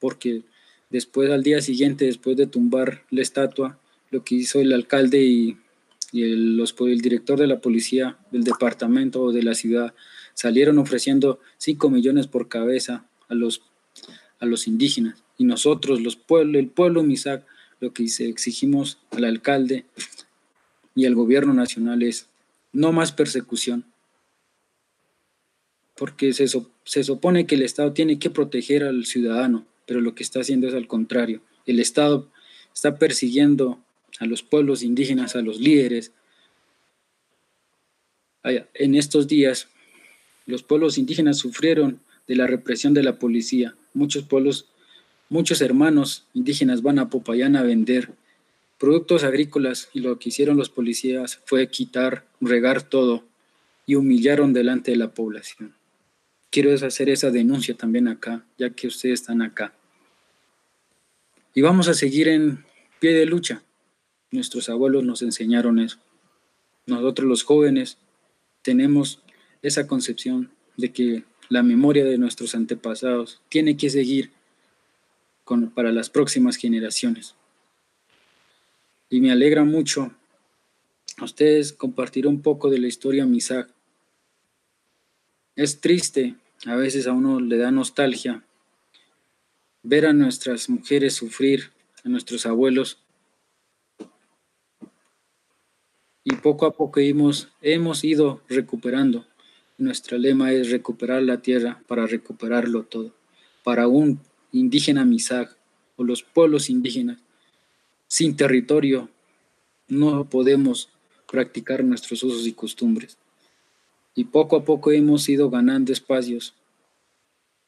porque 0.00 0.42
después 0.90 1.30
al 1.30 1.44
día 1.44 1.60
siguiente, 1.60 2.06
después 2.06 2.36
de 2.36 2.46
tumbar 2.46 3.04
la 3.10 3.22
estatua, 3.22 3.78
lo 4.10 4.24
que 4.24 4.34
hizo 4.34 4.60
el 4.60 4.72
alcalde 4.72 5.22
y, 5.22 5.56
el, 6.12 6.64
director 7.02 7.38
de 7.38 7.46
la 7.46 7.60
policía 7.60 8.16
del 8.32 8.42
departamento 8.42 9.22
o 9.22 9.32
de 9.32 9.42
la 9.42 9.54
ciudad 9.54 9.94
salieron 10.32 10.78
ofreciendo 10.78 11.38
5 11.58 11.90
millones 11.90 12.26
por 12.26 12.48
cabeza 12.48 13.04
a 13.28 13.34
los, 13.34 13.62
a 14.40 14.46
los 14.46 14.66
indígenas. 14.66 15.22
Y 15.36 15.44
nosotros, 15.44 16.00
los 16.00 16.16
pueblos, 16.16 16.56
el 16.56 16.68
pueblo 16.68 17.02
Misac, 17.02 17.44
lo 17.80 17.92
que 17.92 18.04
exigimos 18.04 18.98
al 19.10 19.24
alcalde 19.24 19.84
y 20.94 21.06
al 21.06 21.14
gobierno 21.14 21.54
nacional 21.54 22.02
es 22.02 22.28
no 22.72 22.92
más 22.92 23.12
persecución, 23.12 23.84
porque 25.96 26.32
se, 26.32 26.46
se 26.84 27.04
supone 27.04 27.46
que 27.46 27.54
el 27.54 27.62
Estado 27.62 27.92
tiene 27.92 28.18
que 28.18 28.30
proteger 28.30 28.84
al 28.84 29.06
ciudadano, 29.06 29.66
pero 29.86 30.00
lo 30.00 30.14
que 30.14 30.22
está 30.22 30.40
haciendo 30.40 30.68
es 30.68 30.74
al 30.74 30.86
contrario. 30.86 31.40
El 31.66 31.80
Estado 31.80 32.28
está 32.74 32.98
persiguiendo 32.98 33.78
a 34.18 34.26
los 34.26 34.42
pueblos 34.42 34.82
indígenas, 34.82 35.36
a 35.36 35.42
los 35.42 35.60
líderes. 35.60 36.12
En 38.42 38.94
estos 38.94 39.28
días, 39.28 39.68
los 40.46 40.62
pueblos 40.62 40.98
indígenas 40.98 41.38
sufrieron 41.38 42.00
de 42.26 42.36
la 42.36 42.46
represión 42.46 42.94
de 42.94 43.02
la 43.02 43.18
policía. 43.18 43.74
Muchos 43.94 44.24
pueblos, 44.24 44.66
muchos 45.28 45.60
hermanos 45.60 46.26
indígenas 46.34 46.82
van 46.82 46.98
a 46.98 47.10
Popayán 47.10 47.56
a 47.56 47.62
vender 47.62 48.12
productos 48.78 49.24
agrícolas 49.24 49.90
y 49.92 50.00
lo 50.00 50.18
que 50.18 50.28
hicieron 50.28 50.56
los 50.56 50.70
policías 50.70 51.40
fue 51.46 51.68
quitar, 51.68 52.26
regar 52.40 52.82
todo 52.82 53.24
y 53.86 53.96
humillaron 53.96 54.52
delante 54.52 54.92
de 54.92 54.98
la 54.98 55.12
población 55.12 55.78
quiero 56.50 56.74
hacer 56.74 57.08
esa 57.08 57.30
denuncia 57.30 57.74
también 57.74 58.08
acá, 58.08 58.44
ya 58.58 58.70
que 58.70 58.86
ustedes 58.86 59.20
están 59.20 59.42
acá. 59.42 59.74
Y 61.54 61.60
vamos 61.60 61.88
a 61.88 61.94
seguir 61.94 62.28
en 62.28 62.64
pie 63.00 63.12
de 63.12 63.26
lucha. 63.26 63.62
Nuestros 64.30 64.68
abuelos 64.68 65.04
nos 65.04 65.22
enseñaron 65.22 65.78
eso. 65.78 65.98
Nosotros 66.86 67.28
los 67.28 67.42
jóvenes 67.42 67.98
tenemos 68.62 69.22
esa 69.62 69.86
concepción 69.86 70.50
de 70.76 70.92
que 70.92 71.24
la 71.48 71.62
memoria 71.62 72.04
de 72.04 72.18
nuestros 72.18 72.54
antepasados 72.54 73.40
tiene 73.48 73.76
que 73.76 73.90
seguir 73.90 74.30
para 75.74 75.92
las 75.92 76.10
próximas 76.10 76.56
generaciones. 76.56 77.34
Y 79.10 79.20
me 79.20 79.32
alegra 79.32 79.64
mucho 79.64 80.12
a 81.16 81.24
ustedes 81.24 81.72
compartir 81.72 82.26
un 82.26 82.42
poco 82.42 82.70
de 82.70 82.78
la 82.78 82.86
historia 82.86 83.26
Misak 83.26 83.70
es 85.58 85.80
triste, 85.80 86.36
a 86.66 86.76
veces 86.76 87.08
a 87.08 87.12
uno 87.12 87.40
le 87.40 87.56
da 87.56 87.72
nostalgia 87.72 88.44
ver 89.82 90.06
a 90.06 90.12
nuestras 90.12 90.68
mujeres 90.68 91.14
sufrir, 91.14 91.72
a 92.04 92.08
nuestros 92.08 92.46
abuelos. 92.46 92.98
Y 96.22 96.36
poco 96.36 96.64
a 96.64 96.76
poco 96.76 97.00
hemos, 97.00 97.48
hemos 97.60 98.04
ido 98.04 98.40
recuperando. 98.48 99.26
Nuestra 99.78 100.16
lema 100.16 100.52
es 100.52 100.70
recuperar 100.70 101.24
la 101.24 101.42
tierra 101.42 101.82
para 101.88 102.06
recuperarlo 102.06 102.84
todo. 102.84 103.12
Para 103.64 103.88
un 103.88 104.20
indígena 104.52 105.04
misag 105.04 105.56
o 105.96 106.04
los 106.04 106.22
pueblos 106.22 106.70
indígenas, 106.70 107.18
sin 108.06 108.36
territorio 108.36 109.08
no 109.88 110.28
podemos 110.28 110.88
practicar 111.30 111.84
nuestros 111.84 112.22
usos 112.22 112.46
y 112.46 112.52
costumbres. 112.52 113.18
Y 114.14 114.24
poco 114.24 114.56
a 114.56 114.64
poco 114.64 114.90
hemos 114.92 115.28
ido 115.28 115.50
ganando 115.50 115.92
espacios 115.92 116.54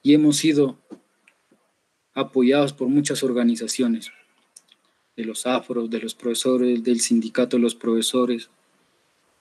y 0.02 0.14
hemos 0.14 0.38
sido 0.38 0.78
apoyados 2.14 2.72
por 2.72 2.88
muchas 2.88 3.22
organizaciones, 3.22 4.10
de 5.16 5.24
los 5.24 5.46
afros, 5.46 5.90
de 5.90 6.00
los 6.00 6.14
profesores, 6.14 6.82
del 6.82 7.00
sindicato 7.00 7.56
de 7.56 7.62
los 7.62 7.74
profesores, 7.74 8.48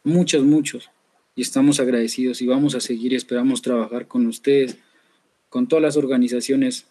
muchos, 0.04 0.44
muchos, 0.44 0.90
y 1.36 1.42
estamos 1.42 1.80
agradecidos 1.80 2.42
y 2.42 2.48
vamos 2.48 2.76
a 2.76 2.82
seguir 2.82 3.14
y 3.14 3.16
esperamos 3.16 3.62
trabajar 3.62 4.08
con 4.08 4.26
ustedes, 4.28 4.78
con 5.50 5.68
todas 5.68 5.82
las 5.82 5.98
organizaciones, 5.98 6.86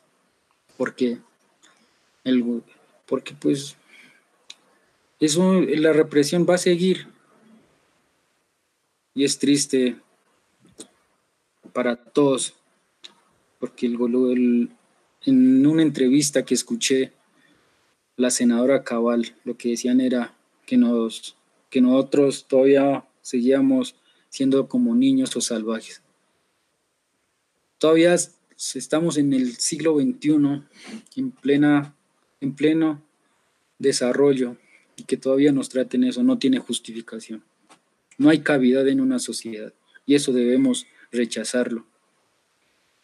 porque, 0.78 1.18
el, 2.24 2.62
porque 3.04 3.34
pues 3.34 3.76
eso, 5.20 5.60
la 5.60 5.92
represión 5.92 6.46
va 6.48 6.54
a 6.54 6.58
seguir. 6.58 7.08
Y 9.14 9.24
es 9.24 9.38
triste 9.38 9.96
para 11.72 11.96
todos, 11.96 12.54
porque 13.58 13.86
el, 13.86 14.70
en 15.22 15.66
una 15.66 15.82
entrevista 15.82 16.44
que 16.44 16.54
escuché, 16.54 17.12
la 18.16 18.30
senadora 18.30 18.84
Cabal, 18.84 19.34
lo 19.44 19.56
que 19.56 19.70
decían 19.70 20.00
era 20.00 20.36
que, 20.66 20.76
nos, 20.76 21.36
que 21.68 21.80
nosotros 21.80 22.46
todavía 22.46 23.04
seguíamos 23.20 23.96
siendo 24.28 24.68
como 24.68 24.94
niños 24.94 25.36
o 25.36 25.40
salvajes. 25.40 26.02
Todavía 27.78 28.16
estamos 28.74 29.16
en 29.16 29.32
el 29.32 29.56
siglo 29.56 29.96
XXI, 29.98 30.62
en, 31.16 31.30
plena, 31.30 31.94
en 32.40 32.54
pleno 32.54 33.02
desarrollo, 33.78 34.56
y 34.96 35.04
que 35.04 35.16
todavía 35.16 35.52
nos 35.52 35.68
traten 35.68 36.02
eso 36.02 36.24
no 36.24 36.38
tiene 36.38 36.58
justificación. 36.58 37.44
No 38.18 38.30
hay 38.30 38.40
cavidad 38.40 38.88
en 38.88 39.00
una 39.00 39.20
sociedad, 39.20 39.72
y 40.06 40.16
eso 40.16 40.32
debemos 40.32 40.86
rechazarlo. 41.12 41.86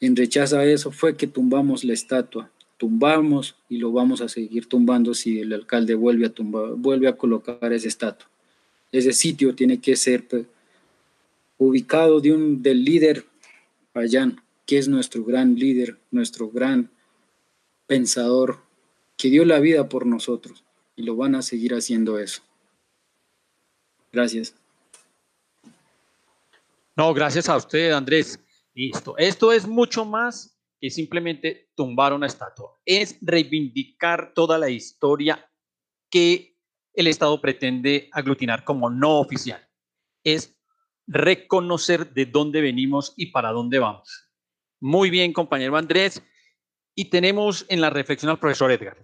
En 0.01 0.17
rechazo 0.17 0.59
a 0.59 0.67
eso 0.67 0.91
fue 0.91 1.17
que 1.17 1.29
tumbamos 1.29 1.85
la 1.85 1.93
estatua, 1.93 2.51
tumbamos 2.77 3.57
y 3.69 3.79
lo 3.79 3.93
vamos 3.93 4.21
a 4.21 4.29
seguir 4.29 4.67
tumbando 4.67 5.15
si 5.15 5.39
el 5.39 5.53
alcalde 5.53 5.95
vuelve 5.95 6.27
a 6.27 6.31
tumbar, 6.31 6.75
vuelve 6.75 7.09
a 7.09 7.17
colocar 7.17 7.73
esa 7.73 7.89
estatua. 7.89 8.29
Ese 8.91 9.13
sitio 9.13 9.55
tiene 9.55 9.81
que 9.81 9.97
ser 9.97 10.27
pues, 10.27 10.47
ubicado 11.59 12.21
de 12.21 12.33
un, 12.33 12.63
del 12.63 12.85
líder 12.85 13.25
Payán, 13.93 14.44
que 14.67 14.79
es 14.79 14.89
nuestro 14.89 15.25
gran 15.25 15.55
líder, 15.57 15.99
nuestro 16.11 16.51
gran 16.51 16.91
pensador, 17.87 18.63
que 19.17 19.29
dio 19.29 19.45
la 19.45 19.61
vida 19.61 19.89
por 19.89 20.07
nosotros 20.07 20.65
y 20.97 21.03
lo 21.03 21.17
van 21.17 21.35
a 21.35 21.43
seguir 21.43 21.75
haciendo 21.75 22.19
eso. 22.19 22.43
Gracias. 24.13 24.55
No, 26.97 27.13
gracias 27.13 27.49
a 27.49 27.57
usted, 27.57 27.91
Andrés. 27.93 28.39
Listo. 28.75 29.17
Esto 29.19 29.53
es 29.53 29.67
mucho 29.67 30.05
más 30.05 30.57
que 30.81 30.91
simplemente 30.91 31.71
tumbar 31.75 32.13
una 32.13 32.27
estatua. 32.27 32.79
Es 32.85 33.19
reivindicar 33.21 34.33
toda 34.35 34.59
la 34.59 34.71
historia 34.71 35.49
que 36.11 36.57
el 36.93 37.09
Estado 37.09 37.41
pretende 37.41 38.09
aglutinar 38.13 38.65
como 38.65 38.91
no 38.91 39.19
oficial. 39.19 39.67
Es 40.23 40.57
reconocer 41.07 42.13
de 42.15 42.27
dónde 42.27 42.61
venimos 42.61 43.13
y 43.17 43.27
para 43.27 43.51
dónde 43.51 43.79
vamos. 43.79 44.29
Muy 44.85 45.09
bien, 45.09 45.33
compañero 45.33 45.79
Andrés. 45.79 46.23
Y 46.95 47.09
tenemos 47.09 47.65
en 47.71 47.81
la 47.81 47.89
reflexión 47.89 48.31
al 48.31 48.39
profesor 48.39 48.71
Edgar. 48.71 48.99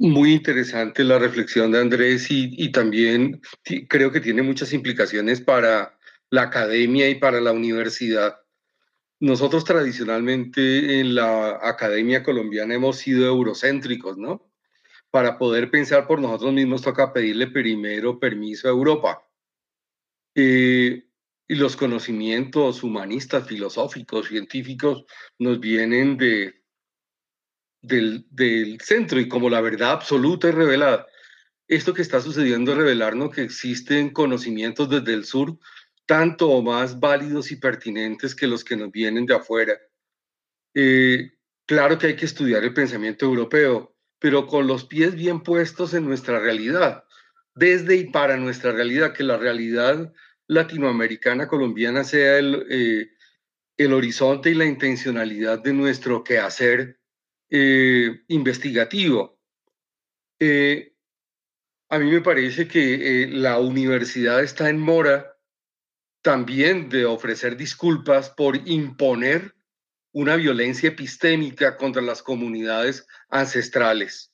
Muy 0.00 0.32
interesante 0.32 1.04
la 1.04 1.20
reflexión 1.20 1.70
de 1.70 1.78
Andrés 1.78 2.26
y, 2.28 2.72
también 2.72 3.40
creo 3.88 4.10
que 4.10 4.20
tiene 4.20 4.42
muchas 4.42 4.72
implicaciones 4.72 5.40
para 5.40 5.96
la 6.28 6.42
academia 6.42 7.08
y 7.08 7.14
para 7.14 7.40
la 7.40 7.52
universidad. 7.52 8.40
Nosotros 9.20 9.64
tradicionalmente 9.64 10.98
en 10.98 11.14
la 11.14 11.60
academia 11.62 12.24
colombiana 12.24 12.74
hemos 12.74 12.96
sido 12.96 13.26
eurocéntricos, 13.26 14.18
¿no? 14.18 14.52
Para 15.12 15.38
poder 15.38 15.70
pensar 15.70 16.08
por 16.08 16.20
nosotros 16.20 16.52
mismos 16.52 16.82
toca 16.82 17.12
pedirle 17.12 17.46
primero 17.46 18.18
permiso 18.18 18.66
a 18.66 18.72
Europa. 18.72 19.24
Eh, 20.34 21.11
y 21.52 21.54
los 21.54 21.76
conocimientos 21.76 22.82
humanistas, 22.82 23.46
filosóficos, 23.46 24.28
científicos 24.28 25.04
nos 25.38 25.60
vienen 25.60 26.16
de, 26.16 26.62
del, 27.82 28.24
del, 28.30 28.80
centro 28.80 29.20
y 29.20 29.28
como 29.28 29.50
la 29.50 29.60
verdad 29.60 29.90
absoluta 29.90 30.48
y 30.48 30.52
revelada. 30.52 31.06
Esto 31.68 31.92
que 31.92 32.00
está 32.00 32.22
sucediendo 32.22 32.72
es 32.72 32.78
revelarnos 32.78 33.34
que 33.34 33.42
existen 33.42 34.14
conocimientos 34.14 34.88
desde 34.88 35.12
el 35.12 35.26
sur 35.26 35.58
tanto 36.06 36.48
o 36.48 36.62
más 36.62 36.98
válidos 36.98 37.52
y 37.52 37.56
pertinentes 37.56 38.34
que 38.34 38.46
los 38.46 38.64
que 38.64 38.76
nos 38.76 38.90
vienen 38.90 39.26
de 39.26 39.34
afuera. 39.34 39.78
Eh, 40.72 41.32
claro 41.66 41.98
que 41.98 42.06
hay 42.06 42.16
que 42.16 42.24
estudiar 42.24 42.64
el 42.64 42.72
pensamiento 42.72 43.26
europeo, 43.26 43.94
pero 44.18 44.46
con 44.46 44.66
los 44.66 44.86
pies 44.86 45.14
bien 45.14 45.42
puestos 45.42 45.92
en 45.92 46.06
nuestra 46.06 46.40
realidad, 46.40 47.04
desde 47.54 47.96
y 47.96 48.04
para 48.10 48.38
nuestra 48.38 48.72
realidad, 48.72 49.12
que 49.12 49.22
la 49.22 49.36
realidad 49.36 50.14
latinoamericana, 50.52 51.48
colombiana 51.48 52.04
sea 52.04 52.38
el, 52.38 52.66
eh, 52.70 53.10
el 53.76 53.92
horizonte 53.92 54.50
y 54.50 54.54
la 54.54 54.64
intencionalidad 54.64 55.62
de 55.62 55.72
nuestro 55.72 56.22
quehacer 56.22 57.00
eh, 57.50 58.22
investigativo. 58.28 59.38
Eh, 60.38 60.94
a 61.88 61.98
mí 61.98 62.10
me 62.10 62.20
parece 62.20 62.66
que 62.66 63.26
la 63.30 63.58
universidad 63.58 64.42
está 64.42 64.70
en 64.70 64.78
mora 64.78 65.36
también 66.22 66.88
de 66.88 67.04
ofrecer 67.04 67.56
disculpas 67.56 68.30
por 68.30 68.56
imponer 68.68 69.54
una 70.12 70.36
violencia 70.36 70.88
epistémica 70.88 71.76
contra 71.76 72.02
las 72.02 72.22
comunidades 72.22 73.06
ancestrales. 73.28 74.32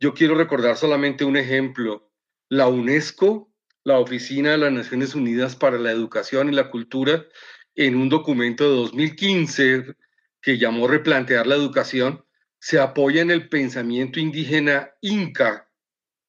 Yo 0.00 0.14
quiero 0.14 0.34
recordar 0.34 0.76
solamente 0.76 1.24
un 1.24 1.36
ejemplo. 1.36 2.10
La 2.48 2.66
UNESCO, 2.66 3.51
la 3.84 3.98
Oficina 3.98 4.52
de 4.52 4.58
las 4.58 4.72
Naciones 4.72 5.14
Unidas 5.14 5.56
para 5.56 5.78
la 5.78 5.90
Educación 5.90 6.48
y 6.48 6.56
la 6.56 6.70
Cultura, 6.70 7.26
en 7.74 7.96
un 7.96 8.08
documento 8.08 8.64
de 8.64 8.76
2015 8.76 9.96
que 10.40 10.58
llamó 10.58 10.86
Replantear 10.88 11.46
la 11.46 11.54
Educación, 11.54 12.24
se 12.58 12.78
apoya 12.78 13.22
en 13.22 13.30
el 13.30 13.48
pensamiento 13.48 14.20
indígena 14.20 14.92
inca, 15.00 15.68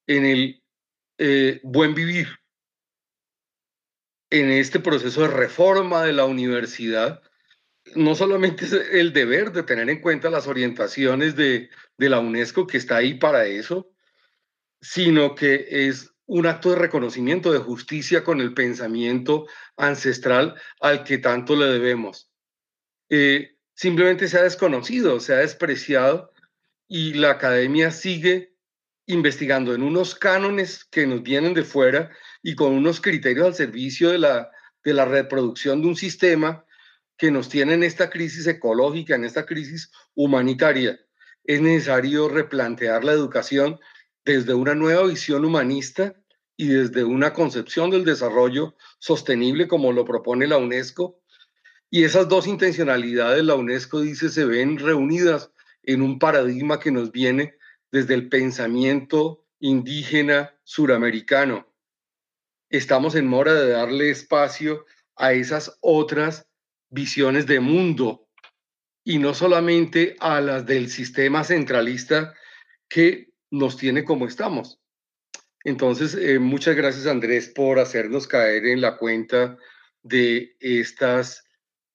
en 0.08 0.26
el 0.26 0.64
eh, 1.18 1.60
buen 1.64 1.94
vivir. 1.94 2.28
En 4.32 4.50
este 4.50 4.80
proceso 4.80 5.22
de 5.22 5.28
reforma 5.28 6.04
de 6.04 6.14
la 6.14 6.26
universidad, 6.26 7.22
no 7.96 8.16
solamente 8.16 8.66
es 8.66 8.74
el 8.74 9.14
deber 9.14 9.52
de 9.52 9.62
tener 9.62 9.90
en 9.90 10.02
cuenta 10.02 10.32
las 10.32 10.48
orientaciones 10.48 11.36
de, 11.36 11.70
de 11.98 12.10
la 12.10 12.20
UNESCO, 12.20 12.66
que 12.66 12.78
está 12.78 12.98
ahí 12.98 13.14
para 13.14 13.46
eso, 13.46 13.92
sino 14.82 15.36
que 15.36 15.68
es 15.70 16.13
un 16.26 16.46
acto 16.46 16.72
de 16.72 16.78
reconocimiento, 16.78 17.52
de 17.52 17.60
justicia 17.60 18.24
con 18.24 18.42
el 18.42 18.54
pensamiento 18.54 19.48
ancestral 19.78 20.56
al 20.80 21.04
que 21.04 21.18
tanto 21.18 21.56
le 21.56 21.66
debemos. 21.66 22.32
Eh, 23.10 23.58
simplemente 23.74 24.28
se 24.28 24.40
ha 24.40 24.44
desconocido, 24.44 25.20
se 25.20 25.34
ha 25.34 25.38
despreciado 25.38 26.32
y 26.88 27.14
la 27.14 27.32
academia 27.32 27.92
sigue 27.92 28.56
investigando 29.06 29.74
en 29.74 29.84
unos 29.84 30.16
cánones 30.16 30.86
que 30.86 31.06
nos 31.06 31.24
vienen 31.24 31.54
de 31.54 31.64
fuera 31.64 32.12
y 32.42 32.56
con 32.56 32.74
unos 32.74 33.02
criterios 33.02 33.48
al 33.48 33.56
servicio 33.56 34.10
de 34.10 34.20
la, 34.20 34.50
de 34.84 34.94
la 34.94 35.06
reproducción 35.06 35.82
de 35.82 35.88
un 35.88 35.96
sistema 35.96 36.66
que 37.18 37.32
nos 37.32 37.50
tiene 37.50 37.74
en 37.74 37.84
esta 37.84 38.10
crisis 38.10 38.48
ecológica, 38.48 39.16
en 39.16 39.26
esta 39.26 39.46
crisis 39.46 39.92
humanitaria. 40.16 41.00
Es 41.44 41.62
necesario 41.62 42.30
replantear 42.30 43.04
la 43.04 43.12
educación 43.12 43.80
desde 44.26 44.54
una 44.54 44.76
nueva 44.76 45.06
visión 45.08 45.46
humanista 45.46 46.16
y 46.56 46.68
desde 46.68 47.04
una 47.04 47.34
concepción 47.34 47.90
del 47.90 48.06
desarrollo 48.06 48.76
sostenible 49.00 49.68
como 49.68 49.92
lo 49.92 50.06
propone 50.06 50.48
la 50.48 50.58
UNESCO 50.58 51.24
y 51.94 52.06
esas 52.06 52.28
dos 52.28 52.48
intencionalidades, 52.48 53.44
la 53.44 53.54
UNESCO 53.54 54.02
dice, 54.02 54.30
se 54.30 54.46
ven 54.46 54.80
reunidas 54.80 55.52
en 55.84 56.02
un 56.02 56.18
paradigma 56.18 56.80
que 56.80 56.90
nos 56.90 57.12
viene 57.12 57.56
desde 57.92 58.16
el 58.16 58.30
pensamiento 58.30 59.46
indígena 59.60 60.58
suramericano. 60.64 61.72
Estamos 62.72 63.14
en 63.14 63.28
mora 63.28 63.54
de 63.54 63.70
darle 63.70 64.10
espacio 64.10 64.88
a 65.16 65.34
esas 65.34 65.78
otras 65.82 66.48
visiones 66.90 67.46
de 67.46 67.60
mundo 67.60 68.28
y 69.04 69.20
no 69.20 69.36
solamente 69.36 70.16
a 70.20 70.42
las 70.42 70.66
del 70.66 70.90
sistema 70.90 71.44
centralista 71.44 72.34
que 72.90 73.33
nos 73.54 73.78
tiene 73.78 74.04
como 74.04 74.26
estamos. 74.26 74.80
Entonces, 75.64 76.16
eh, 76.16 76.40
muchas 76.40 76.76
gracias 76.76 77.06
Andrés 77.06 77.50
por 77.50 77.80
hacernos 77.80 78.28
caer 78.28 78.66
en 78.66 78.82
la 78.82 78.98
cuenta 78.98 79.58
de 80.02 80.58
estas 80.60 81.44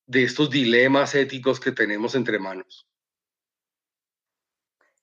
de 0.06 0.22
estos 0.22 0.48
dilemas 0.48 1.14
éticos 1.14 1.60
que 1.60 1.72
tenemos 1.72 2.14
entre 2.14 2.38
manos. 2.38 2.88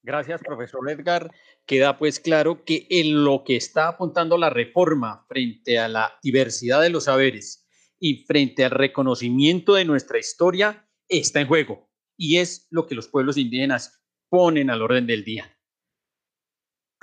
Gracias, 0.01 0.41
profesor 0.41 0.89
Edgar. 0.89 1.29
Queda 1.67 1.97
pues 1.97 2.19
claro 2.19 2.63
que 2.63 2.87
en 2.89 3.23
lo 3.23 3.43
que 3.43 3.57
está 3.57 3.89
apuntando 3.89 4.37
la 4.37 4.49
reforma 4.49 5.25
frente 5.27 5.77
a 5.77 5.89
la 5.89 6.17
diversidad 6.23 6.81
de 6.81 6.89
los 6.89 7.03
saberes 7.03 7.67
y 7.99 8.23
frente 8.25 8.63
al 8.63 8.71
reconocimiento 8.71 9.75
de 9.75 9.85
nuestra 9.85 10.19
historia 10.19 10.89
está 11.09 11.41
en 11.41 11.47
juego 11.47 11.91
y 12.17 12.37
es 12.37 12.67
lo 12.71 12.87
que 12.87 12.95
los 12.95 13.09
pueblos 13.09 13.37
indígenas 13.37 14.01
ponen 14.29 14.69
al 14.69 14.81
orden 14.81 15.05
del 15.05 15.23
día. 15.23 15.54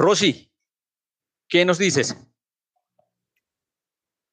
Rosy, 0.03 0.51
¿qué 1.49 1.65
nos 1.65 1.79
dices? 1.79 2.17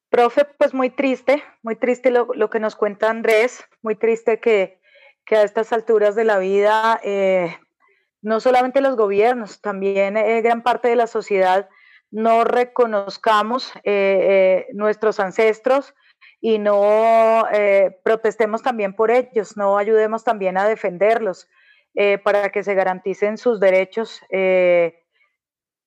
Profe, 0.08 0.44
pues 0.44 0.74
muy 0.74 0.90
triste, 0.90 1.44
muy 1.62 1.76
triste 1.76 2.10
lo, 2.10 2.50
que 2.50 2.58
nos 2.58 2.74
cuenta 2.74 3.08
Andrés, 3.08 3.64
muy 3.80 3.94
triste 3.94 4.40
que, 4.40 4.80
que 5.24 5.36
a 5.36 5.44
estas 5.44 5.72
alturas 5.72 6.16
de 6.16 6.24
la 6.24 6.40
vida, 6.40 7.00
eh, 7.04 7.56
no 8.20 8.40
solamente 8.40 8.80
los 8.80 8.96
gobiernos, 8.96 9.60
también 9.60 10.16
eh, 10.16 10.42
gran 10.42 10.64
parte 10.64 10.88
de 10.88 10.96
la 10.96 11.06
sociedad 11.06 11.68
no 12.10 12.42
reconozcamos 12.42 13.72
eh, 13.84 14.66
nuestros 14.72 15.20
ancestros 15.20 15.94
y 16.40 16.58
no 16.58 17.44
protestemos 18.02 18.62
también 18.62 18.96
por 18.96 19.12
ellos, 19.12 19.56
no 19.56 19.78
ayudemos 19.78 20.24
también 20.24 20.58
a 20.58 20.66
defenderlos 20.66 21.48
para 22.24 22.50
que 22.50 22.64
se 22.64 22.74
garanticen 22.74 23.36
sus 23.38 23.60
derechos 23.60 24.20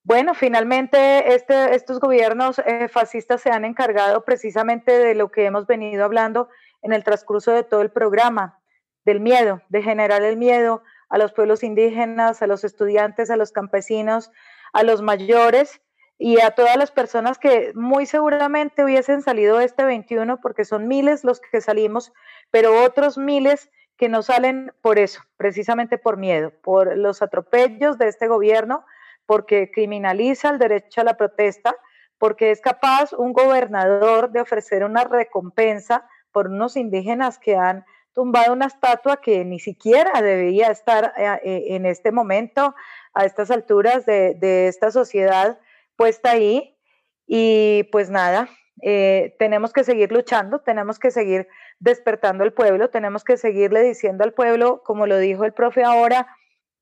bueno, 0.03 0.33
finalmente 0.33 1.33
este, 1.33 1.75
estos 1.75 1.99
gobiernos 1.99 2.59
eh, 2.59 2.89
fascistas 2.89 3.41
se 3.41 3.51
han 3.51 3.63
encargado 3.63 4.25
precisamente 4.25 4.91
de 4.91 5.15
lo 5.15 5.31
que 5.31 5.45
hemos 5.45 5.65
venido 5.65 6.03
hablando 6.03 6.49
en 6.81 6.91
el 6.91 7.05
transcurso 7.05 7.51
de 7.51 7.63
todo 7.63 7.81
el 7.81 7.89
programa, 7.89 8.59
del 9.05 9.21
miedo, 9.21 9.61
de 9.69 9.81
generar 9.81 10.21
el 10.23 10.35
miedo 10.35 10.83
a 11.09 11.17
los 11.17 11.31
pueblos 11.31 11.63
indígenas, 11.63 12.41
a 12.41 12.47
los 12.47 12.65
estudiantes, 12.65 13.29
a 13.29 13.37
los 13.37 13.53
campesinos, 13.53 14.31
a 14.73 14.83
los 14.83 15.01
mayores 15.01 15.81
y 16.17 16.41
a 16.41 16.51
todas 16.51 16.75
las 16.75 16.91
personas 16.91 17.37
que 17.37 17.71
muy 17.73 18.05
seguramente 18.05 18.83
hubiesen 18.83 19.21
salido 19.21 19.61
este 19.61 19.85
21, 19.85 20.41
porque 20.41 20.65
son 20.65 20.87
miles 20.87 21.23
los 21.23 21.39
que 21.39 21.61
salimos, 21.61 22.11
pero 22.51 22.83
otros 22.83 23.17
miles 23.17 23.69
que 23.95 24.09
no 24.09 24.21
salen 24.21 24.73
por 24.81 24.99
eso, 24.99 25.21
precisamente 25.37 25.97
por 25.97 26.17
miedo, 26.17 26.51
por 26.61 26.97
los 26.97 27.21
atropellos 27.21 27.97
de 27.97 28.09
este 28.09 28.27
gobierno 28.27 28.85
porque 29.33 29.71
criminaliza 29.71 30.51
el 30.51 30.59
derecho 30.59 31.01
a 31.01 31.05
la 31.05 31.17
protesta, 31.17 31.75
porque 32.19 32.51
es 32.51 32.61
capaz 32.61 33.13
un 33.13 33.33
gobernador 33.33 34.31
de 34.31 34.41
ofrecer 34.41 34.83
una 34.83 35.05
recompensa 35.05 36.07
por 36.31 36.49
unos 36.49 36.77
indígenas 36.77 37.39
que 37.39 37.55
han 37.55 37.83
tumbado 38.13 38.53
una 38.53 38.67
estatua 38.67 39.21
que 39.21 39.43
ni 39.43 39.59
siquiera 39.59 40.21
debería 40.21 40.67
estar 40.67 41.13
eh, 41.17 41.39
eh, 41.43 41.63
en 41.69 41.87
este 41.87 42.11
momento, 42.11 42.75
a 43.15 43.25
estas 43.25 43.49
alturas 43.49 44.05
de, 44.05 44.67
esta 44.67 44.91
sociedad 44.91 45.57
puesta 45.95 46.29
ahí. 46.29 46.77
Y 47.25 47.89
pues 47.91 48.11
nada, 48.11 48.49
eh, 48.83 49.35
tenemos 49.39 49.73
que 49.73 49.83
seguir 49.83 50.11
luchando, 50.11 50.59
tenemos 50.59 50.99
que 50.99 51.09
seguir 51.09 51.47
despertando 51.79 52.43
al 52.43 52.53
pueblo, 52.53 52.91
tenemos 52.91 53.23
que 53.23 53.37
seguirle 53.37 53.81
diciendo 53.81 54.23
al 54.23 54.33
pueblo, 54.33 54.83
como 54.83 55.07
lo 55.07 55.17
dijo 55.17 55.43
el 55.43 55.53
profe 55.53 55.83
ahora, 55.83 56.27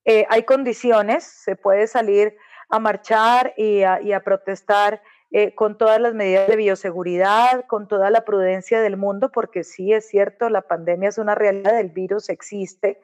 eh, 0.05 0.25
hay 0.29 0.43
condiciones, 0.43 1.23
se 1.23 1.55
puede 1.55 1.87
salir 1.87 2.35
a 2.69 2.79
marchar 2.79 3.53
y 3.57 3.83
a, 3.83 4.19
protestar 4.23 5.01
eh, 5.31 5.53
con 5.55 5.77
todas 5.77 5.99
las 5.99 6.13
medidas 6.13 6.47
de 6.47 6.55
bioseguridad, 6.55 7.65
con 7.67 7.87
toda 7.87 8.09
la 8.09 8.25
prudencia 8.25 8.81
del 8.81 8.97
mundo, 8.97 9.31
porque 9.31 9.63
sí 9.63 9.93
es 9.93 10.07
cierto, 10.07 10.49
la 10.49 10.61
pandemia 10.61 11.09
es 11.09 11.17
una 11.17 11.35
realidad, 11.35 11.79
el 11.79 11.89
virus 11.89 12.29
existe, 12.29 13.01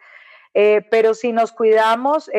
eh, 0.53 0.85
pero 0.89 1.13
si 1.13 1.31
nos 1.31 1.51
cuidamos, 1.51 2.29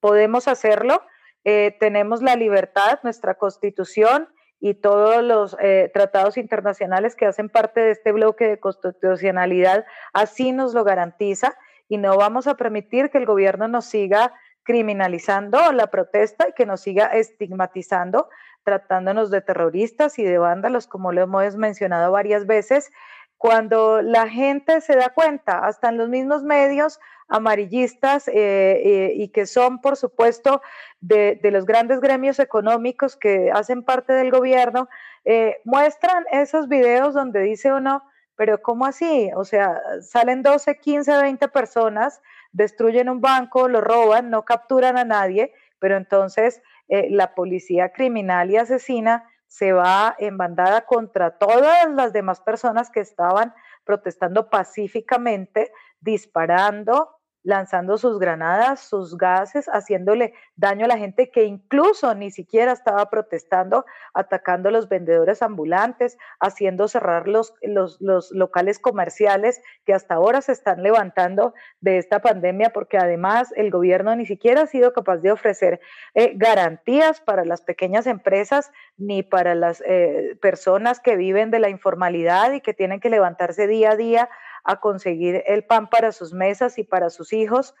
podemos 0.00 0.48
hacerlo, 0.48 1.02
eh, 1.44 1.76
tenemos 1.80 2.22
la 2.22 2.36
libertad, 2.36 2.98
nuestra 3.02 3.34
constitución 3.34 4.28
y 4.60 4.74
todos 4.74 5.22
los 5.22 5.56
eh, 5.58 5.90
tratados 5.94 6.36
internacionales 6.36 7.16
que 7.16 7.24
hacen 7.24 7.48
parte 7.48 7.80
de 7.80 7.92
este 7.92 8.12
bloque 8.12 8.46
de 8.46 8.60
constitucionalidad, 8.60 9.86
así 10.12 10.52
nos 10.52 10.74
lo 10.74 10.84
garantiza 10.84 11.56
y 11.90 11.98
no 11.98 12.16
vamos 12.16 12.46
a 12.46 12.54
permitir 12.54 13.10
que 13.10 13.18
el 13.18 13.26
gobierno 13.26 13.66
nos 13.66 13.84
siga 13.84 14.32
criminalizando 14.62 15.72
la 15.72 15.88
protesta 15.88 16.48
y 16.48 16.52
que 16.52 16.64
nos 16.64 16.82
siga 16.82 17.06
estigmatizando, 17.06 18.30
tratándonos 18.62 19.30
de 19.32 19.40
terroristas 19.40 20.16
y 20.20 20.22
de 20.22 20.38
vándalos, 20.38 20.86
como 20.86 21.10
lo 21.10 21.22
hemos 21.22 21.56
mencionado 21.56 22.12
varias 22.12 22.46
veces, 22.46 22.92
cuando 23.38 24.02
la 24.02 24.28
gente 24.28 24.80
se 24.82 24.94
da 24.94 25.08
cuenta, 25.08 25.66
hasta 25.66 25.88
en 25.88 25.98
los 25.98 26.08
mismos 26.08 26.44
medios 26.44 27.00
amarillistas 27.26 28.28
eh, 28.28 28.34
eh, 28.34 29.12
y 29.16 29.28
que 29.28 29.46
son, 29.46 29.80
por 29.80 29.96
supuesto, 29.96 30.62
de, 31.00 31.40
los 31.42 31.66
grandes 31.66 32.00
gremios 32.00 32.38
económicos 32.38 33.16
que 33.16 33.50
hacen 33.52 33.82
parte 33.82 34.12
del 34.12 34.30
gobierno, 34.30 34.88
eh, 35.24 35.56
muestran 35.64 36.24
esos 36.30 36.68
videos 36.68 37.14
donde 37.14 37.40
dice 37.40 37.72
uno, 37.72 38.04
pero 38.40 38.62
¿cómo 38.62 38.86
así? 38.86 39.30
O 39.36 39.44
sea, 39.44 39.82
salen 40.00 40.42
12, 40.42 40.78
15, 40.78 41.14
20 41.14 41.48
personas, 41.48 42.22
destruyen 42.52 43.10
un 43.10 43.20
banco, 43.20 43.68
lo 43.68 43.82
roban, 43.82 44.30
no 44.30 44.46
capturan 44.46 44.96
a 44.96 45.04
nadie, 45.04 45.52
pero 45.78 45.98
entonces 45.98 46.62
la 46.88 47.34
policía 47.34 47.92
criminal 47.92 48.50
y 48.50 48.56
asesina 48.56 49.28
se 49.46 49.74
va 49.74 50.16
en 50.18 50.38
bandada 50.38 50.86
contra 50.86 51.36
todas 51.36 51.86
las 51.90 52.14
demás 52.14 52.40
personas 52.40 52.90
que 52.90 53.00
estaban 53.00 53.52
protestando 53.84 54.48
pacíficamente, 54.48 55.70
disparando, 56.00 57.19
lanzando 57.42 57.96
sus 57.96 58.18
granadas, 58.18 58.80
sus 58.80 59.16
gases, 59.16 59.66
haciéndole 59.66 60.34
daño 60.56 60.84
a 60.84 60.88
la 60.88 60.98
gente 60.98 61.30
que 61.30 61.44
incluso 61.44 62.14
ni 62.14 62.30
siquiera 62.30 62.72
estaba 62.72 63.08
protestando, 63.08 63.86
atacando 64.12 64.68
a 64.68 64.72
los 64.72 64.88
vendedores 64.88 65.40
ambulantes, 65.42 66.18
haciendo 66.38 66.88
cerrar 66.88 67.28
los, 67.28 67.54
los, 67.62 67.98
locales 68.32 68.78
comerciales 68.78 69.62
que 69.86 69.94
hasta 69.94 70.14
ahora 70.14 70.42
se 70.42 70.52
están 70.52 70.82
levantando 70.82 71.54
de 71.80 71.98
esta 71.98 72.20
pandemia, 72.20 72.70
porque 72.70 72.98
además 72.98 73.52
el 73.56 73.70
gobierno 73.70 74.14
ni 74.16 74.26
siquiera 74.26 74.62
ha 74.62 74.66
sido 74.66 74.92
capaz 74.92 75.18
de 75.18 75.32
ofrecer 75.32 75.80
eh, 76.14 76.32
garantías 76.36 77.20
para 77.20 77.44
las 77.44 77.62
pequeñas 77.62 78.06
empresas 78.06 78.70
ni 78.98 79.22
para 79.22 79.54
las 79.54 79.82
eh, 79.86 80.36
personas 80.42 81.00
que 81.00 81.16
viven 81.16 81.50
de 81.50 81.58
la 81.58 81.70
informalidad 81.70 82.52
y 82.52 82.60
que 82.60 82.74
tienen 82.74 83.00
que 83.00 83.08
levantarse 83.08 83.66
día 83.66 83.92
a 83.92 83.96
día 83.96 84.28
a 84.64 84.80
conseguir 84.80 85.42
el 85.46 85.64
pan 85.64 85.88
para 85.88 86.12
sus 86.12 86.32
mesas 86.32 86.78
y 86.78 86.84
para 86.84 87.10
sus 87.10 87.32
hijos. 87.32 87.74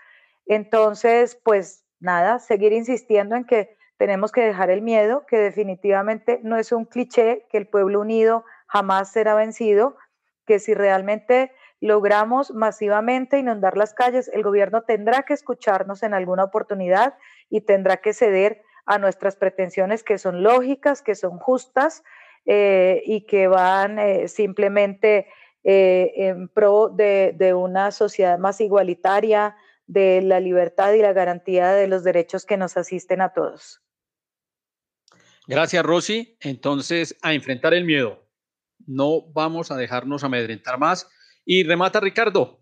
Entonces, 0.46 1.38
pues 1.42 1.84
nada, 2.00 2.38
seguir 2.38 2.72
insistiendo 2.72 3.36
en 3.36 3.44
que 3.44 3.76
tenemos 3.96 4.32
que 4.32 4.40
dejar 4.40 4.70
el 4.70 4.80
miedo, 4.80 5.26
que 5.26 5.36
definitivamente 5.36 6.40
no 6.42 6.56
es 6.56 6.72
un 6.72 6.86
cliché, 6.86 7.46
que 7.50 7.58
el 7.58 7.66
pueblo 7.66 8.00
unido 8.00 8.44
jamás 8.66 9.12
será 9.12 9.34
vencido, 9.34 9.96
que 10.46 10.58
si 10.58 10.72
realmente 10.72 11.52
logramos 11.80 12.52
masivamente 12.52 13.38
inundar 13.38 13.76
las 13.76 13.94
calles, 13.94 14.30
el 14.32 14.42
gobierno 14.42 14.82
tendrá 14.82 15.22
que 15.22 15.34
escucharnos 15.34 16.02
en 16.02 16.14
alguna 16.14 16.44
oportunidad 16.44 17.14
y 17.48 17.62
tendrá 17.62 17.98
que 17.98 18.12
ceder 18.12 18.62
a 18.86 18.98
nuestras 18.98 19.36
pretensiones 19.36 20.02
que 20.02 20.18
son 20.18 20.42
lógicas, 20.42 21.02
que 21.02 21.14
son 21.14 21.38
justas 21.38 22.02
eh, 22.46 23.02
y 23.04 23.26
que 23.26 23.48
van 23.48 23.98
eh, 23.98 24.28
simplemente 24.28 25.26
eh, 25.62 26.12
en 26.16 26.48
pro 26.48 26.88
de, 26.88 27.54
una 27.54 27.90
sociedad 27.90 28.38
más 28.38 28.60
igualitaria, 28.60 29.56
de 29.86 30.22
la 30.22 30.38
libertad 30.38 30.92
y 30.92 31.02
la 31.02 31.12
garantía 31.12 31.72
de 31.72 31.88
los 31.88 32.04
derechos 32.04 32.46
que 32.46 32.56
nos 32.56 32.76
asisten 32.76 33.20
a 33.20 33.32
todos. 33.32 33.82
Gracias, 35.48 35.84
Rosy. 35.84 36.36
Entonces, 36.40 37.16
a 37.22 37.34
enfrentar 37.34 37.74
el 37.74 37.84
miedo. 37.84 38.24
No 38.86 39.22
vamos 39.32 39.72
a 39.72 39.76
dejarnos 39.76 40.22
amedrentar 40.22 40.78
más. 40.78 41.08
Y 41.44 41.64
remata 41.64 41.98
Ricardo. 41.98 42.60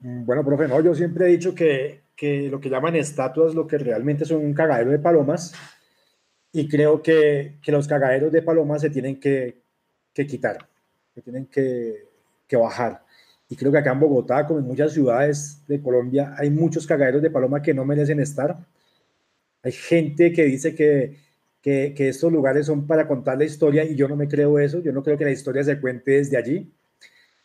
Mm, 0.00 0.26
bueno, 0.26 0.44
profe, 0.44 0.66
no, 0.66 0.80
yo 0.80 0.94
siempre 0.94 1.26
he 1.26 1.28
dicho 1.28 1.54
que, 1.54 2.06
que 2.16 2.48
lo 2.48 2.60
que 2.60 2.68
llaman 2.68 2.96
estatuas 2.96 3.54
lo 3.54 3.66
que 3.66 3.78
realmente 3.78 4.24
son 4.24 4.44
un 4.44 4.52
cagadero 4.52 4.90
de 4.90 4.98
palomas 4.98 5.54
y 6.52 6.68
creo 6.68 7.02
que, 7.02 7.58
que 7.62 7.72
los 7.72 7.86
cagaderos 7.86 8.32
de 8.32 8.42
palomas 8.42 8.80
se 8.80 8.90
tienen 8.90 9.20
que, 9.20 9.65
que 10.16 10.26
quitar, 10.26 10.66
que 11.14 11.20
tienen 11.20 11.44
que, 11.44 12.06
que, 12.48 12.56
bajar. 12.56 13.04
Y 13.50 13.54
creo 13.54 13.70
que 13.70 13.78
acá 13.78 13.92
en 13.92 14.00
Bogotá, 14.00 14.46
como 14.46 14.58
en 14.60 14.64
muchas 14.64 14.94
ciudades 14.94 15.62
de 15.68 15.80
Colombia, 15.82 16.34
hay 16.38 16.48
muchos 16.48 16.86
cagaderos 16.86 17.20
de 17.20 17.30
paloma 17.30 17.60
que 17.60 17.74
no 17.74 17.84
merecen 17.84 18.18
estar. 18.20 18.56
Hay 19.62 19.72
gente 19.72 20.32
que 20.32 20.44
dice 20.44 20.74
que, 20.74 21.18
que, 21.60 21.92
que, 21.94 22.08
estos 22.08 22.32
lugares 22.32 22.64
son 22.64 22.86
para 22.86 23.06
contar 23.06 23.36
la 23.36 23.44
historia 23.44 23.84
y 23.84 23.94
yo 23.94 24.08
no 24.08 24.16
me 24.16 24.26
creo 24.26 24.58
eso. 24.58 24.80
Yo 24.80 24.90
no 24.90 25.02
creo 25.02 25.18
que 25.18 25.26
la 25.26 25.32
historia 25.32 25.62
se 25.62 25.78
cuente 25.78 26.12
desde 26.12 26.38
allí. 26.38 26.72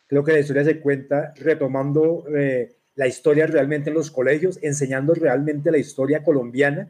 Creo 0.08 0.24
que 0.24 0.32
la 0.32 0.40
historia 0.40 0.64
se 0.64 0.80
cuenta 0.80 1.34
retomando 1.36 2.24
eh, 2.34 2.74
la 2.96 3.08
historia 3.08 3.48
realmente 3.48 3.90
en 3.90 3.96
los 3.96 4.12
colegios, 4.12 4.60
enseñando 4.62 5.14
realmente 5.14 5.72
la 5.72 5.78
historia 5.78 6.24
colombiana, 6.24 6.90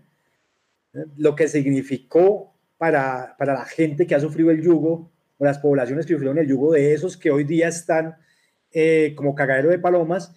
¿eh? 0.94 1.06
lo 1.18 1.36
que 1.36 1.48
significó 1.48 2.54
para, 2.78 3.36
para 3.40 3.54
la 3.54 3.66
gente 3.66 4.06
que 4.06 4.14
ha 4.14 4.20
sufrido 4.20 4.52
el 4.52 4.62
yugo 4.62 5.10
las 5.46 5.60
poblaciones 5.60 6.06
que 6.06 6.14
sufrieron 6.14 6.38
el 6.38 6.48
yugo 6.48 6.74
de 6.74 6.94
esos 6.94 7.18
que 7.18 7.32
hoy 7.32 7.44
día 7.44 7.68
están 7.68 8.16
eh, 8.72 9.14
como 9.16 9.36
cagadero 9.36 9.70
de 9.70 9.80
palomas 9.80 10.34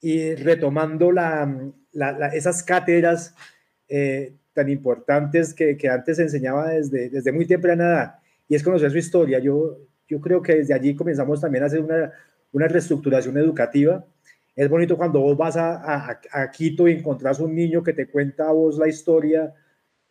y 0.00 0.34
retomando 0.34 1.10
la, 1.12 1.50
esas 2.32 2.62
cátedras 2.62 3.34
eh, 3.88 4.34
tan 4.52 4.68
importantes 4.68 5.52
que, 5.52 5.76
que, 5.76 5.88
antes 5.88 6.16
se 6.16 6.24
enseñaba 6.24 6.70
desde, 6.70 7.10
desde 7.10 7.32
muy 7.32 7.46
temprana 7.46 7.84
edad 7.84 8.14
y 8.48 8.54
es 8.54 8.62
conocer 8.62 8.90
su 8.90 8.98
historia. 8.98 9.38
Yo, 9.38 9.78
yo 10.08 10.20
creo 10.20 10.42
que 10.42 10.56
desde 10.56 10.74
allí 10.74 10.94
comenzamos 10.94 11.40
también 11.40 11.64
a 11.64 11.66
hacer 11.66 11.80
una, 11.80 12.12
una 12.52 12.68
reestructuración 12.68 13.36
educativa. 13.38 14.06
Es 14.54 14.68
bonito 14.68 14.96
cuando 14.96 15.20
vos 15.20 15.36
vas 15.36 15.56
a, 15.56 15.74
a, 15.76 16.20
a, 16.32 16.50
Quito 16.50 16.88
y 16.88 16.92
encontrás 16.92 17.40
un 17.40 17.54
niño 17.54 17.82
que 17.82 17.92
te 17.92 18.08
cuenta 18.08 18.48
a 18.48 18.52
vos 18.52 18.78
la 18.78 18.88
historia 18.88 19.52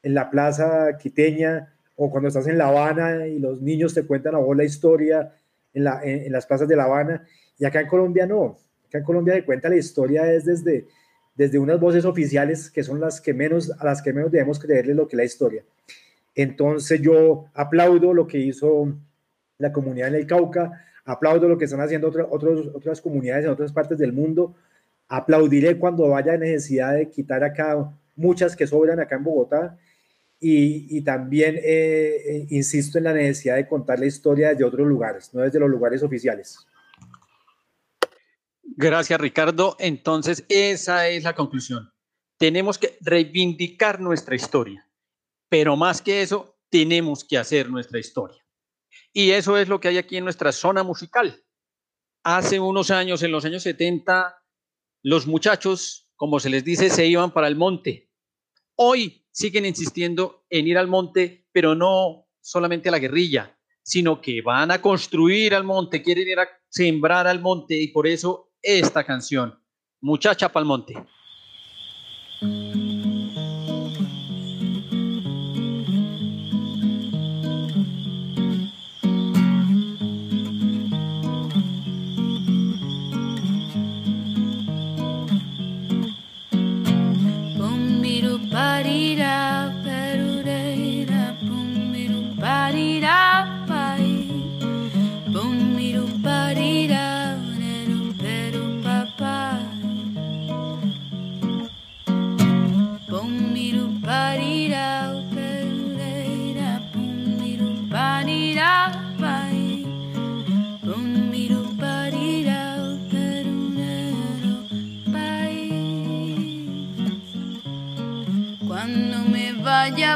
en 0.04 0.14
la 0.14 0.30
plaza 0.30 0.98
quiteña 1.00 1.75
o 1.96 2.10
cuando 2.10 2.28
estás 2.28 2.48
en 2.48 2.58
La 2.58 2.68
Habana 2.68 3.28
y 3.28 3.40
los 3.40 3.62
niños 3.62 3.94
te 3.94 4.04
cuentan 4.04 4.36
a 4.36 4.40
vos 4.40 4.56
la 4.56 4.64
historia 4.64 5.34
en, 5.74 5.84
la, 5.84 6.02
en, 6.04 6.32
las 6.32 6.46
plazas 6.46 6.68
de 6.68 6.76
La 6.76 6.86
Habana, 6.86 7.26
y 7.58 7.66
acá 7.66 7.82
en 7.82 7.88
Colombia 7.88 8.26
no, 8.26 8.58
acá 8.88 9.00
en 9.00 9.04
Colombia 9.04 9.34
se 9.36 9.46
cuenta 9.46 9.70
la 9.70 9.78
historia 9.78 10.32
es 10.32 10.46
desde, 10.46 10.88
desde 11.36 11.60
unas 11.60 11.80
voces 11.80 12.06
oficiales 12.06 12.70
que 12.70 12.84
son 12.84 13.00
las 13.00 13.22
que 13.22 13.34
menos, 13.34 13.72
a 13.78 13.86
las 13.86 14.02
que 14.02 14.14
menos 14.14 14.32
debemos 14.32 14.60
creerle 14.60 14.94
lo 14.94 15.08
que 15.08 15.16
es 15.16 15.18
la 15.18 15.24
historia. 15.26 15.64
Entonces 16.34 17.02
yo 17.02 17.46
aplaudo 17.54 18.14
lo 18.14 18.28
que 18.28 18.38
hizo 18.38 18.94
la 19.58 19.72
comunidad 19.72 20.10
en 20.10 20.16
el 20.16 20.28
Cauca, 20.28 20.86
aplaudo 21.06 21.48
lo 21.48 21.58
que 21.58 21.66
están 21.66 21.80
haciendo 21.80 22.10
otras 22.10 22.28
otras 22.74 23.02
comunidades 23.02 23.46
en 23.46 23.52
otras 23.52 23.72
partes 23.72 23.98
del 23.98 24.12
mundo, 24.12 24.56
aplaudiré 25.08 25.78
cuando 25.78 26.10
vaya 26.10 26.38
necesidad 26.38 26.94
de 26.94 27.10
quitar 27.10 27.44
acá 27.44 27.90
muchas 28.16 28.56
que 28.56 28.68
sobran 28.68 29.00
acá 29.00 29.16
en 29.16 29.24
Bogotá, 29.24 29.78
y, 30.48 31.02
también 31.02 31.56
eh, 31.58 31.62
eh, 31.64 32.48
insisto 32.52 33.00
en 33.00 33.06
la 33.06 33.14
necesidad 33.14 33.56
de 33.56 33.68
contar 33.68 33.98
la 33.98 34.06
historia 34.06 34.50
desde 34.50 34.64
otros 34.64 34.88
lugares, 34.88 35.34
no 35.34 35.42
desde 35.42 35.60
los 35.60 35.70
lugares 35.70 36.04
oficiales. 36.04 36.60
Gracias, 38.62 39.20
Ricardo. 39.20 39.76
Entonces, 39.80 40.46
esa 40.48 41.08
es 41.08 41.24
la 41.24 41.34
conclusión. 41.34 41.92
Tenemos 42.38 42.78
que 42.78 42.96
reivindicar 43.02 44.00
nuestra 44.00 44.36
historia, 44.36 44.88
pero 45.50 45.76
más 45.76 46.00
que 46.00 46.22
eso, 46.22 46.60
tenemos 46.70 47.24
que 47.24 47.40
hacer 47.40 47.72
nuestra 47.72 47.98
historia. 47.98 48.46
Y 49.12 49.32
eso 49.32 49.58
es 49.58 49.68
lo 49.68 49.80
que 49.80 49.88
hay 49.88 49.98
aquí 49.98 50.18
en 50.18 50.26
nuestra 50.26 50.52
zona 50.52 50.84
musical. 50.84 51.44
Hace 52.24 52.60
unos 52.60 52.92
años, 52.92 53.24
en 53.24 53.32
los 53.32 53.46
años 53.46 53.64
70, 53.64 54.44
los 55.02 55.26
muchachos, 55.26 56.12
como 56.16 56.40
se 56.40 56.52
les 56.52 56.64
dice, 56.64 56.92
se 56.92 57.08
iban 57.08 57.32
para 57.32 57.48
el 57.48 57.56
monte. 57.56 58.12
Hoy 58.76 59.25
siguen 59.36 59.66
insistiendo 59.66 60.46
en 60.50 60.66
ir 60.66 60.78
al 60.78 60.88
monte, 60.88 61.46
pero 61.52 61.76
no 61.76 62.26
solamente 62.42 62.88
a 62.88 62.92
la 62.94 63.00
guerrilla, 63.00 63.60
sino 63.84 64.22
que 64.22 64.42
van 64.42 64.72
a 64.72 64.82
construir 64.82 65.54
al 65.54 65.66
monte, 65.66 66.02
quieren 66.02 66.28
ir 66.28 66.40
a 66.40 66.48
sembrar 66.70 67.28
al 67.28 67.42
monte 67.42 67.76
y 67.76 67.90
por 67.90 68.08
eso 68.08 68.54
esta 68.62 69.04
canción, 69.04 69.60
Muchacha 70.00 70.50
pa'l 70.50 70.66
monte. 70.66 70.94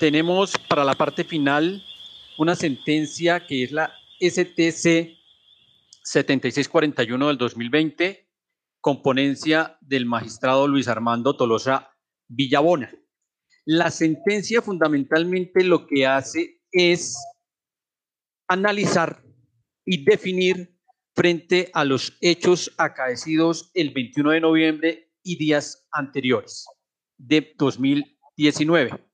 Tenemos 0.00 0.54
para 0.66 0.82
la 0.82 0.94
parte 0.94 1.24
final 1.24 1.84
una 2.38 2.56
sentencia 2.56 3.46
que 3.46 3.64
es 3.64 3.70
la 3.70 3.92
STC 4.18 5.14
7641 6.02 7.28
del 7.28 7.36
2020, 7.36 8.26
con 8.80 9.02
ponencia 9.02 9.76
del 9.82 10.06
magistrado 10.06 10.66
Luis 10.66 10.88
Armando 10.88 11.36
Tolosa 11.36 11.90
Villabona. 12.28 12.90
La 13.66 13.90
sentencia 13.90 14.62
fundamentalmente 14.62 15.64
lo 15.64 15.86
que 15.86 16.06
hace 16.06 16.62
es 16.72 17.14
analizar 18.48 19.22
y 19.84 20.02
definir 20.02 20.80
frente 21.14 21.70
a 21.74 21.84
los 21.84 22.16
hechos 22.22 22.72
acaecidos 22.78 23.70
el 23.74 23.90
21 23.90 24.30
de 24.30 24.40
noviembre 24.40 25.12
y 25.22 25.36
días 25.36 25.86
anteriores 25.92 26.64
de 27.18 27.52
2019. 27.58 29.09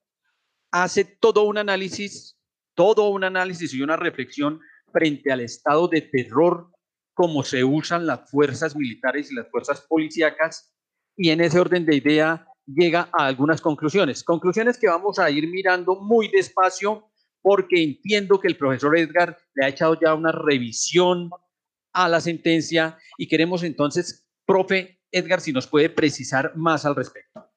Hace 0.71 1.05
todo 1.05 1.43
un 1.43 1.57
análisis, 1.57 2.37
todo 2.75 3.09
un 3.09 3.23
análisis 3.23 3.73
y 3.73 3.81
una 3.81 3.95
reflexión 3.95 4.59
frente 4.91 5.31
al 5.31 5.41
estado 5.41 5.87
de 5.87 6.01
terror, 6.01 6.71
cómo 7.13 7.43
se 7.43 7.63
usan 7.63 8.05
las 8.05 8.29
fuerzas 8.29 8.75
militares 8.75 9.31
y 9.31 9.35
las 9.35 9.49
fuerzas 9.49 9.81
policíacas, 9.87 10.73
y 11.15 11.29
en 11.31 11.41
ese 11.41 11.59
orden 11.59 11.85
de 11.85 11.95
idea 11.95 12.47
llega 12.65 13.09
a 13.13 13.25
algunas 13.25 13.61
conclusiones. 13.61 14.23
Conclusiones 14.23 14.77
que 14.77 14.87
vamos 14.87 15.19
a 15.19 15.29
ir 15.31 15.47
mirando 15.47 15.95
muy 15.95 16.27
despacio 16.27 17.09
porque 17.41 17.81
entiendo 17.81 18.39
que 18.39 18.47
el 18.47 18.57
profesor 18.57 18.97
Edgar 18.97 19.37
le 19.55 19.65
ha 19.65 19.69
echado 19.69 19.97
ya 19.99 20.13
una 20.13 20.31
revisión 20.31 21.29
a 21.93 22.09
la 22.09 22.19
sentencia 22.19 22.97
y 23.17 23.27
queremos 23.27 23.63
entonces, 23.63 24.27
profe 24.45 24.99
Edgar, 25.11 25.41
si 25.41 25.53
nos 25.53 25.65
puede 25.67 25.89
precisar 25.89 26.55
más 26.55 26.85
al 26.85 26.95
respecto. 26.95 27.49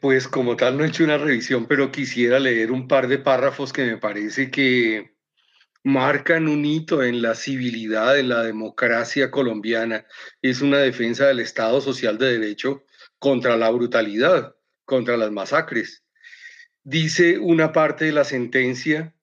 Pues 0.00 0.28
como 0.28 0.56
tal 0.56 0.76
no 0.76 0.84
he 0.84 0.88
hecho 0.88 1.04
una 1.04 1.16
revisión, 1.16 1.66
pero 1.66 1.90
quisiera 1.90 2.38
leer 2.38 2.70
un 2.70 2.86
par 2.86 3.08
de 3.08 3.18
párrafos 3.18 3.72
que 3.72 3.84
me 3.84 3.96
parece 3.96 4.50
que 4.50 5.14
marcan 5.82 6.48
un 6.48 6.64
hito 6.64 7.02
en 7.02 7.22
la 7.22 7.34
civilidad 7.34 8.14
de 8.14 8.24
la 8.24 8.42
democracia 8.42 9.30
colombiana. 9.30 10.06
Es 10.42 10.60
una 10.60 10.78
defensa 10.78 11.26
del 11.26 11.40
Estado 11.40 11.80
social 11.80 12.18
de 12.18 12.38
derecho 12.38 12.84
contra 13.18 13.56
la 13.56 13.70
brutalidad, 13.70 14.54
contra 14.84 15.16
las 15.16 15.30
masacres. 15.30 16.04
Dice 16.82 17.38
una 17.38 17.72
parte 17.72 18.04
de 18.06 18.12
la 18.12 18.24
sentencia 18.24 19.14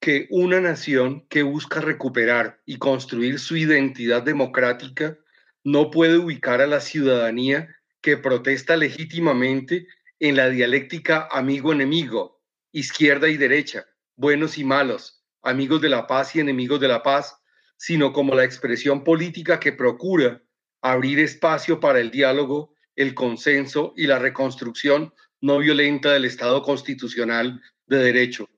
que 0.00 0.26
una 0.30 0.60
nación 0.60 1.26
que 1.28 1.42
busca 1.42 1.80
recuperar 1.80 2.60
y 2.66 2.76
construir 2.76 3.38
su 3.38 3.56
identidad 3.56 4.22
democrática 4.22 5.16
no 5.64 5.90
puede 5.90 6.18
ubicar 6.18 6.60
a 6.60 6.66
la 6.66 6.80
ciudadanía 6.80 7.74
que 8.02 8.16
protesta 8.16 8.76
legítimamente 8.76 9.86
en 10.18 10.36
la 10.36 10.50
dialéctica 10.50 11.28
amigo-enemigo, 11.30 12.42
izquierda 12.72 13.28
y 13.28 13.36
derecha, 13.36 13.86
buenos 14.16 14.58
y 14.58 14.64
malos, 14.64 15.24
amigos 15.42 15.80
de 15.80 15.88
la 15.88 16.06
paz 16.06 16.36
y 16.36 16.40
enemigos 16.40 16.80
de 16.80 16.88
la 16.88 17.02
paz, 17.02 17.36
sino 17.76 18.12
como 18.12 18.34
la 18.34 18.44
expresión 18.44 19.02
política 19.04 19.58
que 19.58 19.72
procura 19.72 20.42
abrir 20.82 21.18
espacio 21.20 21.80
para 21.80 22.00
el 22.00 22.10
diálogo, 22.10 22.74
el 22.96 23.14
consenso 23.14 23.94
y 23.96 24.06
la 24.06 24.18
reconstrucción 24.18 25.14
no 25.40 25.58
violenta 25.58 26.12
del 26.12 26.24
Estado 26.24 26.62
constitucional 26.62 27.60
de 27.86 27.98
derecho. 27.98 28.48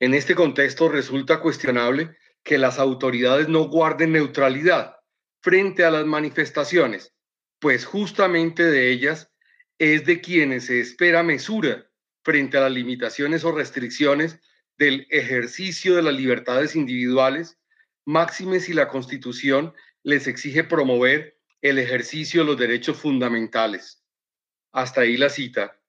En 0.00 0.14
este 0.14 0.34
contexto 0.34 0.88
resulta 0.88 1.40
cuestionable 1.40 2.16
que 2.42 2.58
las 2.58 2.78
autoridades 2.78 3.48
no 3.48 3.68
guarden 3.68 4.12
neutralidad 4.12 4.96
frente 5.40 5.84
a 5.84 5.90
las 5.90 6.06
manifestaciones, 6.06 7.14
pues 7.60 7.84
justamente 7.84 8.64
de 8.64 8.90
ellas 8.90 9.30
es 9.78 10.04
de 10.04 10.20
quienes 10.20 10.66
se 10.66 10.80
espera 10.80 11.22
mesura 11.22 11.90
frente 12.22 12.58
a 12.58 12.62
las 12.62 12.72
limitaciones 12.72 13.44
o 13.44 13.52
restricciones 13.52 14.40
del 14.76 15.06
ejercicio 15.10 15.96
de 15.96 16.02
las 16.02 16.14
libertades 16.14 16.76
individuales, 16.76 17.58
máxime 18.04 18.60
si 18.60 18.74
la 18.74 18.88
Constitución 18.88 19.74
les 20.02 20.26
exige 20.26 20.64
promover 20.64 21.38
el 21.62 21.78
ejercicio 21.78 22.42
de 22.42 22.46
los 22.46 22.58
derechos 22.58 22.96
fundamentales. 22.96 24.04
Hasta 24.72 25.02
ahí 25.02 25.16
la 25.16 25.28
cita. 25.28 25.80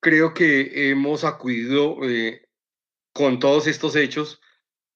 Creo 0.00 0.32
que 0.32 0.90
hemos 0.90 1.24
acudido 1.24 1.98
eh, 2.04 2.48
con 3.12 3.38
todos 3.38 3.66
estos 3.66 3.96
hechos 3.96 4.40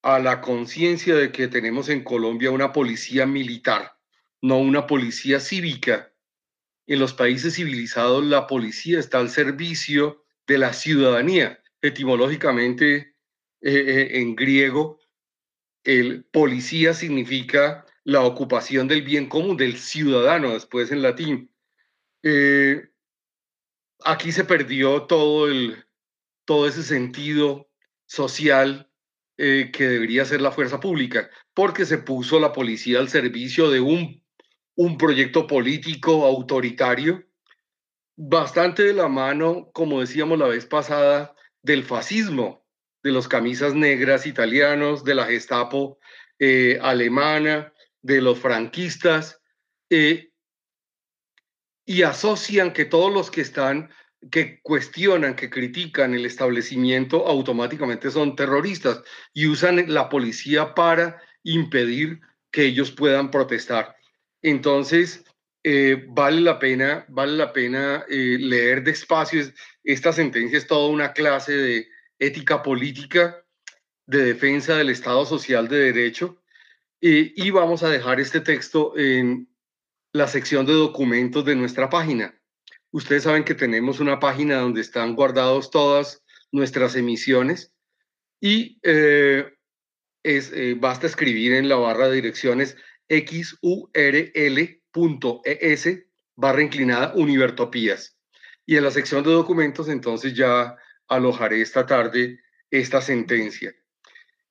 a 0.02 0.18
la 0.18 0.40
conciencia 0.40 1.14
de 1.14 1.32
que 1.32 1.48
tenemos 1.48 1.88
en 1.88 2.02
Colombia 2.02 2.50
una 2.50 2.72
policía 2.72 3.26
militar, 3.26 3.99
no 4.42 4.58
una 4.58 4.86
policía 4.86 5.40
cívica. 5.40 6.12
En 6.86 6.98
los 6.98 7.14
países 7.14 7.54
civilizados 7.54 8.24
la 8.24 8.46
policía 8.46 8.98
está 8.98 9.18
al 9.18 9.30
servicio 9.30 10.24
de 10.46 10.58
la 10.58 10.72
ciudadanía. 10.72 11.62
Etimológicamente, 11.82 13.14
eh, 13.60 13.84
eh, 13.86 14.20
en 14.20 14.34
griego, 14.34 14.98
el 15.84 16.24
policía 16.24 16.94
significa 16.94 17.86
la 18.04 18.22
ocupación 18.22 18.88
del 18.88 19.02
bien 19.02 19.28
común, 19.28 19.56
del 19.56 19.76
ciudadano, 19.76 20.52
después 20.52 20.90
en 20.90 21.02
latín. 21.02 21.54
Eh, 22.22 22.88
aquí 24.04 24.32
se 24.32 24.44
perdió 24.44 25.02
todo, 25.02 25.48
el, 25.48 25.84
todo 26.44 26.66
ese 26.66 26.82
sentido 26.82 27.70
social 28.06 28.86
que 29.36 29.88
debería 29.88 30.26
ser 30.26 30.42
la 30.42 30.52
fuerza 30.52 30.80
pública, 30.80 31.30
porque 31.54 31.86
se 31.86 31.96
puso 31.96 32.38
la 32.38 32.52
policía 32.52 32.98
al 32.98 33.08
servicio 33.08 33.70
de 33.70 33.80
un, 33.80 34.19
un 34.80 34.96
proyecto 34.96 35.46
político 35.46 36.24
autoritario, 36.24 37.22
bastante 38.16 38.82
de 38.82 38.94
la 38.94 39.08
mano, 39.08 39.70
como 39.74 40.00
decíamos 40.00 40.38
la 40.38 40.46
vez 40.46 40.64
pasada, 40.64 41.36
del 41.60 41.84
fascismo, 41.84 42.64
de 43.02 43.12
los 43.12 43.28
camisas 43.28 43.74
negras 43.74 44.24
italianos, 44.24 45.04
de 45.04 45.14
la 45.14 45.26
Gestapo 45.26 45.98
eh, 46.38 46.78
alemana, 46.80 47.74
de 48.00 48.22
los 48.22 48.38
franquistas, 48.38 49.42
eh, 49.90 50.32
y 51.84 52.00
asocian 52.00 52.72
que 52.72 52.86
todos 52.86 53.12
los 53.12 53.30
que 53.30 53.42
están, 53.42 53.90
que 54.30 54.62
cuestionan, 54.62 55.36
que 55.36 55.50
critican 55.50 56.14
el 56.14 56.24
establecimiento, 56.24 57.26
automáticamente 57.26 58.10
son 58.10 58.34
terroristas 58.34 59.02
y 59.34 59.46
usan 59.46 59.92
la 59.92 60.08
policía 60.08 60.74
para 60.74 61.20
impedir 61.42 62.22
que 62.50 62.64
ellos 62.64 62.90
puedan 62.90 63.30
protestar. 63.30 63.99
Entonces, 64.42 65.24
eh, 65.62 66.04
vale 66.08 66.40
la 66.40 66.58
pena, 66.58 67.04
vale 67.08 67.36
la 67.36 67.52
pena 67.52 68.04
leer 68.08 68.82
despacio. 68.82 69.42
Esta 69.84 70.12
sentencia 70.12 70.58
es 70.58 70.66
toda 70.66 70.88
una 70.88 71.12
clase 71.12 71.52
de 71.52 71.88
ética 72.18 72.62
política, 72.62 73.44
de 74.06 74.24
defensa 74.24 74.76
del 74.76 74.90
Estado 74.90 75.24
social 75.26 75.68
de 75.68 75.92
derecho. 75.92 76.42
y 77.02 77.50
vamos 77.50 77.82
a 77.82 77.88
dejar 77.88 78.20
este 78.20 78.40
texto 78.40 78.96
en 78.98 79.48
la 80.12 80.26
sección 80.28 80.66
de 80.66 80.72
documentos 80.74 81.44
de 81.44 81.56
nuestra 81.56 81.88
página. 81.88 82.34
Ustedes 82.92 83.22
saben 83.22 83.44
que 83.44 83.54
tenemos 83.54 84.00
una 84.00 84.18
página 84.18 84.58
donde 84.58 84.80
están 84.80 85.14
guardados 85.14 85.70
todas 85.70 86.24
nuestras 86.50 86.96
emisiones 86.96 87.72
y 88.40 88.80
eh, 88.82 89.52
es, 90.24 90.52
eh, 90.52 90.74
basta 90.78 91.06
escribir 91.06 91.52
en 91.52 91.68
la 91.68 91.76
barra 91.76 92.08
de 92.08 92.16
direcciones 92.16 92.76
xurl.es 93.10 94.78
barra 96.36 96.62
inclinada 96.62 97.12
Univertopías. 97.14 98.16
Y 98.64 98.76
en 98.76 98.84
la 98.84 98.90
sección 98.90 99.24
de 99.24 99.32
documentos 99.32 99.88
entonces 99.88 100.34
ya 100.34 100.76
alojaré 101.08 101.60
esta 101.60 101.84
tarde 101.84 102.40
esta 102.70 103.02
sentencia. 103.02 103.74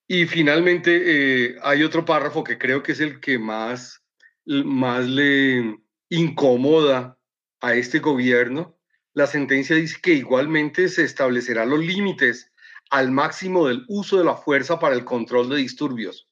Y 0.06 0.26
finalmente 0.26 1.02
eh, 1.04 1.56
hay 1.62 1.82
otro 1.82 2.04
párrafo 2.04 2.44
que 2.44 2.58
creo 2.58 2.82
que 2.82 2.92
es 2.92 3.00
el 3.00 3.20
que 3.20 3.38
más, 3.38 4.02
más 4.44 5.06
le 5.06 5.78
incomoda 6.08 7.18
a 7.60 7.74
este 7.74 8.00
gobierno. 8.00 8.78
La 9.14 9.26
sentencia 9.26 9.76
dice 9.76 9.98
que 10.02 10.12
igualmente 10.12 10.88
se 10.88 11.04
establecerán 11.04 11.70
los 11.70 11.80
límites 11.80 12.52
al 12.90 13.12
máximo 13.12 13.68
del 13.68 13.84
uso 13.88 14.18
de 14.18 14.24
la 14.24 14.34
fuerza 14.34 14.78
para 14.78 14.96
el 14.96 15.04
control 15.04 15.48
de 15.48 15.56
disturbios, 15.56 16.28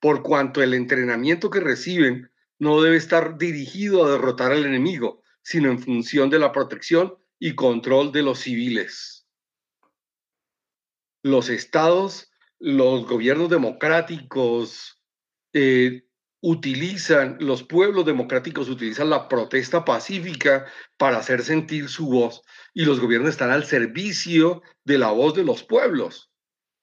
por 0.00 0.22
cuanto 0.22 0.62
el 0.62 0.74
entrenamiento 0.74 1.50
que 1.50 1.60
reciben 1.60 2.30
no 2.58 2.80
debe 2.80 2.96
estar 2.96 3.38
dirigido 3.38 4.04
a 4.04 4.10
derrotar 4.10 4.52
al 4.52 4.64
enemigo, 4.64 5.22
sino 5.42 5.70
en 5.70 5.78
función 5.78 6.30
de 6.30 6.38
la 6.38 6.52
protección 6.52 7.14
y 7.38 7.54
control 7.54 8.12
de 8.12 8.22
los 8.22 8.40
civiles. 8.40 9.26
Los 11.22 11.48
estados, 11.48 12.30
los 12.58 13.06
gobiernos 13.06 13.50
democráticos 13.50 15.02
eh, 15.52 16.06
utilizan, 16.40 17.36
los 17.40 17.62
pueblos 17.62 18.06
democráticos 18.06 18.68
utilizan 18.68 19.10
la 19.10 19.28
protesta 19.28 19.84
pacífica 19.84 20.66
para 20.96 21.18
hacer 21.18 21.42
sentir 21.42 21.88
su 21.88 22.06
voz 22.06 22.42
y 22.72 22.84
los 22.84 23.00
gobiernos 23.00 23.30
están 23.30 23.50
al 23.50 23.64
servicio 23.64 24.62
de 24.84 24.98
la 24.98 25.10
voz 25.10 25.34
de 25.34 25.44
los 25.44 25.64
pueblos. 25.64 26.30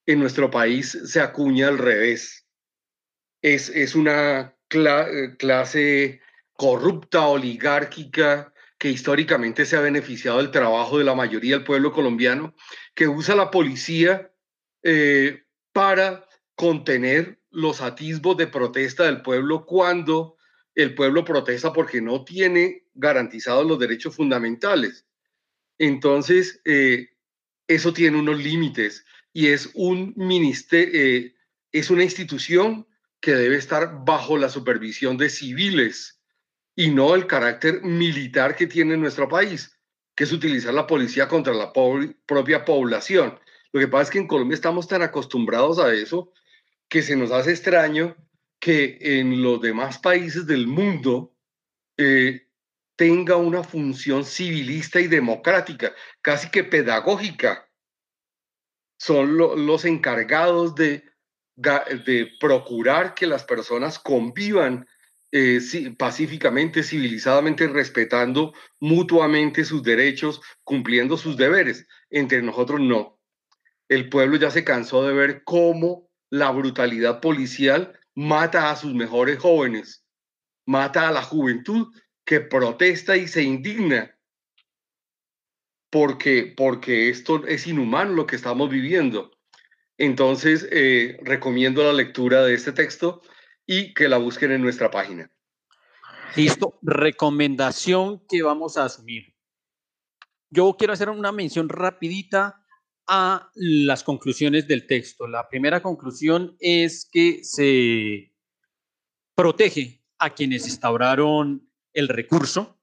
En 0.05 0.19
nuestro 0.19 0.51
país 0.51 0.97
se 1.05 1.21
acuña 1.21 1.69
al 1.69 1.77
revés. 1.77 2.42
Es, 3.43 3.69
es 3.69 3.93
una 3.93 4.55
clase 4.67 6.21
corrupta, 6.53 7.27
oligárquica, 7.27 8.53
que 8.79 8.89
históricamente 8.89 9.65
se 9.65 9.77
ha 9.77 9.81
beneficiado 9.81 10.39
del 10.39 10.51
trabajo 10.51 10.97
de 10.97 11.05
la 11.05 11.15
mayoría 11.15 11.55
del 11.55 11.63
pueblo 11.63 11.91
colombiano, 11.91 12.53
que 12.95 13.07
usa 13.07 13.35
la 13.35 13.51
policía 13.51 14.33
eh, 14.81 15.43
para 15.71 16.27
contener 16.55 17.39
los 17.49 17.81
atisbos 17.81 18.35
de 18.35 18.47
protesta 18.47 19.05
del 19.05 19.21
pueblo 19.21 19.65
cuando 19.65 20.37
el 20.75 20.95
pueblo 20.95 21.23
protesta 21.23 21.71
porque 21.71 22.01
no 22.01 22.25
tiene 22.25 22.87
garantizados 22.93 23.65
los 23.65 23.79
derechos 23.79 24.15
fundamentales. 24.15 25.05
Entonces, 25.77 26.61
eh, 26.65 27.09
eso 27.67 27.93
tiene 27.93 28.17
unos 28.19 28.43
límites 28.43 29.05
y 29.31 29.47
es 29.47 29.69
un 29.73 30.13
ministerio, 30.15 30.93
eh, 30.93 31.35
es 31.71 31.89
una 31.89 32.03
institución 32.03 32.87
que 33.23 33.33
debe 33.35 33.55
estar 33.55 34.03
bajo 34.03 34.37
la 34.37 34.49
supervisión 34.49 35.15
de 35.15 35.29
civiles 35.29 36.21
y 36.75 36.91
no 36.91 37.15
el 37.15 37.25
carácter 37.25 37.81
militar 37.81 38.53
que 38.53 38.67
tiene 38.67 38.97
nuestro 38.97 39.29
país, 39.29 39.79
que 40.13 40.25
es 40.25 40.33
utilizar 40.33 40.73
la 40.73 40.85
policía 40.85 41.29
contra 41.29 41.53
la 41.53 41.71
propia 41.71 42.65
población. 42.65 43.39
Lo 43.71 43.79
que 43.79 43.87
pasa 43.87 44.03
es 44.03 44.09
que 44.09 44.17
en 44.17 44.27
Colombia 44.27 44.55
estamos 44.55 44.89
tan 44.89 45.03
acostumbrados 45.03 45.79
a 45.79 45.93
eso 45.93 46.33
que 46.89 47.01
se 47.01 47.15
nos 47.15 47.31
hace 47.31 47.51
extraño 47.51 48.13
que 48.59 48.97
en 48.99 49.41
los 49.41 49.61
demás 49.61 49.99
países 49.99 50.45
del 50.45 50.67
mundo 50.67 51.33
eh, 51.95 52.49
tenga 52.97 53.37
una 53.37 53.63
función 53.63 54.25
civilista 54.25 54.99
y 54.99 55.07
democrática, 55.07 55.93
casi 56.21 56.51
que 56.51 56.65
pedagógica. 56.65 57.69
Son 58.97 59.37
los 59.37 59.85
encargados 59.85 60.75
de, 60.75 61.12
de 61.55 62.31
procurar 62.39 63.13
que 63.13 63.27
las 63.27 63.43
personas 63.43 63.99
convivan 63.99 64.87
eh, 65.31 65.59
pacíficamente, 65.97 66.83
civilizadamente, 66.83 67.67
respetando 67.67 68.53
mutuamente 68.79 69.65
sus 69.65 69.81
derechos, 69.81 70.41
cumpliendo 70.63 71.17
sus 71.17 71.37
deberes. 71.37 71.87
Entre 72.11 72.41
nosotros 72.41 72.79
no. 72.79 73.19
El 73.89 74.09
pueblo 74.09 74.37
ya 74.37 74.51
se 74.51 74.63
cansó 74.63 75.07
de 75.07 75.13
ver 75.13 75.43
cómo 75.43 76.09
la 76.29 76.51
brutalidad 76.51 77.19
policial 77.19 77.99
mata 78.15 78.69
a 78.69 78.75
sus 78.75 78.93
mejores 78.93 79.39
jóvenes, 79.39 80.05
mata 80.67 81.07
a 81.07 81.11
la 81.11 81.23
juventud 81.23 81.87
que 82.25 82.39
protesta 82.39 83.17
y 83.17 83.27
se 83.27 83.41
indigna 83.41 84.15
porque, 85.89 86.53
porque 86.55 87.09
esto 87.09 87.45
es 87.45 87.67
inhumano 87.67 88.13
lo 88.13 88.25
que 88.25 88.35
estamos 88.35 88.69
viviendo. 88.69 89.31
Entonces, 89.97 90.67
eh, 90.71 91.17
recomiendo 91.21 91.83
la 91.83 91.93
lectura 91.93 92.43
de 92.43 92.53
este 92.53 92.71
texto 92.71 93.21
y 93.65 93.93
que 93.93 94.09
la 94.09 94.17
busquen 94.17 94.51
en 94.51 94.61
nuestra 94.61 94.89
página. 94.91 95.31
Listo, 96.35 96.79
recomendación 96.81 98.25
que 98.27 98.41
vamos 98.41 98.77
a 98.77 98.85
asumir. 98.85 99.35
Yo 100.49 100.75
quiero 100.77 100.93
hacer 100.93 101.09
una 101.09 101.31
mención 101.31 101.69
rapidita 101.69 102.65
a 103.07 103.51
las 103.55 104.03
conclusiones 104.03 104.67
del 104.67 104.87
texto. 104.87 105.27
La 105.27 105.47
primera 105.47 105.81
conclusión 105.81 106.55
es 106.59 107.07
que 107.11 107.43
se 107.43 108.33
protege 109.35 110.03
a 110.17 110.33
quienes 110.33 110.65
instauraron 110.65 111.69
el 111.93 112.07
recurso. 112.07 112.79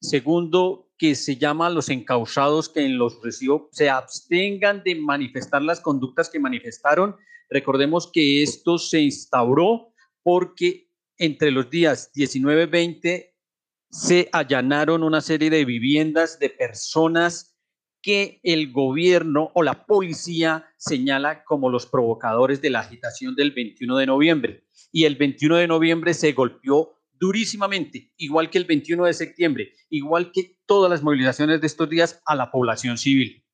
Segundo, 0.00 0.91
que 1.02 1.16
se 1.16 1.36
llama 1.36 1.66
a 1.66 1.70
los 1.70 1.88
encausados 1.88 2.68
que 2.68 2.84
en 2.84 2.96
los 2.96 3.20
recibos 3.20 3.62
se 3.72 3.90
abstengan 3.90 4.84
de 4.84 4.94
manifestar 4.94 5.60
las 5.60 5.80
conductas 5.80 6.30
que 6.30 6.38
manifestaron. 6.38 7.16
Recordemos 7.50 8.08
que 8.12 8.44
esto 8.44 8.78
se 8.78 9.00
instauró 9.00 9.92
porque 10.22 10.92
entre 11.18 11.50
los 11.50 11.68
días 11.68 12.12
19 12.14 12.62
y 12.62 12.66
20 12.66 13.34
se 13.90 14.28
allanaron 14.30 15.02
una 15.02 15.20
serie 15.20 15.50
de 15.50 15.64
viviendas 15.64 16.38
de 16.38 16.50
personas 16.50 17.58
que 18.00 18.38
el 18.44 18.70
gobierno 18.70 19.50
o 19.54 19.64
la 19.64 19.84
policía 19.84 20.68
señala 20.76 21.42
como 21.42 21.68
los 21.68 21.86
provocadores 21.86 22.62
de 22.62 22.70
la 22.70 22.78
agitación 22.78 23.34
del 23.34 23.50
21 23.50 23.96
de 23.96 24.06
noviembre. 24.06 24.64
Y 24.92 25.06
el 25.06 25.16
21 25.16 25.56
de 25.56 25.66
noviembre 25.66 26.14
se 26.14 26.30
golpeó 26.30 26.94
durísimamente, 27.22 28.10
igual 28.16 28.50
que 28.50 28.58
el 28.58 28.64
21 28.64 29.04
de 29.04 29.12
septiembre, 29.12 29.72
igual 29.90 30.32
que 30.32 30.58
todas 30.66 30.90
las 30.90 31.04
movilizaciones 31.04 31.60
de 31.60 31.68
estos 31.68 31.88
días 31.88 32.20
a 32.26 32.34
la 32.34 32.50
población 32.50 32.98
civil. 32.98 33.44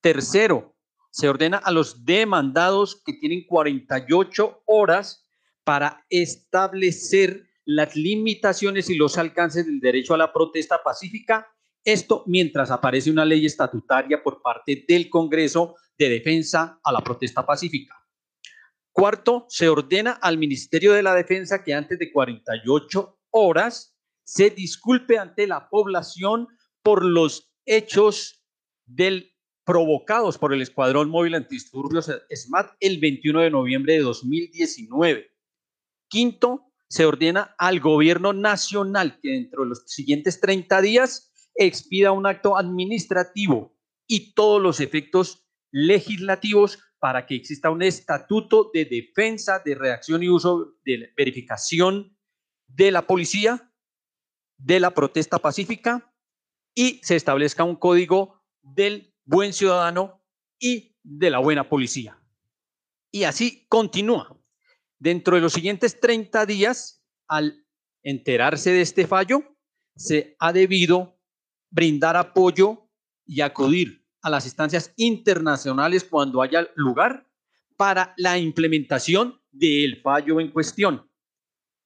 Tercero, 0.00 0.76
se 1.10 1.28
ordena 1.28 1.56
a 1.56 1.72
los 1.72 2.04
demandados 2.04 3.02
que 3.04 3.14
tienen 3.14 3.46
48 3.48 4.62
horas 4.66 5.28
para 5.64 6.06
establecer 6.08 7.48
las 7.64 7.96
limitaciones 7.96 8.88
y 8.88 8.94
los 8.94 9.18
alcances 9.18 9.66
del 9.66 9.80
derecho 9.80 10.14
a 10.14 10.18
la 10.18 10.32
protesta 10.32 10.80
pacífica. 10.84 11.48
Esto 11.82 12.22
mientras 12.28 12.70
aparece 12.70 13.10
una 13.10 13.24
ley 13.24 13.44
estatutaria 13.44 14.22
por 14.22 14.40
parte 14.40 14.84
del 14.86 15.10
Congreso 15.10 15.74
de 15.98 16.10
defensa 16.10 16.78
a 16.84 16.92
la 16.92 17.00
protesta 17.00 17.44
pacífica. 17.44 18.03
Cuarto, 18.94 19.46
se 19.48 19.68
ordena 19.68 20.12
al 20.12 20.38
Ministerio 20.38 20.92
de 20.92 21.02
la 21.02 21.16
Defensa 21.16 21.64
que 21.64 21.74
antes 21.74 21.98
de 21.98 22.12
48 22.12 23.18
horas 23.30 23.98
se 24.22 24.50
disculpe 24.50 25.18
ante 25.18 25.48
la 25.48 25.68
población 25.68 26.46
por 26.80 27.04
los 27.04 27.52
hechos 27.66 28.46
del, 28.86 29.34
provocados 29.64 30.38
por 30.38 30.54
el 30.54 30.62
Escuadrón 30.62 31.10
Móvil 31.10 31.34
Antidisturbios 31.34 32.08
SMAT 32.32 32.76
el 32.78 33.00
21 33.00 33.40
de 33.40 33.50
noviembre 33.50 33.94
de 33.94 34.02
2019. 34.02 35.28
Quinto, 36.08 36.72
se 36.88 37.04
ordena 37.04 37.52
al 37.58 37.80
gobierno 37.80 38.32
nacional 38.32 39.18
que 39.20 39.30
dentro 39.30 39.64
de 39.64 39.70
los 39.70 39.82
siguientes 39.86 40.38
30 40.38 40.80
días 40.82 41.32
expida 41.56 42.12
un 42.12 42.28
acto 42.28 42.56
administrativo 42.56 43.76
y 44.06 44.34
todos 44.34 44.62
los 44.62 44.78
efectos 44.78 45.48
legislativos 45.72 46.78
para 47.04 47.26
que 47.26 47.34
exista 47.34 47.68
un 47.68 47.82
estatuto 47.82 48.70
de 48.72 48.86
defensa, 48.86 49.60
de 49.62 49.74
reacción 49.74 50.22
y 50.22 50.30
uso 50.30 50.78
de 50.86 51.12
verificación 51.14 52.16
de 52.66 52.90
la 52.90 53.06
policía, 53.06 53.70
de 54.56 54.80
la 54.80 54.94
protesta 54.94 55.38
pacífica 55.38 56.14
y 56.74 57.02
se 57.04 57.16
establezca 57.16 57.62
un 57.62 57.76
código 57.76 58.42
del 58.62 59.14
buen 59.26 59.52
ciudadano 59.52 60.24
y 60.58 60.96
de 61.02 61.28
la 61.28 61.40
buena 61.40 61.68
policía. 61.68 62.18
Y 63.10 63.24
así 63.24 63.66
continúa. 63.68 64.40
Dentro 64.98 65.36
de 65.36 65.42
los 65.42 65.52
siguientes 65.52 66.00
30 66.00 66.46
días, 66.46 67.04
al 67.28 67.66
enterarse 68.02 68.70
de 68.70 68.80
este 68.80 69.06
fallo, 69.06 69.42
se 69.94 70.36
ha 70.38 70.54
debido 70.54 71.20
brindar 71.68 72.16
apoyo 72.16 72.88
y 73.26 73.42
acudir 73.42 74.03
a 74.24 74.30
las 74.30 74.46
instancias 74.46 74.92
internacionales 74.96 76.02
cuando 76.02 76.40
haya 76.40 76.66
lugar 76.76 77.28
para 77.76 78.14
la 78.16 78.38
implementación 78.38 79.38
del 79.52 80.00
fallo 80.00 80.40
en 80.40 80.50
cuestión. 80.50 81.06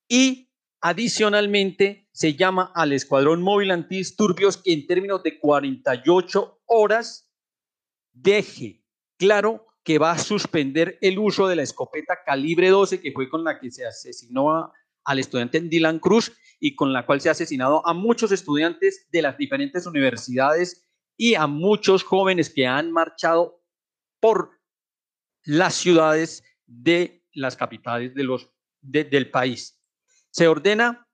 Y 0.08 0.48
adicionalmente 0.80 2.08
se 2.12 2.34
llama 2.34 2.70
al 2.76 2.92
Escuadrón 2.92 3.42
Móvil 3.42 3.72
Antidisturbios 3.72 4.56
que 4.56 4.72
en 4.72 4.86
términos 4.86 5.24
de 5.24 5.40
48 5.40 6.62
horas 6.66 7.28
deje 8.12 8.84
claro 9.16 9.66
que 9.82 9.98
va 9.98 10.12
a 10.12 10.18
suspender 10.18 10.96
el 11.00 11.18
uso 11.18 11.48
de 11.48 11.56
la 11.56 11.62
escopeta 11.62 12.18
calibre 12.24 12.68
12 12.68 13.00
que 13.00 13.10
fue 13.10 13.28
con 13.28 13.42
la 13.42 13.58
que 13.58 13.72
se 13.72 13.84
asesinó 13.84 14.72
al 15.02 15.18
estudiante 15.18 15.60
Dylan 15.60 15.98
Cruz 15.98 16.32
y 16.60 16.76
con 16.76 16.92
la 16.92 17.04
cual 17.04 17.20
se 17.20 17.30
ha 17.30 17.32
asesinado 17.32 17.84
a 17.84 17.94
muchos 17.94 18.30
estudiantes 18.30 19.08
de 19.10 19.22
las 19.22 19.36
diferentes 19.36 19.86
universidades 19.86 20.87
y 21.18 21.34
a 21.34 21.46
muchos 21.46 22.04
jóvenes 22.04 22.48
que 22.48 22.66
han 22.66 22.92
marchado 22.92 23.60
por 24.20 24.52
las 25.44 25.74
ciudades 25.74 26.44
de 26.66 27.26
las 27.32 27.56
capitales 27.56 28.14
de 28.14 28.24
los, 28.24 28.50
del 28.80 29.30
país. 29.30 29.82
Se 30.30 30.46
ordena 30.46 31.06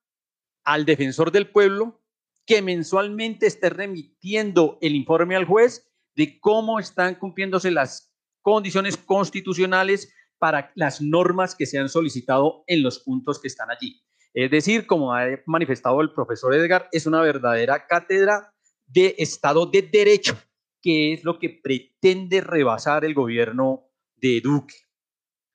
al 0.65 0.85
defensor 0.85 1.33
del 1.33 1.51
pueblo 1.51 2.03
que 2.47 2.61
mensualmente 2.61 3.47
esté 3.47 3.71
remitiendo 3.71 4.79
el 4.83 4.95
informe 4.95 5.37
al 5.37 5.47
juez 5.47 5.91
de 6.15 6.39
cómo 6.39 6.79
están 6.79 7.15
cumpliéndose 7.15 7.71
las 7.71 8.15
condiciones 8.43 8.99
constitucionales 8.99 10.13
para 10.39 10.71
las 10.75 11.01
normas 11.01 11.55
que 11.55 11.65
se 11.65 11.79
han 11.79 11.89
solicitado 11.89 12.65
en 12.67 12.83
los 12.83 12.99
puntos 12.99 13.41
que 13.41 13.49
están 13.49 13.71
allí. 13.71 14.03
Es 14.35 14.51
decir, 14.51 14.87
como 14.87 15.15
ha 15.15 15.27
manifestado 15.47 16.01
el 16.03 16.13
profesor 16.13 16.55
Edgar, 16.55 16.89
es 16.93 17.07
una 17.07 17.23
verdadera 17.23 17.87
cátedra 17.87 18.54
de 18.95 19.17
Estado 19.19 19.67
de 19.67 19.83
Derecho, 19.83 20.39
que 20.81 21.13
es 21.13 21.25
lo 21.25 21.39
que 21.39 21.51
pretende 21.51 22.41
rebasar 22.41 23.05
el 23.05 23.13
gobierno 23.13 23.83
de 24.17 24.41
Duque. 24.41 24.77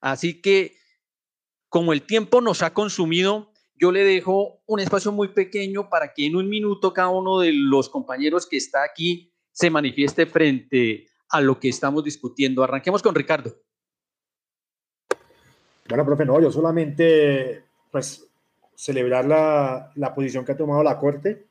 Así 0.01 0.41
que, 0.41 0.75
como 1.69 1.93
el 1.93 2.01
tiempo 2.03 2.41
nos 2.41 2.61
ha 2.61 2.73
consumido, 2.73 3.51
yo 3.75 3.91
le 3.93 4.03
dejo 4.03 4.61
un 4.65 4.81
espacio 4.81 5.13
muy 5.13 5.29
pequeño 5.29 5.89
para 5.89 6.13
que 6.13 6.25
en 6.25 6.35
un 6.35 6.49
minuto 6.49 6.93
cada 6.93 7.09
uno 7.09 7.39
de 7.39 7.53
los 7.53 7.89
compañeros 7.89 8.45
que 8.45 8.57
está 8.57 8.83
aquí 8.83 9.31
se 9.51 9.69
manifieste 9.69 10.25
frente 10.25 11.07
a 11.29 11.39
lo 11.39 11.59
que 11.59 11.69
estamos 11.69 12.03
discutiendo. 12.03 12.63
Arranquemos 12.63 13.01
con 13.01 13.15
Ricardo. 13.15 13.55
Bueno, 15.87 16.05
profe, 16.05 16.25
no, 16.25 16.41
yo 16.41 16.51
solamente, 16.51 17.63
pues, 17.89 18.27
celebrar 18.75 19.25
la, 19.25 19.91
la 19.95 20.13
posición 20.13 20.43
que 20.43 20.51
ha 20.51 20.57
tomado 20.57 20.83
la 20.83 20.99
Corte 20.99 21.48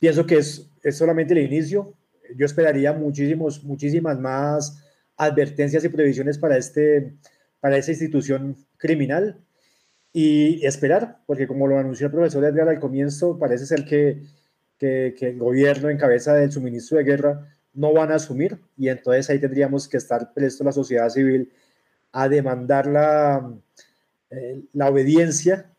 Pienso 0.00 0.26
que 0.26 0.38
es, 0.38 0.68
es 0.82 0.96
solamente 0.96 1.34
el 1.34 1.44
inicio. 1.44 1.94
Yo 2.34 2.46
esperaría 2.46 2.92
muchísimos, 2.92 3.62
muchísimas 3.62 4.18
más 4.18 4.82
advertencias 5.16 5.84
y 5.84 5.88
previsiones 5.90 6.38
para, 6.38 6.56
este, 6.56 7.14
para 7.60 7.76
esta 7.76 7.92
institución 7.92 8.56
criminal 8.78 9.38
y 10.12 10.66
esperar, 10.66 11.18
porque 11.26 11.46
como 11.46 11.68
lo 11.68 11.78
anunció 11.78 12.06
el 12.06 12.12
profesor 12.12 12.44
Edgar 12.44 12.68
al 12.68 12.80
comienzo, 12.80 13.38
parece 13.38 13.66
ser 13.66 13.84
que, 13.84 14.22
que, 14.78 15.14
que, 15.16 15.28
el 15.28 15.38
gobierno 15.38 15.90
en 15.90 15.98
cabeza 15.98 16.34
del 16.34 16.50
suministro 16.50 16.98
de 16.98 17.04
guerra 17.04 17.48
no 17.74 17.92
van 17.92 18.10
a 18.10 18.16
asumir 18.16 18.58
y 18.76 18.88
entonces 18.88 19.30
ahí 19.30 19.38
tendríamos 19.38 19.86
que 19.86 19.98
estar 19.98 20.32
presto 20.32 20.64
la 20.64 20.72
sociedad 20.72 21.08
civil 21.10 21.52
a 22.12 22.28
demandar 22.28 22.86
la, 22.86 23.54
eh, 24.30 24.62
la 24.72 24.88
obediencia 24.88 25.70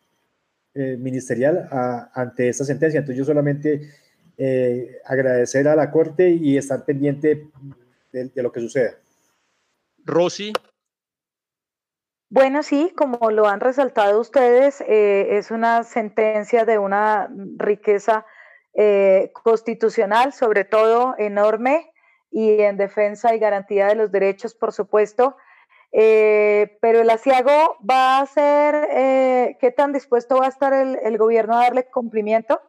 eh, 0.74 0.96
ministerial 0.98 1.68
a, 1.70 2.10
ante 2.14 2.48
esta 2.48 2.64
sentencia. 2.64 2.98
Entonces 2.98 3.18
yo 3.18 3.24
solamente 3.24 3.90
eh, 4.44 5.00
agradecer 5.04 5.68
a 5.68 5.76
la 5.76 5.92
Corte 5.92 6.30
y 6.30 6.56
estar 6.56 6.84
pendiente 6.84 7.46
de, 8.10 8.42
lo 8.42 8.50
que 8.50 8.58
suceda. 8.58 8.96
Rosy. 10.04 10.52
Bueno, 12.28 12.64
sí, 12.64 12.92
como 12.96 13.30
lo 13.30 13.46
han 13.46 13.60
resaltado 13.60 14.20
ustedes, 14.20 14.80
eh, 14.80 15.38
es 15.38 15.52
una 15.52 15.84
sentencia 15.84 16.64
de 16.64 16.78
una 16.78 17.30
riqueza 17.56 18.26
eh, 18.74 19.30
constitucional, 19.32 20.32
sobre 20.32 20.64
todo 20.64 21.14
enorme, 21.18 21.92
y 22.32 22.62
en 22.62 22.76
defensa 22.76 23.36
y 23.36 23.38
garantía 23.38 23.86
de 23.86 23.94
los 23.94 24.10
derechos, 24.10 24.56
por 24.56 24.72
supuesto. 24.72 25.36
pero 25.92 27.00
el 27.00 27.10
asiago 27.10 27.76
va 27.88 28.18
a 28.18 28.26
ser, 28.26 29.56
¿qué 29.60 29.70
tan 29.70 29.92
dispuesto 29.92 30.38
va 30.38 30.46
a 30.46 30.48
estar 30.48 30.72
el, 30.72 30.98
el 31.04 31.16
gobierno 31.16 31.54
a 31.54 31.62
darle 31.62 31.84
cumplimiento? 31.84 32.60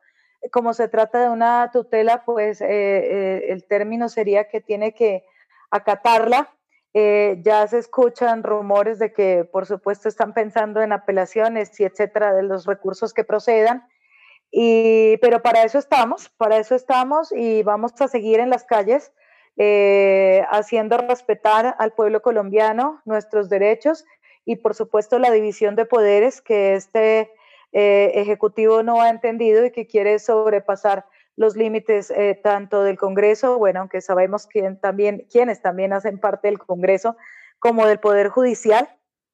Como 0.52 0.74
se 0.74 0.88
trata 0.88 1.22
de 1.22 1.30
una 1.30 1.70
tutela, 1.72 2.24
pues 2.26 2.62
eh, 2.62 2.68
eh, 2.70 3.46
el 3.50 3.66
término 3.66 4.10
sería 4.10 4.48
que 4.48 4.62
tiene 4.62 4.94
que 4.94 5.26
acatarla 5.72 6.50
Eh, 6.96 7.42
ya 7.42 7.66
se 7.68 7.80
escuchan 7.80 8.44
rumores 8.44 9.00
de 9.00 9.12
que, 9.12 9.46
por 9.52 9.66
supuesto, 9.66 10.08
están 10.08 10.32
pensando 10.32 10.80
en 10.80 10.92
apelaciones 10.92 11.80
y 11.80 11.86
etcétera 11.86 12.36
de 12.36 12.44
los 12.44 12.68
recursos 12.68 13.14
que 13.14 13.24
procedan. 13.24 13.82
Y, 14.52 15.18
pero 15.18 15.42
para 15.42 15.64
eso 15.64 15.80
estamos, 15.80 16.30
para 16.38 16.58
eso 16.58 16.76
estamos 16.76 17.32
y 17.32 17.64
vamos 17.64 18.00
a 18.00 18.08
seguir 18.08 18.40
en 18.40 18.52
las 18.52 18.64
calles 18.64 19.12
haciendo 20.52 20.98
respetar 20.98 21.76
al 21.80 21.94
pueblo 21.94 22.22
colombiano 22.22 23.02
nuestros 23.06 23.50
derechos 23.50 24.06
y, 24.46 24.58
por 24.58 24.76
supuesto, 24.76 25.18
la 25.18 25.32
división 25.32 25.76
de 25.76 25.86
poderes 25.86 26.42
que 26.42 26.76
este 26.76 27.32
eh, 27.74 28.12
Ejecutivo 28.22 28.84
no 28.84 29.02
ha 29.02 29.10
entendido 29.10 29.66
y 29.66 29.72
que 29.72 29.88
quiere 29.88 30.20
sobrepasar 30.20 31.06
los 31.36 31.56
límites 31.56 32.12
eh, 32.12 32.40
tanto 32.42 32.84
del 32.84 33.00
Congreso, 33.00 33.58
bueno, 33.58 33.80
aunque 33.80 34.00
sabemos 34.00 34.46
quién 34.46 34.80
también, 34.80 35.26
quiénes 35.32 35.62
también 35.62 35.92
hacen 35.92 36.20
parte 36.20 36.48
del 36.48 36.60
Congreso, 36.60 37.18
como 37.58 37.88
del 37.88 38.00
Poder 38.00 38.30
Judicial. 38.30 38.88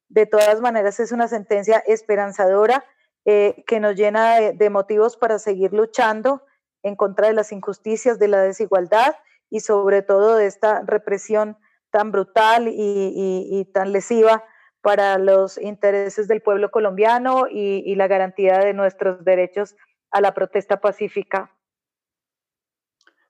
De 0.07 0.25
todas 0.25 0.61
maneras, 0.61 1.01
es 1.01 1.11
una 1.11 1.27
sentencia 1.27 1.83
esperanzadora 1.85 2.85
eh, 3.25 3.63
que 3.67 3.81
nos 3.81 3.95
llena 3.95 4.39
de, 4.39 4.69
motivos 4.69 5.17
para 5.17 5.37
seguir 5.37 5.73
luchando 5.73 6.41
en 6.81 6.95
contra 6.95 7.27
de 7.27 7.33
las 7.33 7.51
injusticias, 7.51 8.17
de 8.17 8.29
la 8.29 8.41
desigualdad 8.41 9.15
y 9.49 9.59
sobre 9.59 10.01
todo 10.01 10.37
de 10.37 10.45
esta 10.45 10.81
represión 10.85 11.57
tan 11.91 12.11
brutal 12.11 12.67
y 12.69 13.69
tan 13.73 13.91
lesiva 13.91 14.45
para 14.81 15.17
los 15.17 15.57
intereses 15.57 16.27
del 16.27 16.41
pueblo 16.41 16.71
colombiano 16.71 17.47
y, 17.49 17.83
y 17.85 17.95
la 17.95 18.07
garantía 18.07 18.59
de 18.59 18.73
nuestros 18.73 19.23
derechos 19.23 19.75
a 20.11 20.21
la 20.21 20.33
protesta 20.33 20.79
pacífica. 20.79 21.55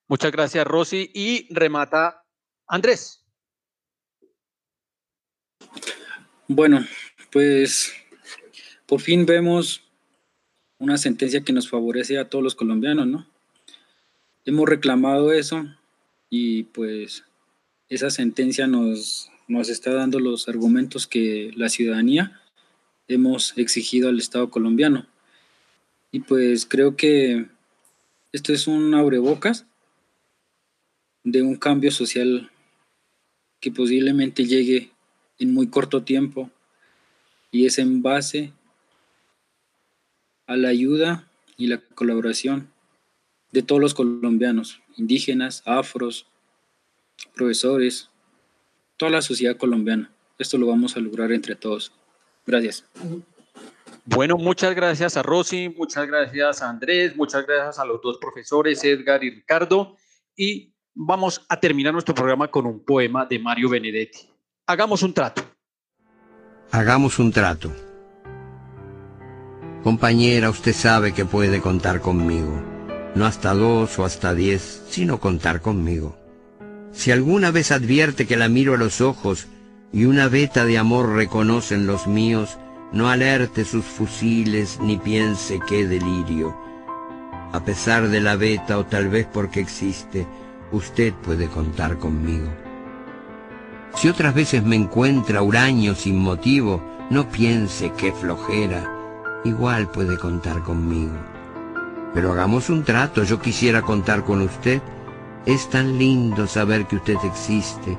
Muchas 0.08 0.32
gracias, 0.32 0.66
Rosy. 0.66 1.12
Y 1.14 1.54
remata 1.54 2.24
Andrés. 2.68 3.24
Bueno, 6.48 6.86
pues 7.32 7.94
por 8.88 9.02
fin 9.02 9.26
vemos 9.26 9.84
una 10.80 10.98
sentencia 10.98 11.42
que 11.42 11.54
nos 11.54 11.70
favorece 11.70 12.18
a 12.18 12.30
todos 12.30 12.44
los 12.44 12.56
colombianos, 12.56 13.06
¿no? 13.06 13.28
Hemos 14.46 14.68
reclamado 14.68 15.32
eso 15.32 15.66
y 16.30 16.64
pues 16.64 17.24
esa 17.88 18.10
sentencia 18.10 18.66
nos, 18.66 19.30
nos 19.50 19.68
está 19.68 19.92
dando 19.94 20.20
los 20.20 20.48
argumentos 20.48 21.08
que 21.08 21.52
la 21.56 21.70
ciudadanía 21.70 22.40
hemos 23.08 23.58
exigido 23.58 24.08
al 24.08 24.20
Estado 24.20 24.52
colombiano. 24.52 25.08
Y 26.12 26.20
pues 26.20 26.68
creo 26.68 26.96
que 26.96 27.48
esto 28.32 28.54
es 28.54 28.68
un 28.68 28.94
abrebocas 28.94 29.66
de 31.24 31.42
un 31.42 31.56
cambio 31.56 31.90
social 31.90 32.52
que 33.60 33.72
posiblemente 33.72 34.46
llegue 34.46 34.92
en 35.40 35.52
muy 35.52 35.68
corto 35.68 36.04
tiempo 36.04 36.52
y 37.52 37.66
es 37.66 37.80
en 37.80 38.04
base 38.04 38.54
a 40.46 40.56
la 40.58 40.70
ayuda 40.70 41.28
y 41.58 41.68
la 41.68 41.80
colaboración 41.80 42.72
de 43.52 43.64
todos 43.64 43.82
los 43.82 43.96
colombianos, 43.96 44.80
indígenas, 44.96 45.64
afros, 45.66 46.28
profesores, 47.34 48.09
toda 49.00 49.10
la 49.12 49.22
sociedad 49.22 49.56
colombiana. 49.56 50.12
Esto 50.38 50.58
lo 50.58 50.68
vamos 50.68 50.96
a 50.96 51.00
lograr 51.00 51.32
entre 51.32 51.56
todos. 51.56 51.92
Gracias. 52.46 52.86
Bueno, 54.06 54.38
muchas 54.38 54.76
gracias 54.76 55.16
a 55.16 55.24
Rosy, 55.24 55.70
muchas 55.70 56.06
gracias 56.06 56.62
a 56.62 56.70
Andrés, 56.70 57.16
muchas 57.16 57.48
gracias 57.48 57.80
a 57.80 57.86
los 57.86 58.02
dos 58.02 58.18
profesores, 58.18 58.84
Edgar 58.84 59.24
y 59.24 59.30
Ricardo. 59.30 59.96
Y 60.36 60.74
vamos 60.94 61.46
a 61.48 61.60
terminar 61.60 61.94
nuestro 61.94 62.14
programa 62.14 62.50
con 62.50 62.66
un 62.66 62.84
poema 62.84 63.26
de 63.26 63.40
Mario 63.40 63.70
Benedetti. 63.70 64.30
Hagamos 64.68 65.02
un 65.02 65.14
trato. 65.14 65.44
Hagamos 66.72 67.20
un 67.20 67.32
trato. 67.32 67.72
Compañera, 69.82 70.50
usted 70.50 70.74
sabe 70.74 71.14
que 71.14 71.24
puede 71.24 71.62
contar 71.62 72.02
conmigo. 72.02 72.62
No 73.16 73.26
hasta 73.26 73.54
dos 73.54 73.98
o 73.98 74.04
hasta 74.04 74.34
diez, 74.34 74.84
sino 74.90 75.20
contar 75.20 75.62
conmigo. 75.62 76.19
Si 76.92 77.12
alguna 77.12 77.52
vez 77.52 77.72
advierte 77.72 78.26
que 78.26 78.38
la 78.38 78.50
miro 78.50 78.74
a 78.74 78.78
los 78.78 79.02
ojos 79.02 79.48
y 79.92 80.06
una 80.06 80.28
veta 80.28 80.66
de 80.66 80.78
amor 80.78 81.14
reconocen 81.14 81.88
los 81.88 82.08
míos, 82.08 82.58
no 82.92 83.10
alerte 83.10 83.66
sus 83.66 83.86
fusiles 83.86 84.80
ni 84.82 84.98
piense 84.98 85.60
qué 85.68 85.88
delirio. 85.88 86.56
A 87.52 87.64
pesar 87.64 88.10
de 88.10 88.22
la 88.22 88.36
veta 88.36 88.78
o 88.78 88.86
tal 88.86 89.10
vez 89.10 89.28
porque 89.32 89.60
existe, 89.60 90.28
usted 90.72 91.14
puede 91.14 91.48
contar 91.48 91.98
conmigo. 91.98 92.50
Si 93.96 94.08
otras 94.08 94.34
veces 94.34 94.64
me 94.64 94.76
encuentra 94.76 95.42
huraño 95.42 95.96
sin 95.96 96.18
motivo, 96.18 96.82
no 97.10 97.30
piense 97.30 97.92
qué 97.98 98.12
flojera, 98.12 98.88
igual 99.44 99.90
puede 99.90 100.18
contar 100.18 100.62
conmigo. 100.62 101.16
Pero 102.14 102.32
hagamos 102.32 102.70
un 102.70 102.84
trato, 102.84 103.24
yo 103.24 103.40
quisiera 103.40 103.82
contar 103.82 104.24
con 104.24 104.42
usted. 104.42 104.82
Es 105.46 105.70
tan 105.70 105.98
lindo 105.98 106.48
saber 106.48 106.86
que 106.86 106.98
usted 106.98 107.18
existe. 107.24 107.98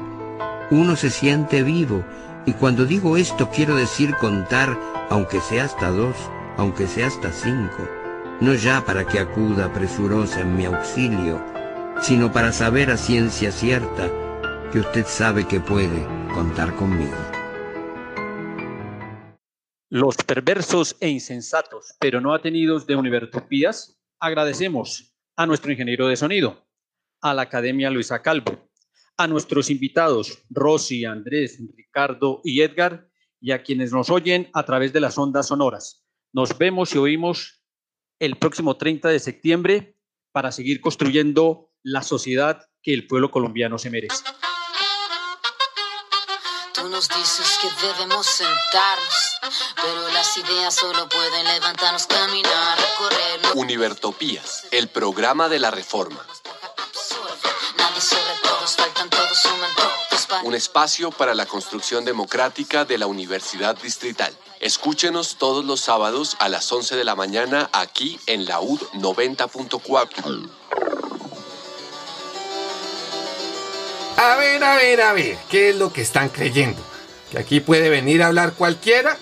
Uno 0.70 0.94
se 0.94 1.10
siente 1.10 1.62
vivo, 1.62 2.04
y 2.46 2.52
cuando 2.52 2.84
digo 2.84 3.16
esto 3.16 3.48
quiero 3.50 3.76
decir 3.76 4.14
contar, 4.16 4.78
aunque 5.08 5.40
sea 5.40 5.64
hasta 5.64 5.90
dos, 5.90 6.16
aunque 6.58 6.86
sea 6.86 7.06
hasta 7.06 7.32
cinco, 7.32 7.88
no 8.40 8.54
ya 8.54 8.84
para 8.84 9.06
que 9.06 9.18
acuda 9.18 9.72
presurosa 9.72 10.40
en 10.40 10.56
mi 10.56 10.66
auxilio, 10.66 11.42
sino 12.02 12.30
para 12.30 12.52
saber 12.52 12.90
a 12.90 12.96
ciencia 12.96 13.50
cierta 13.50 14.10
que 14.70 14.80
usted 14.80 15.06
sabe 15.06 15.48
que 15.48 15.60
puede 15.60 16.06
contar 16.34 16.76
conmigo. 16.76 17.16
Los 19.88 20.16
perversos 20.18 20.96
e 21.00 21.08
insensatos, 21.08 21.96
pero 21.98 22.20
no 22.20 22.32
atenidos 22.32 22.86
de 22.86 22.94
Univertopías, 22.94 23.98
agradecemos 24.20 25.14
a 25.36 25.46
nuestro 25.46 25.72
ingeniero 25.72 26.06
de 26.06 26.16
sonido, 26.16 26.69
a 27.20 27.34
la 27.34 27.42
Academia 27.42 27.90
Luisa 27.90 28.22
Calvo, 28.22 28.70
a 29.16 29.26
nuestros 29.26 29.70
invitados 29.70 30.42
Rosy, 30.48 31.05
Andrés, 31.05 31.59
Ricardo 31.76 32.40
y 32.44 32.62
Edgar, 32.62 33.09
y 33.40 33.52
a 33.52 33.62
quienes 33.62 33.92
nos 33.92 34.10
oyen 34.10 34.51
a 34.52 34.64
través 34.64 34.92
de 34.92 35.01
las 35.01 35.16
ondas 35.18 35.48
sonoras. 35.48 36.05
Nos 36.32 36.56
vemos 36.59 36.94
y 36.94 36.98
oímos 36.98 37.62
el 38.18 38.36
próximo 38.36 38.76
30 38.76 39.09
de 39.09 39.18
septiembre 39.18 39.97
para 40.32 40.52
seguir 40.52 40.80
construyendo 40.80 41.72
la 41.82 42.02
sociedad 42.02 42.68
que 42.82 42.94
el 42.94 43.06
pueblo 43.06 43.30
colombiano 43.30 43.78
se 43.78 43.90
merece. 43.90 44.22
Tú 46.74 46.88
nos 46.88 47.09
dices 47.09 47.59
que 47.60 47.86
debemos 47.86 48.26
sentarnos, 48.26 49.38
pero 49.76 50.09
las 50.12 50.36
ideas 50.36 50.74
solo 50.74 51.09
pueden 51.09 51.47
levantarnos, 51.47 52.06
caminar, 52.06 52.78
recorrer. 52.78 53.40
Univertopías, 53.56 54.68
el 54.70 54.88
programa 54.88 55.48
de 55.48 55.59
la 55.59 55.70
reforma. 55.70 56.24
Un 60.42 60.54
espacio 60.54 61.10
para 61.10 61.34
la 61.34 61.44
construcción 61.44 62.06
democrática 62.06 62.86
de 62.86 62.96
la 62.96 63.06
Universidad 63.06 63.76
Distrital. 63.76 64.32
Escúchenos 64.60 65.36
todos 65.36 65.66
los 65.66 65.80
sábados 65.80 66.36
a 66.38 66.48
las 66.48 66.72
11 66.72 66.96
de 66.96 67.04
la 67.04 67.14
mañana 67.14 67.68
aquí 67.72 68.18
en 68.26 68.46
la 68.46 68.60
UD 68.60 68.80
90.4. 68.94 70.48
A 74.16 74.36
ver, 74.36 74.64
a 74.64 74.76
ver, 74.76 75.00
a 75.02 75.12
ver, 75.12 75.36
¿qué 75.50 75.70
es 75.70 75.76
lo 75.76 75.92
que 75.92 76.00
están 76.00 76.30
creyendo? 76.30 76.80
¿Que 77.30 77.38
aquí 77.38 77.60
puede 77.60 77.90
venir 77.90 78.22
a 78.22 78.28
hablar 78.28 78.54
cualquiera? 78.54 79.18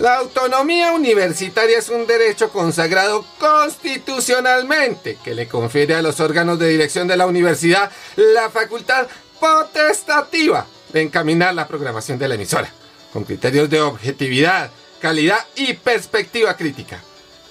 La 0.00 0.16
autonomía 0.16 0.90
universitaria 0.92 1.78
es 1.78 1.88
un 1.88 2.08
derecho 2.08 2.50
consagrado 2.50 3.24
constitucionalmente 3.38 5.16
que 5.22 5.34
le 5.34 5.46
confiere 5.46 5.94
a 5.94 6.02
los 6.02 6.18
órganos 6.18 6.58
de 6.58 6.68
dirección 6.68 7.06
de 7.06 7.16
la 7.16 7.26
universidad 7.26 7.92
la 8.16 8.50
facultad 8.50 9.06
potestativa 9.44 10.64
de 10.90 11.02
encaminar 11.02 11.54
la 11.54 11.68
programación 11.68 12.18
de 12.18 12.28
la 12.28 12.36
emisora, 12.36 12.70
con 13.12 13.24
criterios 13.24 13.68
de 13.68 13.82
objetividad, 13.82 14.70
calidad 15.02 15.38
y 15.54 15.74
perspectiva 15.74 16.56
crítica. 16.56 16.98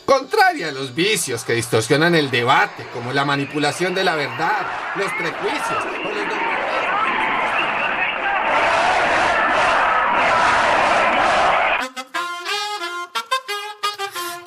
Contraria 0.03 0.69
a 0.69 0.71
los 0.71 0.95
vicios 0.95 1.43
que 1.43 1.53
distorsionan 1.53 2.15
el 2.15 2.31
debate, 2.31 2.87
como 2.93 3.13
la 3.13 3.25
manipulación 3.25 3.93
de 3.93 4.03
la 4.03 4.15
verdad, 4.15 4.65
los 4.95 5.11
prejuicios 5.13 5.83
o 6.03 6.09
los 6.09 6.52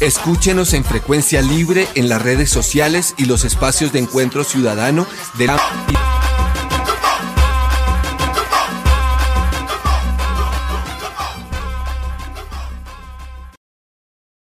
Escúchenos 0.00 0.74
en 0.74 0.84
frecuencia 0.84 1.42
libre 1.42 1.88
en 1.94 2.08
las 2.08 2.22
redes 2.22 2.50
sociales 2.50 3.14
y 3.16 3.24
los 3.24 3.44
espacios 3.44 3.92
de 3.92 4.00
encuentro 4.00 4.44
ciudadano 4.44 5.06
de 5.38 5.46
la 5.46 5.56